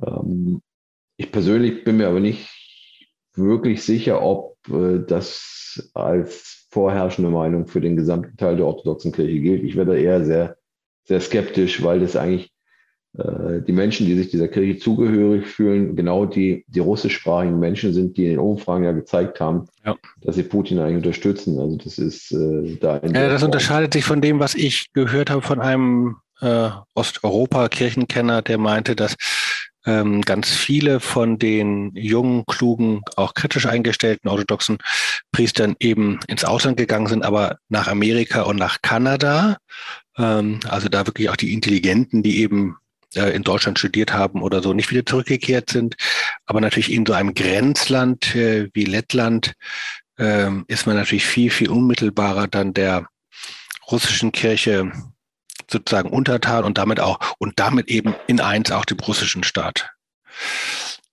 Ähm, 0.00 0.62
ich 1.16 1.32
persönlich 1.32 1.82
bin 1.82 1.96
mir 1.96 2.06
aber 2.06 2.20
nicht 2.20 2.48
wirklich 3.34 3.82
sicher, 3.82 4.22
ob 4.22 4.53
das 4.66 5.90
als 5.94 6.66
vorherrschende 6.70 7.30
Meinung 7.30 7.66
für 7.66 7.80
den 7.80 7.96
gesamten 7.96 8.36
Teil 8.36 8.56
der 8.56 8.66
orthodoxen 8.66 9.12
Kirche 9.12 9.40
gilt. 9.40 9.62
Ich 9.62 9.76
werde 9.76 9.98
eher 9.98 10.24
sehr, 10.24 10.56
sehr 11.04 11.20
skeptisch, 11.20 11.82
weil 11.82 12.00
das 12.00 12.16
eigentlich 12.16 12.50
äh, 13.16 13.62
die 13.62 13.72
Menschen, 13.72 14.06
die 14.06 14.16
sich 14.16 14.30
dieser 14.30 14.48
Kirche 14.48 14.78
zugehörig 14.78 15.46
fühlen, 15.46 15.94
genau 15.94 16.26
die, 16.26 16.64
die 16.66 16.80
russischsprachigen 16.80 17.60
Menschen 17.60 17.92
sind, 17.92 18.16
die 18.16 18.24
in 18.24 18.30
den 18.30 18.38
Umfragen 18.40 18.84
ja 18.84 18.92
gezeigt 18.92 19.40
haben, 19.40 19.66
ja. 19.84 19.96
dass 20.20 20.34
sie 20.34 20.42
Putin 20.42 20.80
eigentlich 20.80 20.96
unterstützen. 20.96 21.58
Also 21.60 21.76
das 21.76 21.98
ist 21.98 22.32
äh, 22.32 22.76
da. 22.80 23.00
ja, 23.02 23.28
das 23.28 23.44
unterscheidet 23.44 23.92
sich 23.92 24.04
von 24.04 24.20
dem, 24.20 24.40
was 24.40 24.54
ich 24.56 24.92
gehört 24.92 25.30
habe 25.30 25.42
von 25.42 25.60
einem 25.60 26.16
äh, 26.40 26.70
Osteuropa-Kirchenkenner, 26.94 28.42
der 28.42 28.58
meinte, 28.58 28.96
dass 28.96 29.14
ähm, 29.86 30.22
ganz 30.22 30.50
viele 30.50 31.00
von 31.00 31.38
den 31.38 31.92
jungen, 31.94 32.44
klugen, 32.46 33.02
auch 33.16 33.34
kritisch 33.34 33.66
eingestellten 33.66 34.28
orthodoxen 34.28 34.78
Priestern 35.32 35.76
eben 35.80 36.20
ins 36.26 36.44
Ausland 36.44 36.76
gegangen 36.76 37.06
sind, 37.06 37.24
aber 37.24 37.58
nach 37.68 37.88
Amerika 37.88 38.42
und 38.42 38.56
nach 38.56 38.80
Kanada. 38.82 39.58
Ähm, 40.16 40.60
also 40.68 40.88
da 40.88 41.06
wirklich 41.06 41.28
auch 41.30 41.36
die 41.36 41.52
Intelligenten, 41.52 42.22
die 42.22 42.40
eben 42.40 42.76
äh, 43.14 43.34
in 43.34 43.42
Deutschland 43.42 43.78
studiert 43.78 44.12
haben 44.12 44.42
oder 44.42 44.62
so, 44.62 44.72
nicht 44.72 44.90
wieder 44.90 45.06
zurückgekehrt 45.06 45.70
sind. 45.70 45.96
Aber 46.46 46.60
natürlich 46.60 46.92
in 46.92 47.06
so 47.06 47.12
einem 47.12 47.34
Grenzland 47.34 48.34
äh, 48.34 48.68
wie 48.72 48.84
Lettland 48.84 49.54
äh, 50.18 50.50
ist 50.68 50.86
man 50.86 50.96
natürlich 50.96 51.26
viel, 51.26 51.50
viel 51.50 51.70
unmittelbarer 51.70 52.48
dann 52.48 52.72
der 52.74 53.06
russischen 53.90 54.32
Kirche 54.32 54.92
sozusagen 55.70 56.10
untertan 56.10 56.64
und 56.64 56.78
damit 56.78 57.00
auch 57.00 57.18
und 57.38 57.58
damit 57.60 57.88
eben 57.88 58.14
in 58.26 58.40
eins 58.40 58.70
auch 58.72 58.84
dem 58.84 58.98
russischen 59.00 59.44
Staat. 59.44 59.90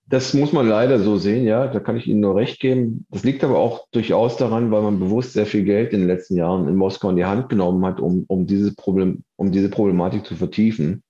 Das 0.08 0.34
muss 0.34 0.52
man 0.52 0.68
leider 0.68 0.98
so 0.98 1.16
sehen, 1.16 1.46
ja, 1.46 1.68
da 1.68 1.80
kann 1.80 1.96
ich 1.96 2.06
Ihnen 2.06 2.20
nur 2.20 2.36
recht 2.36 2.60
geben. 2.60 3.06
Das 3.10 3.24
liegt 3.24 3.42
aber 3.44 3.58
auch 3.58 3.86
durchaus 3.92 4.36
daran, 4.36 4.70
weil 4.70 4.82
man 4.82 4.98
bewusst 4.98 5.32
sehr 5.32 5.46
viel 5.46 5.64
Geld 5.64 5.94
in 5.94 6.00
den 6.00 6.08
letzten 6.08 6.36
Jahren 6.36 6.68
in 6.68 6.76
Moskau 6.76 7.08
in 7.08 7.16
die 7.16 7.24
Hand 7.24 7.48
genommen 7.48 7.82
hat, 7.86 7.98
um, 7.98 8.24
um, 8.28 8.46
dieses 8.46 8.74
Problem, 8.74 9.24
um 9.36 9.52
diese 9.52 9.70
Problematik 9.70 10.26
zu 10.26 10.34
vertiefen. 10.36 11.02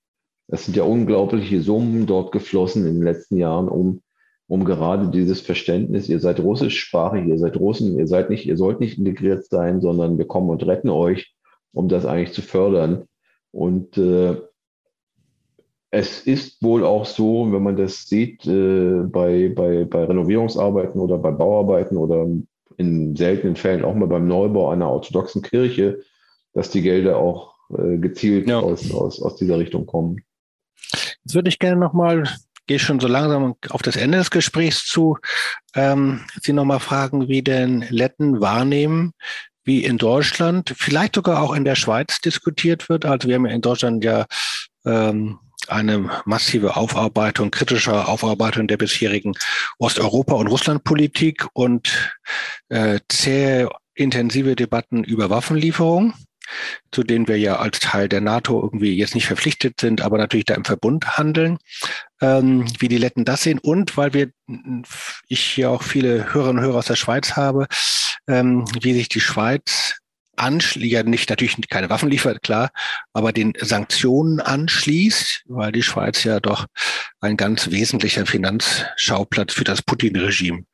Es 0.47 0.66
sind 0.66 0.76
ja 0.76 0.84
unglaubliche 0.84 1.62
Summen 1.62 2.07
dort 2.07 2.30
geflossen 2.30 2.86
in 2.86 2.95
den 2.95 3.03
letzten 3.03 3.38
Jahren, 3.38 3.68
um, 3.68 4.03
um 4.47 4.64
gerade 4.64 5.09
dieses 5.09 5.40
Verständnis, 5.40 6.09
ihr 6.09 6.20
seid 6.20 6.38
russischsprachig, 6.38 7.26
ihr 7.26 7.38
seid 7.38 7.57
Russen, 7.57 7.99
ihr 7.99 8.07
seid 8.07 8.30
nicht, 8.30 8.47
ihr 8.47 8.57
sollt 8.57 8.78
nicht 8.78 8.99
integriert 8.99 9.45
sein, 9.47 9.80
sondern 9.80 10.18
wir 10.18 10.26
kommen 10.26 10.51
und 10.51 10.64
retten 10.66 10.90
euch, 10.90 11.34
um 11.72 11.88
das 11.88 12.07
eigentlich 12.07 12.34
zu 12.34 12.43
fördern. 12.43 13.09
Und 13.53 13.96
äh, 13.98 14.36
es 15.90 16.20
ist 16.20 16.62
wohl 16.62 16.84
auch 16.84 17.05
so, 17.05 17.53
wenn 17.53 17.62
man 17.62 17.76
das 17.76 18.07
sieht, 18.07 18.46
äh, 18.46 19.03
bei, 19.05 19.53
bei, 19.55 19.84
bei 19.84 20.05
Renovierungsarbeiten 20.05 21.00
oder 21.00 21.18
bei 21.18 21.30
Bauarbeiten 21.30 21.98
oder 21.98 22.26
in 22.78 23.14
seltenen 23.14 23.57
Fällen 23.57 23.84
auch 23.84 23.94
mal 23.94 24.09
beim 24.09 24.26
Neubau 24.26 24.70
einer 24.70 24.90
orthodoxen 24.90 25.42
Kirche, 25.42 26.03
dass 26.55 26.70
die 26.70 26.82
Gelder 26.82 27.18
auch 27.18 27.55
äh, 27.76 27.98
gezielt 27.98 28.48
ja. 28.48 28.59
aus, 28.59 28.92
aus, 28.92 29.20
aus 29.20 29.36
dieser 29.36 29.59
Richtung 29.59 29.86
kommen. 29.86 30.22
Jetzt 31.24 31.34
würde 31.34 31.50
ich 31.50 31.59
gerne 31.59 31.78
nochmal, 31.78 32.24
gehe 32.66 32.78
schon 32.78 32.98
so 32.98 33.07
langsam 33.07 33.55
auf 33.68 33.82
das 33.82 33.96
Ende 33.96 34.18
des 34.18 34.30
Gesprächs 34.30 34.86
zu, 34.86 35.18
ähm, 35.74 36.20
Sie 36.40 36.55
nochmal 36.55 36.80
fragen, 36.80 37.28
wie 37.28 37.42
denn 37.42 37.84
Letten 37.90 38.40
wahrnehmen, 38.40 39.12
wie 39.64 39.84
in 39.84 39.98
Deutschland, 39.98 40.74
vielleicht 40.76 41.14
sogar 41.14 41.42
auch 41.42 41.54
in 41.54 41.64
der 41.64 41.76
Schweiz 41.76 42.20
diskutiert 42.20 42.88
wird. 42.88 43.04
Also 43.04 43.28
wir 43.28 43.36
haben 43.36 43.46
ja 43.46 43.52
in 43.52 43.60
Deutschland 43.60 44.04
ja 44.04 44.26
ähm, 44.84 45.38
eine 45.68 46.10
massive 46.24 46.76
Aufarbeitung, 46.76 47.50
kritische 47.50 48.06
Aufarbeitung 48.08 48.66
der 48.66 48.76
bisherigen 48.76 49.34
Osteuropa- 49.78 50.34
und 50.34 50.48
Russlandpolitik 50.48 51.46
und 51.52 52.12
äh, 52.68 52.98
zähe 53.08 53.68
intensive 53.94 54.56
Debatten 54.56 55.04
über 55.04 55.30
Waffenlieferung, 55.30 56.14
zu 56.90 57.03
denen 57.03 57.28
wir 57.28 57.38
ja 57.38 57.57
als 57.57 57.80
Teil 57.80 58.09
der 58.09 58.20
NATO 58.20 58.61
irgendwie 58.61 58.95
jetzt 58.95 59.14
nicht 59.14 59.26
verpflichtet 59.26 59.80
sind, 59.80 60.01
aber 60.01 60.18
natürlich 60.18 60.47
da 60.47 60.55
im 60.55 60.64
Verbund 60.64 61.16
handeln, 61.16 61.59
ähm, 62.20 62.66
wie 62.78 62.88
die 62.88 62.99
Letten 62.99 63.24
das 63.24 63.43
sehen 63.43 63.59
und 63.59 63.97
weil 63.97 64.12
wir, 64.14 64.30
ich 65.28 65.40
hier 65.40 65.70
auch 65.70 65.82
viele 65.82 66.32
Hörerinnen 66.32 66.59
und 66.59 66.64
Hörer 66.64 66.78
aus 66.78 66.86
der 66.86 66.97
Schweiz 66.97 67.36
habe, 67.36 67.66
ähm, 68.28 68.64
wie 68.80 68.95
sich 68.95 69.09
die 69.09 69.20
Schweiz 69.20 69.97
anschließt, 70.36 70.93
ja 70.93 71.03
nicht 71.03 71.30
natürlich 71.30 71.57
keine 71.68 71.90
Waffen 71.90 72.11
liefert, 72.11 72.43
klar, 72.43 72.70
aber 73.12 73.32
den 73.32 73.53
Sanktionen 73.59 74.40
anschließt, 74.40 75.45
weil 75.47 75.72
die 75.72 75.82
Schweiz 75.82 76.24
ja 76.24 76.40
doch 76.40 76.66
ein 77.20 77.36
ganz 77.36 77.70
wesentlicher 77.70 78.26
Finanzschauplatz 78.26 79.53
für 79.53 79.64
das 79.64 79.82
Putin-Regime 79.82 80.64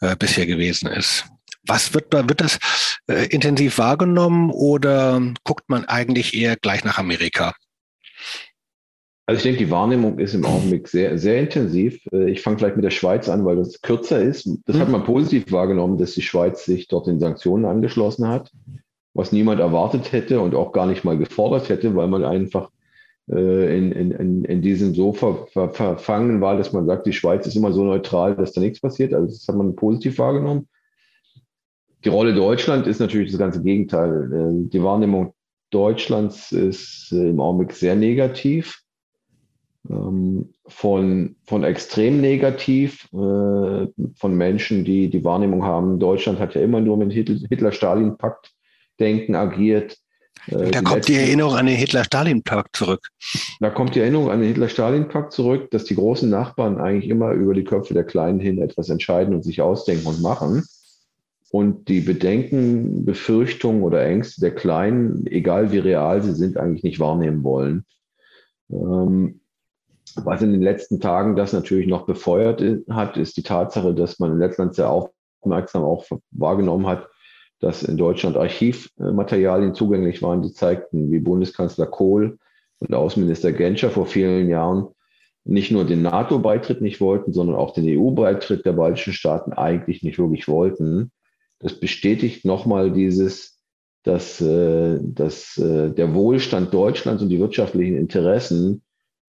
äh, 0.00 0.16
bisher 0.16 0.46
gewesen 0.46 0.88
ist. 0.88 1.26
Was 1.66 1.94
wird, 1.94 2.12
wird 2.12 2.40
das 2.40 2.58
äh, 3.08 3.26
intensiv 3.26 3.78
wahrgenommen 3.78 4.50
oder 4.50 5.20
guckt 5.44 5.68
man 5.68 5.84
eigentlich 5.84 6.34
eher 6.34 6.56
gleich 6.56 6.84
nach 6.84 6.98
Amerika? 6.98 7.54
Also 9.28 9.38
ich 9.38 9.42
denke, 9.42 9.58
die 9.58 9.70
Wahrnehmung 9.72 10.20
ist 10.20 10.34
im 10.34 10.44
Augenblick 10.44 10.86
sehr, 10.86 11.18
sehr 11.18 11.40
intensiv. 11.40 12.00
Äh, 12.12 12.30
ich 12.30 12.42
fange 12.42 12.58
vielleicht 12.58 12.76
mit 12.76 12.84
der 12.84 12.90
Schweiz 12.90 13.28
an, 13.28 13.44
weil 13.44 13.56
das 13.56 13.82
kürzer 13.82 14.22
ist. 14.22 14.48
Das 14.66 14.78
hat 14.78 14.88
man 14.88 15.02
positiv 15.02 15.50
wahrgenommen, 15.50 15.98
dass 15.98 16.14
die 16.14 16.22
Schweiz 16.22 16.64
sich 16.64 16.86
dort 16.86 17.08
den 17.08 17.18
Sanktionen 17.18 17.64
angeschlossen 17.64 18.28
hat, 18.28 18.52
was 19.14 19.32
niemand 19.32 19.60
erwartet 19.60 20.12
hätte 20.12 20.40
und 20.40 20.54
auch 20.54 20.70
gar 20.70 20.86
nicht 20.86 21.04
mal 21.04 21.18
gefordert 21.18 21.68
hätte, 21.68 21.96
weil 21.96 22.06
man 22.06 22.24
einfach 22.24 22.70
äh, 23.28 23.76
in, 23.76 23.90
in, 23.90 24.44
in 24.44 24.62
diesem 24.62 24.94
so 24.94 25.12
ver, 25.12 25.48
ver, 25.52 25.70
verfangen 25.70 26.40
war, 26.40 26.56
dass 26.56 26.72
man 26.72 26.86
sagt, 26.86 27.06
die 27.06 27.12
Schweiz 27.12 27.48
ist 27.48 27.56
immer 27.56 27.72
so 27.72 27.82
neutral, 27.82 28.36
dass 28.36 28.52
da 28.52 28.60
nichts 28.60 28.80
passiert. 28.80 29.12
Also 29.12 29.26
das 29.26 29.48
hat 29.48 29.56
man 29.56 29.74
positiv 29.74 30.18
wahrgenommen. 30.18 30.68
Die 32.04 32.08
Rolle 32.08 32.34
Deutschland 32.34 32.86
ist 32.86 33.00
natürlich 33.00 33.30
das 33.30 33.38
ganze 33.38 33.62
Gegenteil. 33.62 34.32
Äh, 34.32 34.68
die 34.70 34.82
Wahrnehmung 34.82 35.34
Deutschlands 35.70 36.52
ist 36.52 37.10
im 37.10 37.40
Augenblick 37.40 37.72
sehr 37.72 37.96
negativ 37.96 38.86
ähm, 39.90 40.52
von, 40.66 41.36
von 41.46 41.64
extrem 41.64 42.20
negativ, 42.20 43.08
äh, 43.12 43.86
von 44.16 44.36
Menschen, 44.36 44.84
die 44.84 45.08
die 45.08 45.24
Wahrnehmung 45.24 45.64
haben, 45.64 45.98
Deutschland 45.98 46.38
hat 46.38 46.54
ja 46.54 46.62
immer 46.62 46.80
nur 46.80 46.96
mit 46.96 47.12
Hitler-Stalin-Pakt 47.12 48.52
denken, 48.98 49.34
agiert. 49.34 49.96
Äh, 50.48 50.56
da 50.56 50.64
die 50.64 50.70
kommt 50.72 50.90
letzten, 50.90 51.12
die 51.12 51.18
Erinnerung 51.18 51.54
an 51.54 51.66
den 51.66 51.76
Hitler-Stalin-Pakt 51.76 52.76
zurück. 52.76 53.08
Da 53.60 53.70
kommt 53.70 53.94
die 53.94 54.00
Erinnerung 54.00 54.30
an 54.30 54.40
den 54.40 54.48
Hitler-Stalin-Pakt 54.48 55.32
zurück, 55.32 55.70
dass 55.70 55.84
die 55.84 55.94
großen 55.94 56.28
Nachbarn 56.28 56.78
eigentlich 56.78 57.10
immer 57.10 57.32
über 57.32 57.54
die 57.54 57.64
Köpfe 57.64 57.94
der 57.94 58.04
Kleinen 58.04 58.40
hin 58.40 58.60
etwas 58.60 58.88
entscheiden 58.88 59.34
und 59.34 59.42
sich 59.42 59.60
ausdenken 59.60 60.06
und 60.06 60.20
machen. 60.20 60.64
Und 61.56 61.88
die 61.88 62.02
Bedenken, 62.02 63.06
Befürchtungen 63.06 63.82
oder 63.82 64.04
Ängste 64.04 64.42
der 64.42 64.54
Kleinen, 64.54 65.26
egal 65.26 65.72
wie 65.72 65.78
real 65.78 66.22
sie 66.22 66.34
sind, 66.34 66.58
eigentlich 66.58 66.82
nicht 66.82 67.00
wahrnehmen 67.00 67.44
wollen. 67.44 67.86
Ähm, 68.70 69.40
was 70.16 70.42
in 70.42 70.52
den 70.52 70.60
letzten 70.60 71.00
Tagen 71.00 71.34
das 71.34 71.54
natürlich 71.54 71.86
noch 71.86 72.04
befeuert 72.04 72.62
hat, 72.90 73.16
ist 73.16 73.38
die 73.38 73.42
Tatsache, 73.42 73.94
dass 73.94 74.18
man 74.18 74.32
in 74.32 74.38
Lettland 74.38 74.74
sehr 74.74 74.90
aufmerksam 74.90 75.82
auch 75.82 76.04
wahrgenommen 76.30 76.86
hat, 76.86 77.08
dass 77.60 77.82
in 77.82 77.96
Deutschland 77.96 78.36
Archivmaterialien 78.36 79.72
zugänglich 79.72 80.20
waren, 80.20 80.42
die 80.42 80.52
zeigten, 80.52 81.10
wie 81.10 81.20
Bundeskanzler 81.20 81.86
Kohl 81.86 82.36
und 82.80 82.92
Außenminister 82.92 83.52
Genscher 83.52 83.88
vor 83.88 84.04
vielen 84.04 84.50
Jahren 84.50 84.88
nicht 85.44 85.70
nur 85.70 85.86
den 85.86 86.02
NATO-Beitritt 86.02 86.82
nicht 86.82 87.00
wollten, 87.00 87.32
sondern 87.32 87.56
auch 87.56 87.72
den 87.72 87.86
EU-Beitritt 87.86 88.66
der 88.66 88.74
baltischen 88.74 89.14
Staaten 89.14 89.54
eigentlich 89.54 90.02
nicht 90.02 90.18
wirklich 90.18 90.48
wollten. 90.48 91.12
Das 91.58 91.78
bestätigt 91.80 92.44
nochmal 92.44 92.92
dieses, 92.92 93.58
dass, 94.02 94.40
äh, 94.40 94.98
dass 95.02 95.56
äh, 95.58 95.90
der 95.90 96.14
Wohlstand 96.14 96.72
Deutschlands 96.72 97.22
und 97.22 97.28
die 97.28 97.40
wirtschaftlichen 97.40 97.96
Interessen 97.96 98.82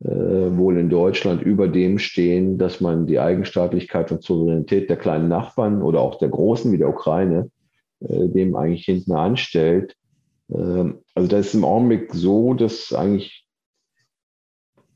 äh, 0.03 0.07
wohl 0.07 0.77
in 0.77 0.89
Deutschland 0.89 1.41
über 1.41 1.67
dem 1.67 1.99
stehen, 1.99 2.57
dass 2.57 2.81
man 2.81 3.07
die 3.07 3.19
Eigenstaatlichkeit 3.19 4.11
und 4.11 4.23
Souveränität 4.23 4.89
der 4.89 4.97
kleinen 4.97 5.29
Nachbarn 5.29 5.81
oder 5.81 6.01
auch 6.01 6.19
der 6.19 6.29
großen 6.29 6.71
wie 6.71 6.77
der 6.77 6.89
Ukraine 6.89 7.49
dem 7.99 8.55
eigentlich 8.55 8.85
hinten 8.85 9.13
anstellt. 9.13 9.95
Ähm, 10.53 10.99
also 11.15 11.27
da 11.27 11.39
ist 11.39 11.55
im 11.55 11.65
Augenblick 11.65 12.13
so, 12.13 12.53
dass 12.53 12.93
eigentlich 12.93 13.47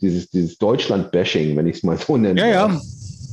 dieses, 0.01 0.29
dieses 0.29 0.57
Deutschland-Bashing, 0.57 1.55
wenn 1.55 1.67
ich 1.67 1.77
es 1.77 1.83
mal 1.83 1.97
so 1.97 2.17
nenne, 2.17 2.39
ja, 2.39 2.47
ja. 2.47 2.81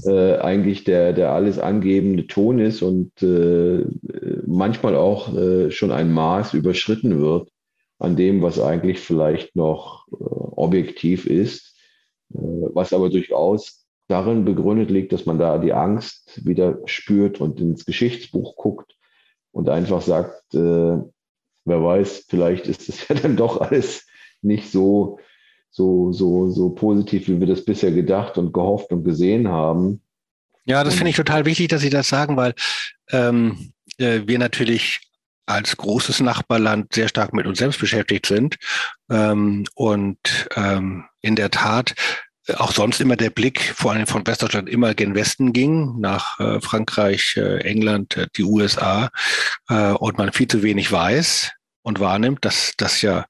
Äh, 0.04 0.36
eigentlich 0.38 0.84
der, 0.84 1.12
der 1.12 1.32
alles 1.32 1.58
angebende 1.58 2.26
Ton 2.26 2.58
ist 2.58 2.82
und 2.82 3.22
äh, 3.22 3.84
manchmal 4.46 4.94
auch 4.96 5.34
äh, 5.34 5.70
schon 5.70 5.90
ein 5.90 6.12
Maß 6.12 6.54
überschritten 6.54 7.20
wird 7.20 7.50
an 7.98 8.16
dem, 8.16 8.42
was 8.42 8.60
eigentlich 8.60 9.00
vielleicht 9.00 9.56
noch 9.56 10.06
äh, 10.12 10.14
objektiv 10.14 11.26
ist, 11.26 11.76
äh, 12.32 12.38
was 12.38 12.92
aber 12.92 13.10
durchaus 13.10 13.86
darin 14.08 14.44
begründet 14.44 14.90
liegt, 14.90 15.12
dass 15.12 15.26
man 15.26 15.38
da 15.38 15.58
die 15.58 15.72
Angst 15.72 16.46
wieder 16.46 16.78
spürt 16.86 17.40
und 17.40 17.60
ins 17.60 17.84
Geschichtsbuch 17.84 18.56
guckt 18.56 18.96
und 19.52 19.68
einfach 19.68 20.00
sagt, 20.00 20.54
äh, 20.54 20.98
wer 21.64 21.84
weiß, 21.84 22.26
vielleicht 22.28 22.66
ist 22.66 22.88
es 22.88 23.08
ja 23.08 23.14
dann 23.16 23.36
doch 23.36 23.60
alles 23.60 24.06
nicht 24.42 24.70
so, 24.70 25.18
so, 25.70 26.12
so, 26.12 26.50
so 26.50 26.70
positiv, 26.70 27.28
wie 27.28 27.40
wir 27.40 27.46
das 27.46 27.64
bisher 27.64 27.92
gedacht 27.92 28.38
und 28.38 28.52
gehofft 28.52 28.90
und 28.90 29.04
gesehen 29.04 29.48
haben. 29.48 30.02
Ja, 30.64 30.84
das 30.84 30.94
finde 30.94 31.10
ich 31.10 31.16
total 31.16 31.46
wichtig, 31.46 31.68
dass 31.68 31.80
Sie 31.80 31.90
das 31.90 32.08
sagen, 32.08 32.36
weil 32.36 32.54
ähm, 33.10 33.72
äh, 33.98 34.22
wir 34.26 34.38
natürlich 34.38 35.00
als 35.46 35.76
großes 35.76 36.20
Nachbarland 36.20 36.92
sehr 36.92 37.08
stark 37.08 37.32
mit 37.32 37.46
uns 37.46 37.58
selbst 37.58 37.80
beschäftigt 37.80 38.26
sind. 38.26 38.56
Ähm, 39.10 39.64
und 39.74 40.18
ähm, 40.56 41.06
in 41.22 41.36
der 41.36 41.50
Tat 41.50 41.94
äh, 42.46 42.54
auch 42.54 42.72
sonst 42.72 43.00
immer 43.00 43.16
der 43.16 43.30
Blick, 43.30 43.62
vor 43.74 43.92
allem 43.92 44.06
von 44.06 44.26
Westdeutschland, 44.26 44.68
immer 44.68 44.94
gen 44.94 45.14
Westen 45.14 45.54
ging, 45.54 45.98
nach 46.00 46.38
äh, 46.38 46.60
Frankreich, 46.60 47.34
äh, 47.38 47.60
England, 47.62 48.16
äh, 48.16 48.26
die 48.36 48.44
USA, 48.44 49.10
äh, 49.68 49.92
und 49.92 50.18
man 50.18 50.32
viel 50.32 50.48
zu 50.48 50.62
wenig 50.62 50.92
weiß 50.92 51.50
und 51.82 51.98
wahrnimmt, 51.98 52.44
dass 52.44 52.74
das 52.76 53.00
ja 53.00 53.24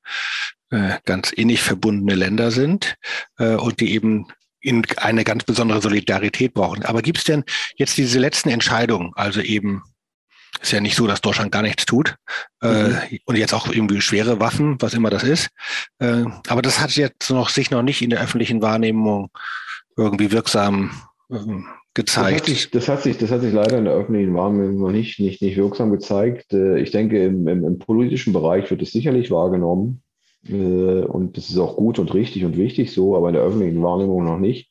ganz 1.05 1.33
innig 1.33 1.63
verbundene 1.63 2.15
Länder 2.15 2.51
sind 2.51 2.97
und 3.39 3.81
die 3.81 3.93
eben 3.95 4.27
in 4.61 4.85
eine 4.97 5.25
ganz 5.25 5.45
besondere 5.45 5.81
Solidarität 5.81 6.55
brauchen. 6.55 6.85
Aber 6.85 7.03
gibt 7.03 7.19
es 7.19 7.25
denn 7.25 7.45
jetzt 7.77 7.97
diese 7.97 8.19
letzten 8.19 8.51
Entscheidungen, 8.51 9.13
also 9.15 9.41
eben 9.41 9.83
ist 10.61 10.73
ja 10.73 10.81
nicht 10.81 10.97
so, 10.97 11.07
dass 11.07 11.21
Deutschland 11.21 11.53
gar 11.53 11.63
nichts 11.63 11.87
tut. 11.87 12.17
Äh, 12.63 12.67
mhm. 12.67 12.95
Äh, 13.11 13.19
und 13.27 13.37
jetzt 13.37 13.55
auch 13.55 13.69
irgendwie 13.69 14.01
schwere 14.01 14.41
Waffen, 14.41 14.77
was 14.81 14.95
immer 14.95 15.11
das 15.11 15.23
ist. 15.23 15.51
Äh, 15.99 16.25
aber 16.49 16.63
das 16.63 16.81
hat 16.81 16.91
jetzt 16.93 17.31
noch 17.31 17.49
sich 17.49 17.71
noch 17.71 17.83
nicht 17.83 18.03
in 18.03 18.11
der 18.11 18.21
öffentlichen 18.21 18.63
Wahrnehmung 18.63 19.31
irgendwie 19.97 20.33
wirksam 20.33 20.91
äh, 21.31 21.37
gezeigt. 21.95 22.41
Das 22.41 22.41
hat, 22.41 22.47
sich, 22.47 22.71
das 22.71 22.89
hat, 22.89 23.03
sich, 23.03 23.19
das, 23.19 23.31
hat 23.31 23.41
sich, 23.43 23.53
leider 23.53 23.79
in 23.79 23.85
der 23.85 23.95
öffentlichen 23.95 24.35
Wahrnehmung 24.35 24.79
noch 24.79 24.91
nicht, 24.91 25.21
nicht, 25.21 25.43
nicht 25.43 25.57
wirksam 25.57 25.91
gezeigt. 25.91 26.53
Äh, 26.53 26.81
ich 26.81 26.91
denke, 26.91 27.23
im, 27.25 27.47
im, 27.47 27.65
im, 27.65 27.79
politischen 27.79 28.33
Bereich 28.33 28.71
wird 28.71 28.83
es 28.83 28.93
sicherlich 28.93 29.31
wahrgenommen. 29.31 30.03
Äh, 30.49 31.05
und 31.05 31.37
das 31.37 31.51
ist 31.51 31.59
auch 31.59 31.77
gut 31.77 31.99
und 31.99 32.15
richtig 32.15 32.45
und 32.45 32.57
wichtig 32.57 32.93
so, 32.93 33.17
aber 33.17 33.29
in 33.29 33.35
der 33.35 33.43
öffentlichen 33.43 33.83
Wahrnehmung 33.83 34.25
noch 34.25 34.39
nicht 34.39 34.71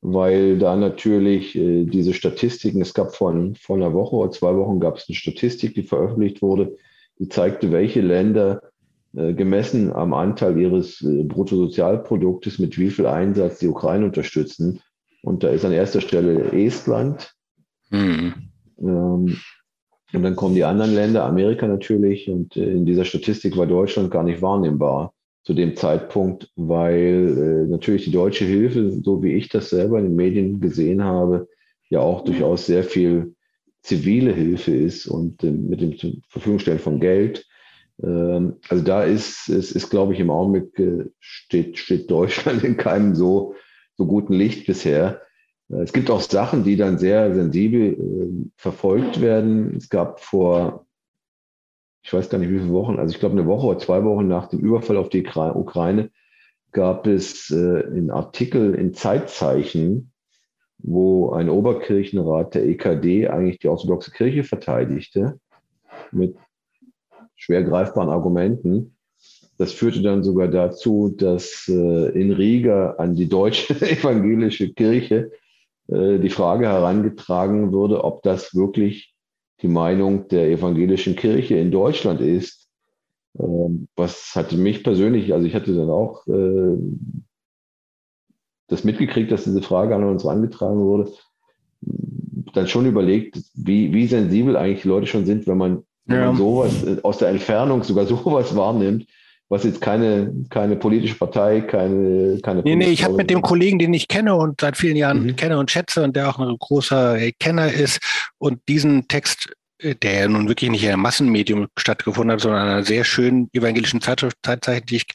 weil 0.00 0.58
da 0.58 0.76
natürlich 0.76 1.56
äh, 1.56 1.84
diese 1.84 2.14
Statistiken, 2.14 2.80
es 2.80 2.94
gab 2.94 3.14
vor, 3.14 3.34
vor 3.60 3.76
einer 3.76 3.92
Woche 3.92 4.16
oder 4.16 4.30
zwei 4.30 4.54
Wochen 4.54 4.80
gab 4.80 4.96
es 4.96 5.06
eine 5.08 5.16
Statistik, 5.16 5.74
die 5.74 5.82
veröffentlicht 5.82 6.40
wurde, 6.42 6.76
die 7.18 7.28
zeigte, 7.28 7.72
welche 7.72 8.00
Länder 8.00 8.62
äh, 9.16 9.32
gemessen 9.34 9.92
am 9.92 10.14
Anteil 10.14 10.58
ihres 10.58 10.98
Bruttosozialproduktes 11.02 12.58
mit 12.58 12.78
wie 12.78 12.90
viel 12.90 13.06
Einsatz 13.06 13.58
die 13.58 13.68
Ukraine 13.68 14.04
unterstützen. 14.04 14.80
Und 15.22 15.42
da 15.42 15.48
ist 15.48 15.64
an 15.64 15.72
erster 15.72 16.00
Stelle 16.00 16.52
Estland. 16.52 17.34
Mhm. 17.90 18.34
Ähm, 18.80 19.36
und 20.12 20.22
dann 20.22 20.36
kommen 20.36 20.54
die 20.54 20.64
anderen 20.64 20.94
Länder, 20.94 21.24
Amerika 21.24 21.66
natürlich. 21.66 22.30
Und 22.30 22.56
in 22.56 22.86
dieser 22.86 23.04
Statistik 23.04 23.56
war 23.56 23.66
Deutschland 23.66 24.10
gar 24.10 24.22
nicht 24.22 24.40
wahrnehmbar 24.40 25.12
zu 25.48 25.54
dem 25.54 25.76
Zeitpunkt, 25.76 26.52
weil 26.56 27.64
äh, 27.64 27.70
natürlich 27.70 28.04
die 28.04 28.10
deutsche 28.10 28.44
Hilfe, 28.44 29.00
so 29.02 29.22
wie 29.22 29.32
ich 29.32 29.48
das 29.48 29.70
selber 29.70 29.98
in 29.98 30.04
den 30.04 30.14
Medien 30.14 30.60
gesehen 30.60 31.02
habe, 31.02 31.48
ja 31.88 32.00
auch 32.00 32.22
durchaus 32.22 32.66
sehr 32.66 32.84
viel 32.84 33.34
zivile 33.80 34.34
Hilfe 34.34 34.76
ist 34.76 35.06
und 35.06 35.42
äh, 35.42 35.50
mit 35.50 35.80
dem 35.80 35.96
zur 35.96 36.12
Verfügung 36.28 36.58
stellen 36.58 36.78
von 36.78 37.00
Geld. 37.00 37.46
Ähm, 38.02 38.56
also 38.68 38.84
da 38.84 39.04
ist, 39.04 39.48
es 39.48 39.72
ist, 39.72 39.88
glaube 39.88 40.12
ich, 40.12 40.20
im 40.20 40.28
Augenblick 40.28 40.78
äh, 40.78 41.06
steht, 41.18 41.78
steht 41.78 42.10
Deutschland 42.10 42.62
in 42.62 42.76
keinem 42.76 43.14
so, 43.14 43.54
so 43.96 44.04
guten 44.04 44.34
Licht 44.34 44.66
bisher. 44.66 45.22
Äh, 45.70 45.76
es 45.76 45.94
gibt 45.94 46.10
auch 46.10 46.20
Sachen, 46.20 46.62
die 46.62 46.76
dann 46.76 46.98
sehr 46.98 47.34
sensibel 47.34 47.94
äh, 47.94 48.50
verfolgt 48.58 49.22
werden. 49.22 49.76
Es 49.78 49.88
gab 49.88 50.20
vor 50.20 50.84
ich 52.08 52.14
weiß 52.14 52.30
gar 52.30 52.38
nicht 52.38 52.48
wie 52.48 52.58
viele 52.58 52.72
Wochen, 52.72 52.98
also 52.98 53.12
ich 53.12 53.20
glaube 53.20 53.38
eine 53.38 53.46
Woche 53.46 53.66
oder 53.66 53.78
zwei 53.78 54.02
Wochen 54.02 54.26
nach 54.26 54.48
dem 54.48 54.60
Überfall 54.60 54.96
auf 54.96 55.10
die 55.10 55.26
Ukraine 55.26 56.10
gab 56.72 57.06
es 57.06 57.50
äh, 57.50 57.84
einen 57.84 58.10
Artikel 58.10 58.74
in 58.76 58.94
Zeitzeichen, 58.94 60.10
wo 60.78 61.32
ein 61.32 61.50
Oberkirchenrat 61.50 62.54
der 62.54 62.66
EKD 62.66 63.28
eigentlich 63.28 63.58
die 63.58 63.68
orthodoxe 63.68 64.10
Kirche 64.10 64.42
verteidigte 64.42 65.38
mit 66.10 66.34
schwer 67.36 67.62
greifbaren 67.62 68.08
Argumenten. 68.08 68.96
Das 69.58 69.74
führte 69.74 70.00
dann 70.00 70.24
sogar 70.24 70.48
dazu, 70.48 71.10
dass 71.14 71.68
äh, 71.68 72.18
in 72.18 72.32
Riga 72.32 72.92
an 72.92 73.16
die 73.16 73.28
deutsche 73.28 73.74
evangelische 73.86 74.72
Kirche 74.72 75.30
äh, 75.88 76.18
die 76.18 76.30
Frage 76.30 76.68
herangetragen 76.68 77.70
wurde, 77.70 78.02
ob 78.02 78.22
das 78.22 78.54
wirklich 78.54 79.14
die 79.62 79.68
Meinung 79.68 80.28
der 80.28 80.50
evangelischen 80.50 81.16
Kirche 81.16 81.56
in 81.56 81.70
Deutschland 81.70 82.20
ist. 82.20 82.68
Ähm, 83.38 83.88
was 83.96 84.32
hatte 84.34 84.56
mich 84.56 84.82
persönlich, 84.82 85.32
also 85.32 85.46
ich 85.46 85.54
hatte 85.54 85.74
dann 85.74 85.90
auch 85.90 86.26
äh, 86.26 86.76
das 88.68 88.84
mitgekriegt, 88.84 89.32
dass 89.32 89.44
diese 89.44 89.62
Frage 89.62 89.94
an 89.94 90.04
uns 90.04 90.24
herangetragen 90.24 90.80
wurde, 90.80 91.10
dann 92.52 92.68
schon 92.68 92.86
überlegt, 92.86 93.38
wie, 93.54 93.92
wie 93.92 94.06
sensibel 94.06 94.56
eigentlich 94.56 94.82
die 94.82 94.88
Leute 94.88 95.06
schon 95.06 95.26
sind, 95.26 95.46
wenn 95.46 95.58
man, 95.58 95.76
ja. 95.76 95.82
wenn 96.06 96.20
man 96.20 96.36
sowas 96.36 96.84
äh, 96.84 96.98
aus 97.02 97.18
der 97.18 97.28
Entfernung 97.28 97.82
sogar 97.82 98.06
sowas 98.06 98.54
wahrnimmt, 98.56 99.06
was 99.48 99.64
jetzt 99.64 99.80
keine, 99.80 100.32
keine 100.50 100.76
politische 100.76 101.14
Partei, 101.14 101.62
keine, 101.62 102.38
keine 102.42 102.62
Nee, 102.62 102.76
nee, 102.76 102.90
ich 102.90 103.04
habe 103.04 103.14
mit 103.14 103.30
dem 103.30 103.40
Kollegen, 103.40 103.78
den 103.78 103.94
ich 103.94 104.06
kenne 104.06 104.34
und 104.34 104.60
seit 104.60 104.76
vielen 104.76 104.96
Jahren 104.96 105.24
mhm. 105.24 105.36
kenne 105.36 105.58
und 105.58 105.70
schätze 105.70 106.02
und 106.02 106.14
der 106.16 106.28
auch 106.28 106.38
ein 106.38 106.56
großer 106.58 107.18
Kenner 107.40 107.72
ist 107.72 107.98
und 108.36 108.60
diesen 108.68 109.08
Text, 109.08 109.50
äh, 109.78 109.94
der 109.94 110.12
ja 110.12 110.28
nun 110.28 110.48
wirklich 110.48 110.70
nicht 110.70 110.84
in 110.84 110.90
einem 110.90 111.00
Massenmedium 111.00 111.68
stattgefunden 111.78 112.32
hat, 112.32 112.40
sondern 112.40 112.66
in 112.66 112.72
einer 112.72 112.84
sehr 112.84 113.04
schönen 113.04 113.48
evangelischen 113.54 114.02
Zeitschrift, 114.02 114.36
Zeitzeichen, 114.42 114.86
die 114.86 114.96
ich, 114.96 115.06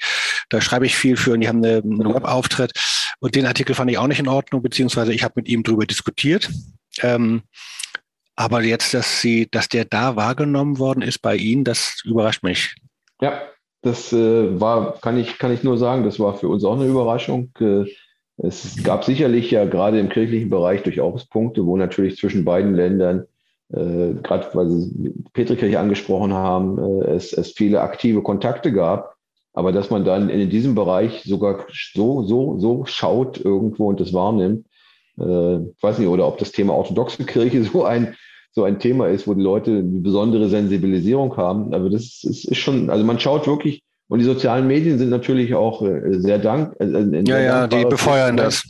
da 0.49 0.61
schreibe 0.61 0.88
ich 0.88 0.95
viel 0.95 1.15
für 1.15 1.34
und 1.34 1.41
die 1.41 1.47
haben 1.47 1.63
eine, 1.63 1.77
einen 1.84 2.13
Webauftritt. 2.13 2.71
Und 3.19 3.36
den 3.36 3.45
Artikel 3.45 3.75
fand 3.75 3.91
ich 3.91 3.99
auch 3.99 4.07
nicht 4.07 4.19
in 4.19 4.27
Ordnung, 4.27 4.63
beziehungsweise 4.63 5.13
ich 5.13 5.23
habe 5.23 5.34
mit 5.38 5.47
ihm 5.47 5.61
darüber 5.61 5.86
diskutiert. 5.86 6.49
Ähm, 7.01 7.43
aber 8.36 8.63
jetzt, 8.63 8.95
dass 8.95 9.21
sie, 9.21 9.47
dass 9.51 9.69
der 9.69 9.86
da 9.86 10.15
wahrgenommen 10.15 10.79
worden 10.79 11.03
ist 11.03 11.19
bei 11.19 11.36
Ihnen, 11.36 11.63
das 11.63 12.01
überrascht 12.03 12.41
mich. 12.41 12.75
Ja, 13.21 13.43
das 13.84 14.13
äh, 14.13 14.59
war, 14.59 14.99
kann 15.01 15.17
ich, 15.17 15.38
kann 15.38 15.53
ich 15.53 15.63
nur 15.63 15.77
sagen, 15.77 16.03
das 16.03 16.19
war 16.19 16.34
für 16.34 16.47
uns 16.47 16.63
auch 16.63 16.75
eine 16.75 16.88
Überraschung. 16.88 17.51
Äh, 17.59 17.84
es 18.38 18.81
gab 18.84 19.03
sicherlich 19.03 19.51
ja 19.51 19.65
gerade 19.65 19.99
im 19.99 20.09
kirchlichen 20.09 20.49
Bereich 20.49 20.81
durchaus 20.84 21.25
Punkte, 21.25 21.65
wo 21.65 21.77
natürlich 21.77 22.17
zwischen 22.17 22.45
beiden 22.45 22.73
Ländern, 22.73 23.25
äh, 23.71 24.13
gerade 24.23 24.47
weil 24.53 24.69
Sie 24.69 25.13
Petrikirche 25.34 25.79
angesprochen 25.79 26.34
haben, 26.34 26.79
äh, 26.79 27.11
es, 27.11 27.34
es 27.34 27.51
viele 27.51 27.81
aktive 27.81 28.23
Kontakte 28.23 28.71
gab. 28.71 29.15
Aber 29.53 29.71
dass 29.71 29.91
man 29.91 30.03
dann 30.03 30.29
in 30.29 30.49
diesem 30.49 30.73
Bereich 30.73 31.21
sogar 31.23 31.67
so, 31.93 32.23
so, 32.23 32.57
so 32.57 32.86
schaut 32.86 33.39
irgendwo 33.39 33.88
und 33.88 33.99
das 33.99 34.13
wahrnimmt, 34.13 34.65
äh, 35.19 35.57
ich 35.57 35.84
weiß 35.84 35.99
nicht, 35.99 36.07
oder 36.07 36.25
ob 36.27 36.38
das 36.38 36.53
Thema 36.53 36.73
orthodoxe 36.73 37.25
Kirche 37.25 37.63
so 37.71 37.84
ein 37.84 38.15
so 38.54 38.64
ein 38.64 38.80
Thema 38.80 39.08
ist, 39.08 39.28
wo 39.28 39.34
die 39.34 39.41
Leute 39.41 39.72
eine 39.72 39.99
besondere 39.99 40.47
Sensibilisierung 40.47 41.36
haben. 41.38 41.74
Aber 41.74 41.89
das 41.89 42.24
ist, 42.24 42.45
ist 42.45 42.58
schon, 42.58 42.89
also 42.89 43.04
man 43.04 43.20
schaut 43.20 43.47
wirklich, 43.47 43.84
und 44.08 44.20
die 44.20 44.26
sozialen 44.26 44.68
Medien 44.68 44.99
sind 44.99 45.10
natürlich 45.10 45.56
auch 45.56 45.82
äh, 45.82 46.20
sehr 46.20 46.38
dank. 46.38 46.76
Äh, 46.80 46.86
äh 46.86 47.24
ja, 47.28 47.39
ja, 47.39 47.68
die 47.68 47.84
befeuern 47.86 48.38
das. 48.38 48.64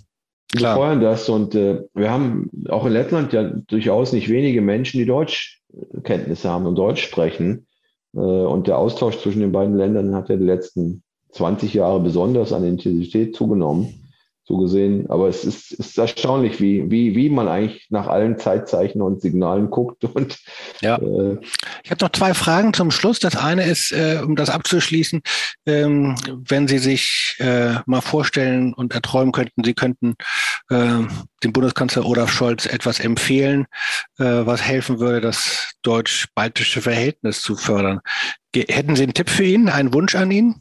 Die 0.54 0.58
Klar. 0.58 0.76
befeuern 0.76 1.02
das. 1.02 1.28
Und 1.28 1.54
äh, 1.56 1.82
wir 1.94 2.12
haben 2.12 2.50
auch 2.70 2.86
in 2.86 2.94
Lettland 2.94 3.34
ja 3.34 3.44
durchaus 3.44 4.14
nicht 4.14 4.30
wenige 4.30 4.62
Menschen, 4.62 5.00
die 5.00 5.06
Deutschkenntnisse 5.06 6.50
haben 6.50 6.66
und 6.66 6.76
Deutsch 6.76 7.04
sprechen. 7.04 7.68
Äh, 8.16 8.20
und 8.20 8.68
der 8.68 8.78
Austausch 8.78 9.18
zwischen 9.18 9.42
den 9.42 9.52
beiden 9.52 9.76
Ländern 9.76 10.16
hat 10.16 10.30
ja 10.30 10.38
die 10.38 10.46
letzten 10.46 11.04
20 11.32 11.74
Jahre 11.74 12.00
besonders 12.00 12.54
an 12.54 12.64
Intensität 12.64 13.36
zugenommen 13.36 14.03
so 14.46 14.58
gesehen. 14.58 15.10
Aber 15.10 15.28
es 15.30 15.46
ist, 15.46 15.72
ist 15.72 15.98
erstaunlich, 15.98 16.60
wie, 16.60 16.90
wie, 16.92 17.16
wie 17.16 17.30
man 17.30 17.48
eigentlich 17.48 17.88
nach 17.90 18.08
allen 18.08 18.38
Zeitzeichen 18.38 19.02
und 19.02 19.22
Signalen 19.22 19.70
guckt. 19.70 20.04
Und, 20.14 20.38
ja. 20.82 20.98
Äh, 20.98 21.38
ich 21.84 21.92
habe 21.92 22.04
noch 22.04 22.12
zwei 22.12 22.34
Fragen 22.34 22.74
zum 22.74 22.92
Schluss. 22.92 23.20
Das 23.20 23.36
eine 23.36 23.66
ist, 23.66 23.92
äh, 23.92 24.22
um 24.24 24.36
das 24.36 24.50
abzuschließen, 24.50 25.22
ähm, 25.66 26.16
wenn 26.28 26.68
Sie 26.68 26.78
sich 26.78 27.36
äh, 27.40 27.76
mal 27.86 28.02
vorstellen 28.02 28.74
und 28.74 28.94
erträumen 28.94 29.32
könnten, 29.32 29.64
Sie 29.64 29.74
könnten 29.74 30.16
äh, 30.70 31.00
dem 31.44 31.54
Bundeskanzler 31.54 32.06
Olaf 32.06 32.32
Scholz 32.32 32.66
etwas 32.66 33.00
empfehlen, 33.00 33.66
äh, 34.20 34.24
was 34.24 34.62
helfen 34.62 35.00
würde, 35.00 35.22
das 35.22 35.74
deutsch-baltische 35.84 36.82
Verhältnis 36.82 37.42
zu 37.42 37.56
fördern. 37.56 38.02
Ge 38.52 38.66
hätten 38.70 38.96
Sie 38.96 39.04
einen 39.04 39.14
Tipp 39.14 39.30
für 39.30 39.46
ihn, 39.46 39.70
einen 39.70 39.94
Wunsch 39.94 40.16
an 40.16 40.32
ihn? 40.32 40.56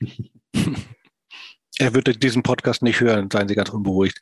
Er 1.78 1.94
würde 1.94 2.12
diesen 2.12 2.42
Podcast 2.42 2.82
nicht 2.82 3.00
hören, 3.00 3.30
seien 3.32 3.48
Sie 3.48 3.54
ganz 3.54 3.70
unberuhigt. 3.70 4.20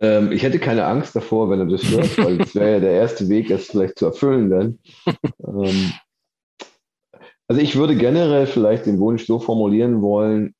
Ähm, 0.00 0.32
ich 0.32 0.42
hätte 0.42 0.58
keine 0.58 0.86
Angst 0.86 1.14
davor, 1.14 1.50
wenn 1.50 1.60
er 1.60 1.66
das 1.66 1.84
hört, 1.84 2.18
weil 2.18 2.38
das 2.38 2.54
wäre 2.54 2.72
ja 2.72 2.80
der 2.80 2.92
erste 2.92 3.28
Weg, 3.28 3.50
es 3.50 3.68
vielleicht 3.68 3.98
zu 3.98 4.06
erfüllen 4.06 4.50
dann. 4.50 4.78
ähm, 5.46 5.92
also 7.46 7.60
ich 7.60 7.76
würde 7.76 7.96
generell 7.96 8.46
vielleicht 8.46 8.86
den 8.86 8.98
Wunsch 8.98 9.26
so 9.26 9.38
formulieren 9.38 10.00
wollen, 10.02 10.54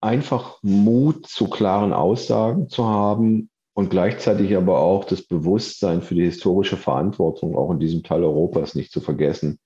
einfach 0.00 0.58
Mut 0.62 1.26
zu 1.26 1.48
klaren 1.48 1.92
Aussagen 1.92 2.68
zu 2.68 2.86
haben 2.86 3.50
und 3.72 3.90
gleichzeitig 3.90 4.56
aber 4.56 4.78
auch 4.80 5.04
das 5.04 5.22
Bewusstsein 5.22 6.02
für 6.02 6.14
die 6.14 6.24
historische 6.24 6.76
Verantwortung 6.76 7.56
auch 7.56 7.70
in 7.70 7.78
diesem 7.78 8.02
Teil 8.02 8.24
Europas 8.24 8.74
nicht 8.74 8.92
zu 8.92 9.00
vergessen. 9.00 9.58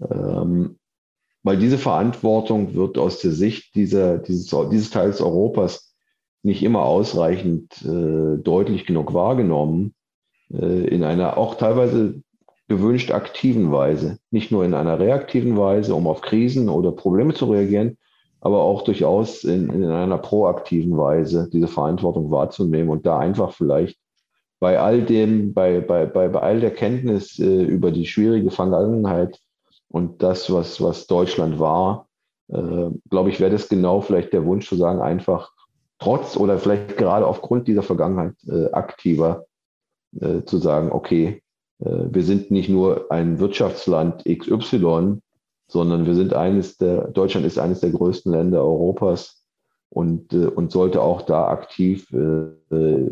Ähm, 0.00 0.78
weil 1.42 1.56
diese 1.58 1.78
Verantwortung 1.78 2.74
wird 2.74 2.98
aus 2.98 3.18
der 3.18 3.32
Sicht 3.32 3.74
dieser, 3.74 4.18
dieses, 4.18 4.54
dieses 4.70 4.90
Teils 4.90 5.20
Europas 5.20 5.94
nicht 6.42 6.62
immer 6.62 6.82
ausreichend 6.82 7.82
äh, 7.82 8.38
deutlich 8.38 8.86
genug 8.86 9.14
wahrgenommen, 9.14 9.94
äh, 10.52 10.86
in 10.86 11.04
einer 11.04 11.36
auch 11.36 11.56
teilweise 11.56 12.22
gewünscht 12.68 13.10
aktiven 13.10 13.70
Weise, 13.70 14.18
nicht 14.30 14.50
nur 14.50 14.64
in 14.64 14.74
einer 14.74 14.98
reaktiven 14.98 15.56
Weise, 15.56 15.94
um 15.94 16.06
auf 16.06 16.20
Krisen 16.20 16.68
oder 16.68 16.92
Probleme 16.92 17.34
zu 17.34 17.46
reagieren, 17.46 17.98
aber 18.40 18.62
auch 18.62 18.82
durchaus 18.82 19.44
in, 19.44 19.70
in 19.70 19.84
einer 19.84 20.18
proaktiven 20.18 20.96
Weise 20.96 21.48
diese 21.52 21.68
Verantwortung 21.68 22.30
wahrzunehmen 22.30 22.90
und 22.90 23.06
da 23.06 23.18
einfach 23.18 23.52
vielleicht 23.52 23.98
bei 24.58 24.78
all 24.78 25.02
dem, 25.02 25.54
bei, 25.54 25.80
bei, 25.80 26.06
bei, 26.06 26.28
bei 26.28 26.40
all 26.40 26.60
der 26.60 26.72
Kenntnis 26.72 27.38
äh, 27.38 27.62
über 27.62 27.90
die 27.90 28.06
schwierige 28.06 28.50
Vergangenheit 28.50 29.40
und 29.92 30.22
das, 30.22 30.50
was, 30.50 30.80
was 30.80 31.06
Deutschland 31.06 31.60
war, 31.60 32.08
äh, 32.48 32.90
glaube 33.10 33.28
ich, 33.28 33.40
wäre 33.40 33.50
das 33.50 33.68
genau 33.68 34.00
vielleicht 34.00 34.32
der 34.32 34.46
Wunsch 34.46 34.66
zu 34.66 34.76
sagen, 34.76 35.00
einfach 35.02 35.52
trotz 35.98 36.36
oder 36.36 36.58
vielleicht 36.58 36.96
gerade 36.96 37.26
aufgrund 37.26 37.68
dieser 37.68 37.82
Vergangenheit 37.82 38.34
äh, 38.48 38.72
aktiver 38.72 39.44
äh, 40.18 40.42
zu 40.44 40.56
sagen, 40.56 40.90
okay, 40.90 41.42
äh, 41.80 42.04
wir 42.10 42.22
sind 42.24 42.50
nicht 42.50 42.70
nur 42.70 43.12
ein 43.12 43.38
Wirtschaftsland 43.38 44.24
XY, 44.24 45.20
sondern 45.68 46.06
wir 46.06 46.14
sind 46.14 46.32
eines 46.32 46.78
der, 46.78 47.08
Deutschland 47.08 47.46
ist 47.46 47.58
eines 47.58 47.80
der 47.80 47.90
größten 47.90 48.32
Länder 48.32 48.64
Europas 48.64 49.44
und, 49.90 50.32
äh, 50.32 50.46
und 50.46 50.72
sollte 50.72 51.02
auch 51.02 51.20
da 51.20 51.48
aktiv 51.48 52.10
äh, 52.12 53.10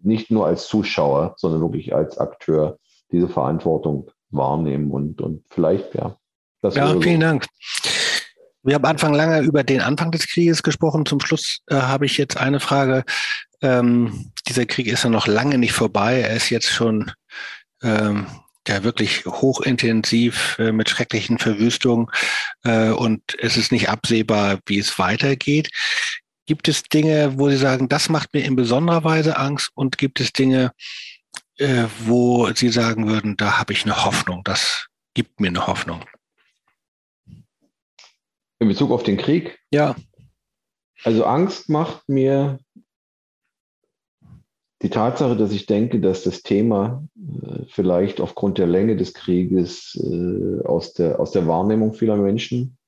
nicht 0.00 0.30
nur 0.30 0.46
als 0.46 0.68
Zuschauer, 0.68 1.34
sondern 1.36 1.60
wirklich 1.60 1.94
als 1.94 2.16
Akteur 2.16 2.78
diese 3.12 3.28
Verantwortung 3.28 4.10
wahrnehmen 4.30 4.90
und, 4.90 5.20
und 5.20 5.44
vielleicht, 5.50 5.94
ja. 5.94 6.16
ja, 6.62 7.00
vielen 7.00 7.20
so. 7.20 7.26
Dank. 7.26 7.46
Wir 8.62 8.74
haben 8.74 8.84
Anfang 8.84 9.14
lange 9.14 9.40
über 9.40 9.62
den 9.64 9.80
Anfang 9.80 10.10
des 10.10 10.26
Krieges 10.26 10.62
gesprochen. 10.62 11.06
Zum 11.06 11.20
Schluss 11.20 11.60
äh, 11.68 11.76
habe 11.76 12.06
ich 12.06 12.18
jetzt 12.18 12.36
eine 12.36 12.60
Frage. 12.60 13.04
Ähm, 13.62 14.32
dieser 14.46 14.66
Krieg 14.66 14.86
ist 14.86 15.04
ja 15.04 15.10
noch 15.10 15.26
lange 15.26 15.58
nicht 15.58 15.72
vorbei. 15.72 16.20
Er 16.20 16.36
ist 16.36 16.50
jetzt 16.50 16.68
schon 16.68 17.10
ähm, 17.82 18.26
ja 18.66 18.84
wirklich 18.84 19.24
hochintensiv 19.24 20.56
äh, 20.58 20.72
mit 20.72 20.90
schrecklichen 20.90 21.38
Verwüstungen 21.38 22.08
äh, 22.64 22.90
und 22.90 23.22
es 23.38 23.56
ist 23.56 23.72
nicht 23.72 23.88
absehbar, 23.88 24.58
wie 24.66 24.78
es 24.78 24.98
weitergeht. 24.98 25.70
Gibt 26.46 26.68
es 26.68 26.82
Dinge, 26.82 27.38
wo 27.38 27.48
Sie 27.48 27.56
sagen, 27.56 27.88
das 27.88 28.08
macht 28.08 28.34
mir 28.34 28.44
in 28.44 28.56
besonderer 28.56 29.04
Weise 29.04 29.36
Angst 29.36 29.70
und 29.74 29.98
gibt 29.98 30.20
es 30.20 30.32
Dinge, 30.32 30.72
äh, 31.58 31.84
wo 32.04 32.48
Sie 32.54 32.68
sagen 32.68 33.08
würden, 33.08 33.36
da 33.36 33.58
habe 33.58 33.72
ich 33.72 33.84
eine 33.84 34.04
Hoffnung, 34.04 34.42
das 34.44 34.88
gibt 35.14 35.40
mir 35.40 35.48
eine 35.48 35.66
Hoffnung? 35.66 36.04
In 38.60 38.68
Bezug 38.68 38.90
auf 38.90 39.02
den 39.02 39.16
Krieg? 39.16 39.58
Ja. 39.70 39.94
Also 41.04 41.24
Angst 41.24 41.68
macht 41.68 42.08
mir 42.08 42.58
die 44.82 44.90
Tatsache, 44.90 45.36
dass 45.36 45.52
ich 45.52 45.66
denke, 45.66 46.00
dass 46.00 46.22
das 46.22 46.42
Thema 46.42 47.04
äh, 47.16 47.64
vielleicht 47.68 48.20
aufgrund 48.20 48.58
der 48.58 48.66
Länge 48.66 48.96
des 48.96 49.12
Krieges 49.12 49.96
äh, 50.00 50.64
aus, 50.64 50.92
der, 50.94 51.20
aus 51.20 51.32
der 51.32 51.46
Wahrnehmung 51.46 51.94
vieler 51.94 52.16
Menschen 52.16 52.78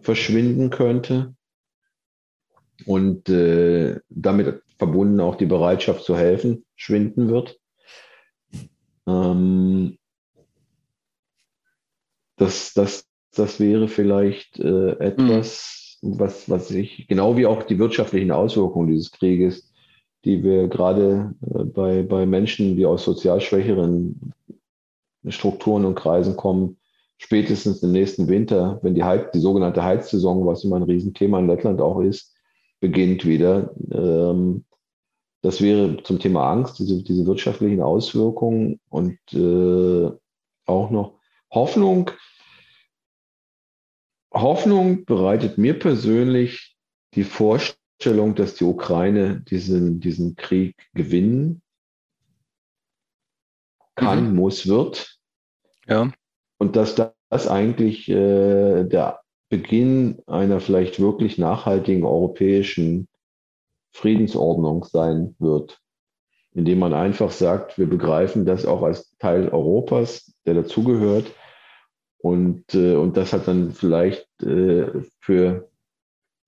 verschwinden 0.00 0.70
könnte 0.70 1.34
und 2.84 3.28
äh, 3.28 4.00
damit 4.08 4.62
verbunden 4.78 5.20
auch 5.20 5.36
die 5.36 5.46
Bereitschaft 5.46 6.04
zu 6.04 6.16
helfen 6.16 6.64
schwinden 6.74 7.28
wird. 7.28 7.58
Ähm, 9.06 9.98
das, 12.36 12.74
das, 12.74 13.06
das 13.34 13.60
wäre 13.60 13.88
vielleicht 13.88 14.58
äh, 14.58 14.92
etwas, 14.98 15.98
mhm. 16.02 16.18
was, 16.18 16.50
was 16.50 16.70
ich, 16.70 17.06
genau 17.08 17.36
wie 17.36 17.46
auch 17.46 17.62
die 17.62 17.78
wirtschaftlichen 17.78 18.30
Auswirkungen 18.30 18.88
dieses 18.88 19.10
Krieges, 19.10 19.72
die 20.24 20.42
wir 20.42 20.68
gerade 20.68 21.34
äh, 21.42 21.64
bei, 21.64 22.02
bei 22.02 22.26
Menschen, 22.26 22.76
die 22.76 22.86
aus 22.86 23.04
sozial 23.04 23.40
schwächeren 23.40 24.32
Strukturen 25.28 25.84
und 25.84 25.94
Kreisen 25.94 26.36
kommen, 26.36 26.78
spätestens 27.18 27.82
im 27.82 27.92
nächsten 27.92 28.28
Winter, 28.28 28.78
wenn 28.82 28.94
die, 28.94 29.04
Heiz, 29.04 29.30
die 29.32 29.38
sogenannte 29.38 29.82
Heizsaison, 29.82 30.46
was 30.46 30.64
immer 30.64 30.76
ein 30.76 30.82
Riesenthema 30.82 31.38
in 31.38 31.46
Lettland 31.46 31.80
auch 31.80 32.00
ist, 32.00 32.34
beginnt 32.80 33.24
wieder, 33.24 33.74
ähm, 33.90 34.65
das 35.42 35.60
wäre 35.60 36.02
zum 36.02 36.18
Thema 36.18 36.50
Angst, 36.50 36.78
diese, 36.78 37.02
diese 37.02 37.26
wirtschaftlichen 37.26 37.80
Auswirkungen 37.80 38.80
und 38.88 39.18
äh, 39.32 40.10
auch 40.66 40.90
noch 40.90 41.18
Hoffnung. 41.50 42.10
Hoffnung 44.32 45.04
bereitet 45.04 45.56
mir 45.56 45.78
persönlich 45.78 46.76
die 47.14 47.24
Vorstellung, 47.24 48.34
dass 48.34 48.54
die 48.54 48.64
Ukraine 48.64 49.40
diesen, 49.40 50.00
diesen 50.00 50.36
Krieg 50.36 50.76
gewinnen 50.94 51.62
kann, 53.94 54.30
mhm. 54.30 54.36
muss, 54.36 54.66
wird. 54.66 55.18
Ja. 55.86 56.12
Und 56.58 56.76
dass 56.76 56.94
das 56.94 57.48
eigentlich 57.48 58.08
äh, 58.08 58.84
der 58.84 59.20
Beginn 59.48 60.22
einer 60.26 60.60
vielleicht 60.60 61.00
wirklich 61.00 61.38
nachhaltigen 61.38 62.04
europäischen 62.04 63.08
Friedensordnung 63.96 64.84
sein 64.84 65.34
wird, 65.38 65.80
indem 66.52 66.80
man 66.80 66.92
einfach 66.92 67.30
sagt, 67.30 67.78
wir 67.78 67.88
begreifen 67.88 68.44
das 68.44 68.66
auch 68.66 68.82
als 68.82 69.16
Teil 69.18 69.48
Europas, 69.48 70.34
der 70.44 70.54
dazugehört. 70.54 71.32
Und, 72.18 72.74
äh, 72.74 72.94
und 72.94 73.16
das 73.16 73.32
hat 73.32 73.48
dann 73.48 73.72
vielleicht 73.72 74.26
äh, 74.42 74.86
für, 75.20 75.70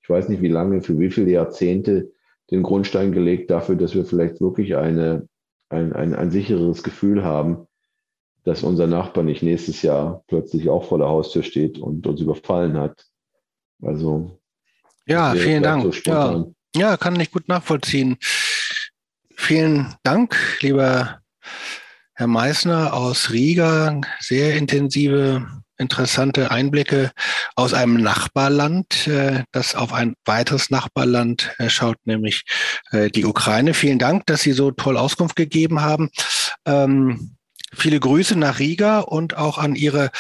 ich 0.03 0.11
weiß 0.11 0.29
nicht 0.29 0.43
wie 0.43 0.49
lange, 0.49 0.83
für 0.83 0.99
wie 0.99 1.11
viele 1.11 1.31
Jahrzehnte 1.31 2.11
den 2.51 2.63
Grundstein 2.63 3.13
gelegt 3.13 3.51
dafür, 3.51 3.77
dass 3.77 3.95
wir 3.95 4.05
vielleicht 4.05 4.41
wirklich 4.41 4.77
eine, 4.77 5.27
ein, 5.71 5.95
ein, 5.95 6.15
ein 6.15 6.31
sicheres 6.31 6.83
Gefühl 6.83 7.25
haben, 7.25 7.67
dass 8.45 8.63
unser 8.63 8.87
Nachbar 8.87 9.25
nicht 9.25 9.43
nächstes 9.43 9.81
Jahr 9.83 10.23
plötzlich 10.27 10.69
auch 10.69 10.85
vor 10.85 10.99
der 10.99 11.09
Haustür 11.09 11.43
steht 11.43 11.79
und 11.79 12.07
uns 12.07 12.21
überfallen 12.21 12.77
hat. 12.79 13.07
Also. 13.83 14.39
Ja, 15.07 15.35
vielen 15.35 15.63
Dank. 15.63 15.83
So 15.83 16.11
ja, 16.11 16.45
ja, 16.75 16.97
kann 16.97 17.19
ich 17.21 17.31
gut 17.31 17.49
nachvollziehen. 17.49 18.19
Vielen 19.37 19.95
Dank, 20.03 20.37
lieber 20.61 21.21
Herr 22.15 22.27
Meissner 22.27 22.95
aus 22.95 23.31
Riga. 23.31 24.01
Sehr 24.19 24.57
intensive, 24.57 25.47
interessante 25.79 26.51
Einblicke 26.51 27.13
aus 27.55 27.73
einem 27.73 27.95
Nachbarland, 27.95 29.07
äh, 29.07 29.45
das 29.53 29.75
auf 29.75 29.93
ein 29.93 30.15
weiteres 30.25 30.71
Nachbarland 30.71 31.55
äh, 31.59 31.71
schaut, 31.71 31.99
nämlich 32.05 32.43
äh, 32.91 33.09
die 33.11 33.25
Ukraine. 33.25 33.75
Vielen 33.75 33.99
Dank, 34.01 34.27
dass 34.27 34.43
Sie 34.43 34.53
so 34.53 34.73
toll 34.73 34.97
Auskunft 34.97 35.37
gegeben 35.37 35.81
haben. 35.81 36.11
Viele 37.75 38.01
Grüße 38.01 38.39
nach 38.39 38.59
Riga 38.59 39.01
und 39.01 39.37
auch 39.37 39.59
an 39.59 39.75
Ihre 39.75 40.11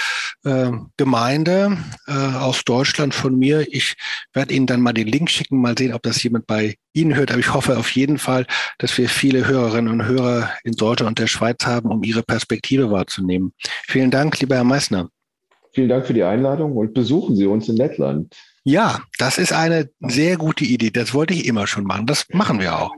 äh, 0.44 0.70
Gemeinde 0.96 1.78
äh, 2.06 2.12
aus 2.12 2.62
Deutschland 2.64 3.14
von 3.14 3.38
mir. 3.38 3.66
Ich 3.72 3.94
werde 4.32 4.54
Ihnen 4.54 4.66
dann 4.66 4.80
mal 4.80 4.92
den 4.92 5.08
Link 5.08 5.30
schicken, 5.30 5.60
mal 5.60 5.76
sehen, 5.76 5.94
ob 5.94 6.02
das 6.02 6.22
jemand 6.22 6.46
bei 6.46 6.76
Ihnen 6.92 7.14
hört. 7.14 7.30
Aber 7.30 7.40
ich 7.40 7.54
hoffe 7.54 7.78
auf 7.78 7.90
jeden 7.92 8.18
Fall, 8.18 8.46
dass 8.78 8.96
wir 8.98 9.08
viele 9.08 9.46
Hörerinnen 9.46 9.92
und 9.92 10.06
Hörer 10.06 10.50
in 10.64 10.72
Deutschland 10.74 11.08
und 11.08 11.18
der 11.18 11.26
Schweiz 11.26 11.64
haben, 11.64 11.90
um 11.90 12.02
Ihre 12.02 12.22
Perspektive 12.22 12.90
wahrzunehmen. 12.90 13.52
Vielen 13.86 14.10
Dank, 14.10 14.38
lieber 14.40 14.56
Herr 14.56 14.64
Meissner. 14.64 15.08
Vielen 15.72 15.88
Dank 15.88 16.06
für 16.06 16.14
die 16.14 16.24
Einladung 16.24 16.76
und 16.76 16.92
besuchen 16.92 17.36
Sie 17.36 17.46
uns 17.46 17.68
in 17.68 17.76
Lettland. 17.76 18.34
Ja, 18.64 19.00
das 19.18 19.38
ist 19.38 19.52
eine 19.52 19.88
sehr 20.00 20.36
gute 20.36 20.64
Idee. 20.64 20.90
Das 20.90 21.14
wollte 21.14 21.32
ich 21.32 21.46
immer 21.46 21.66
schon 21.66 21.84
machen. 21.84 22.06
Das 22.06 22.26
machen 22.30 22.60
wir 22.60 22.78
auch. 22.78 22.92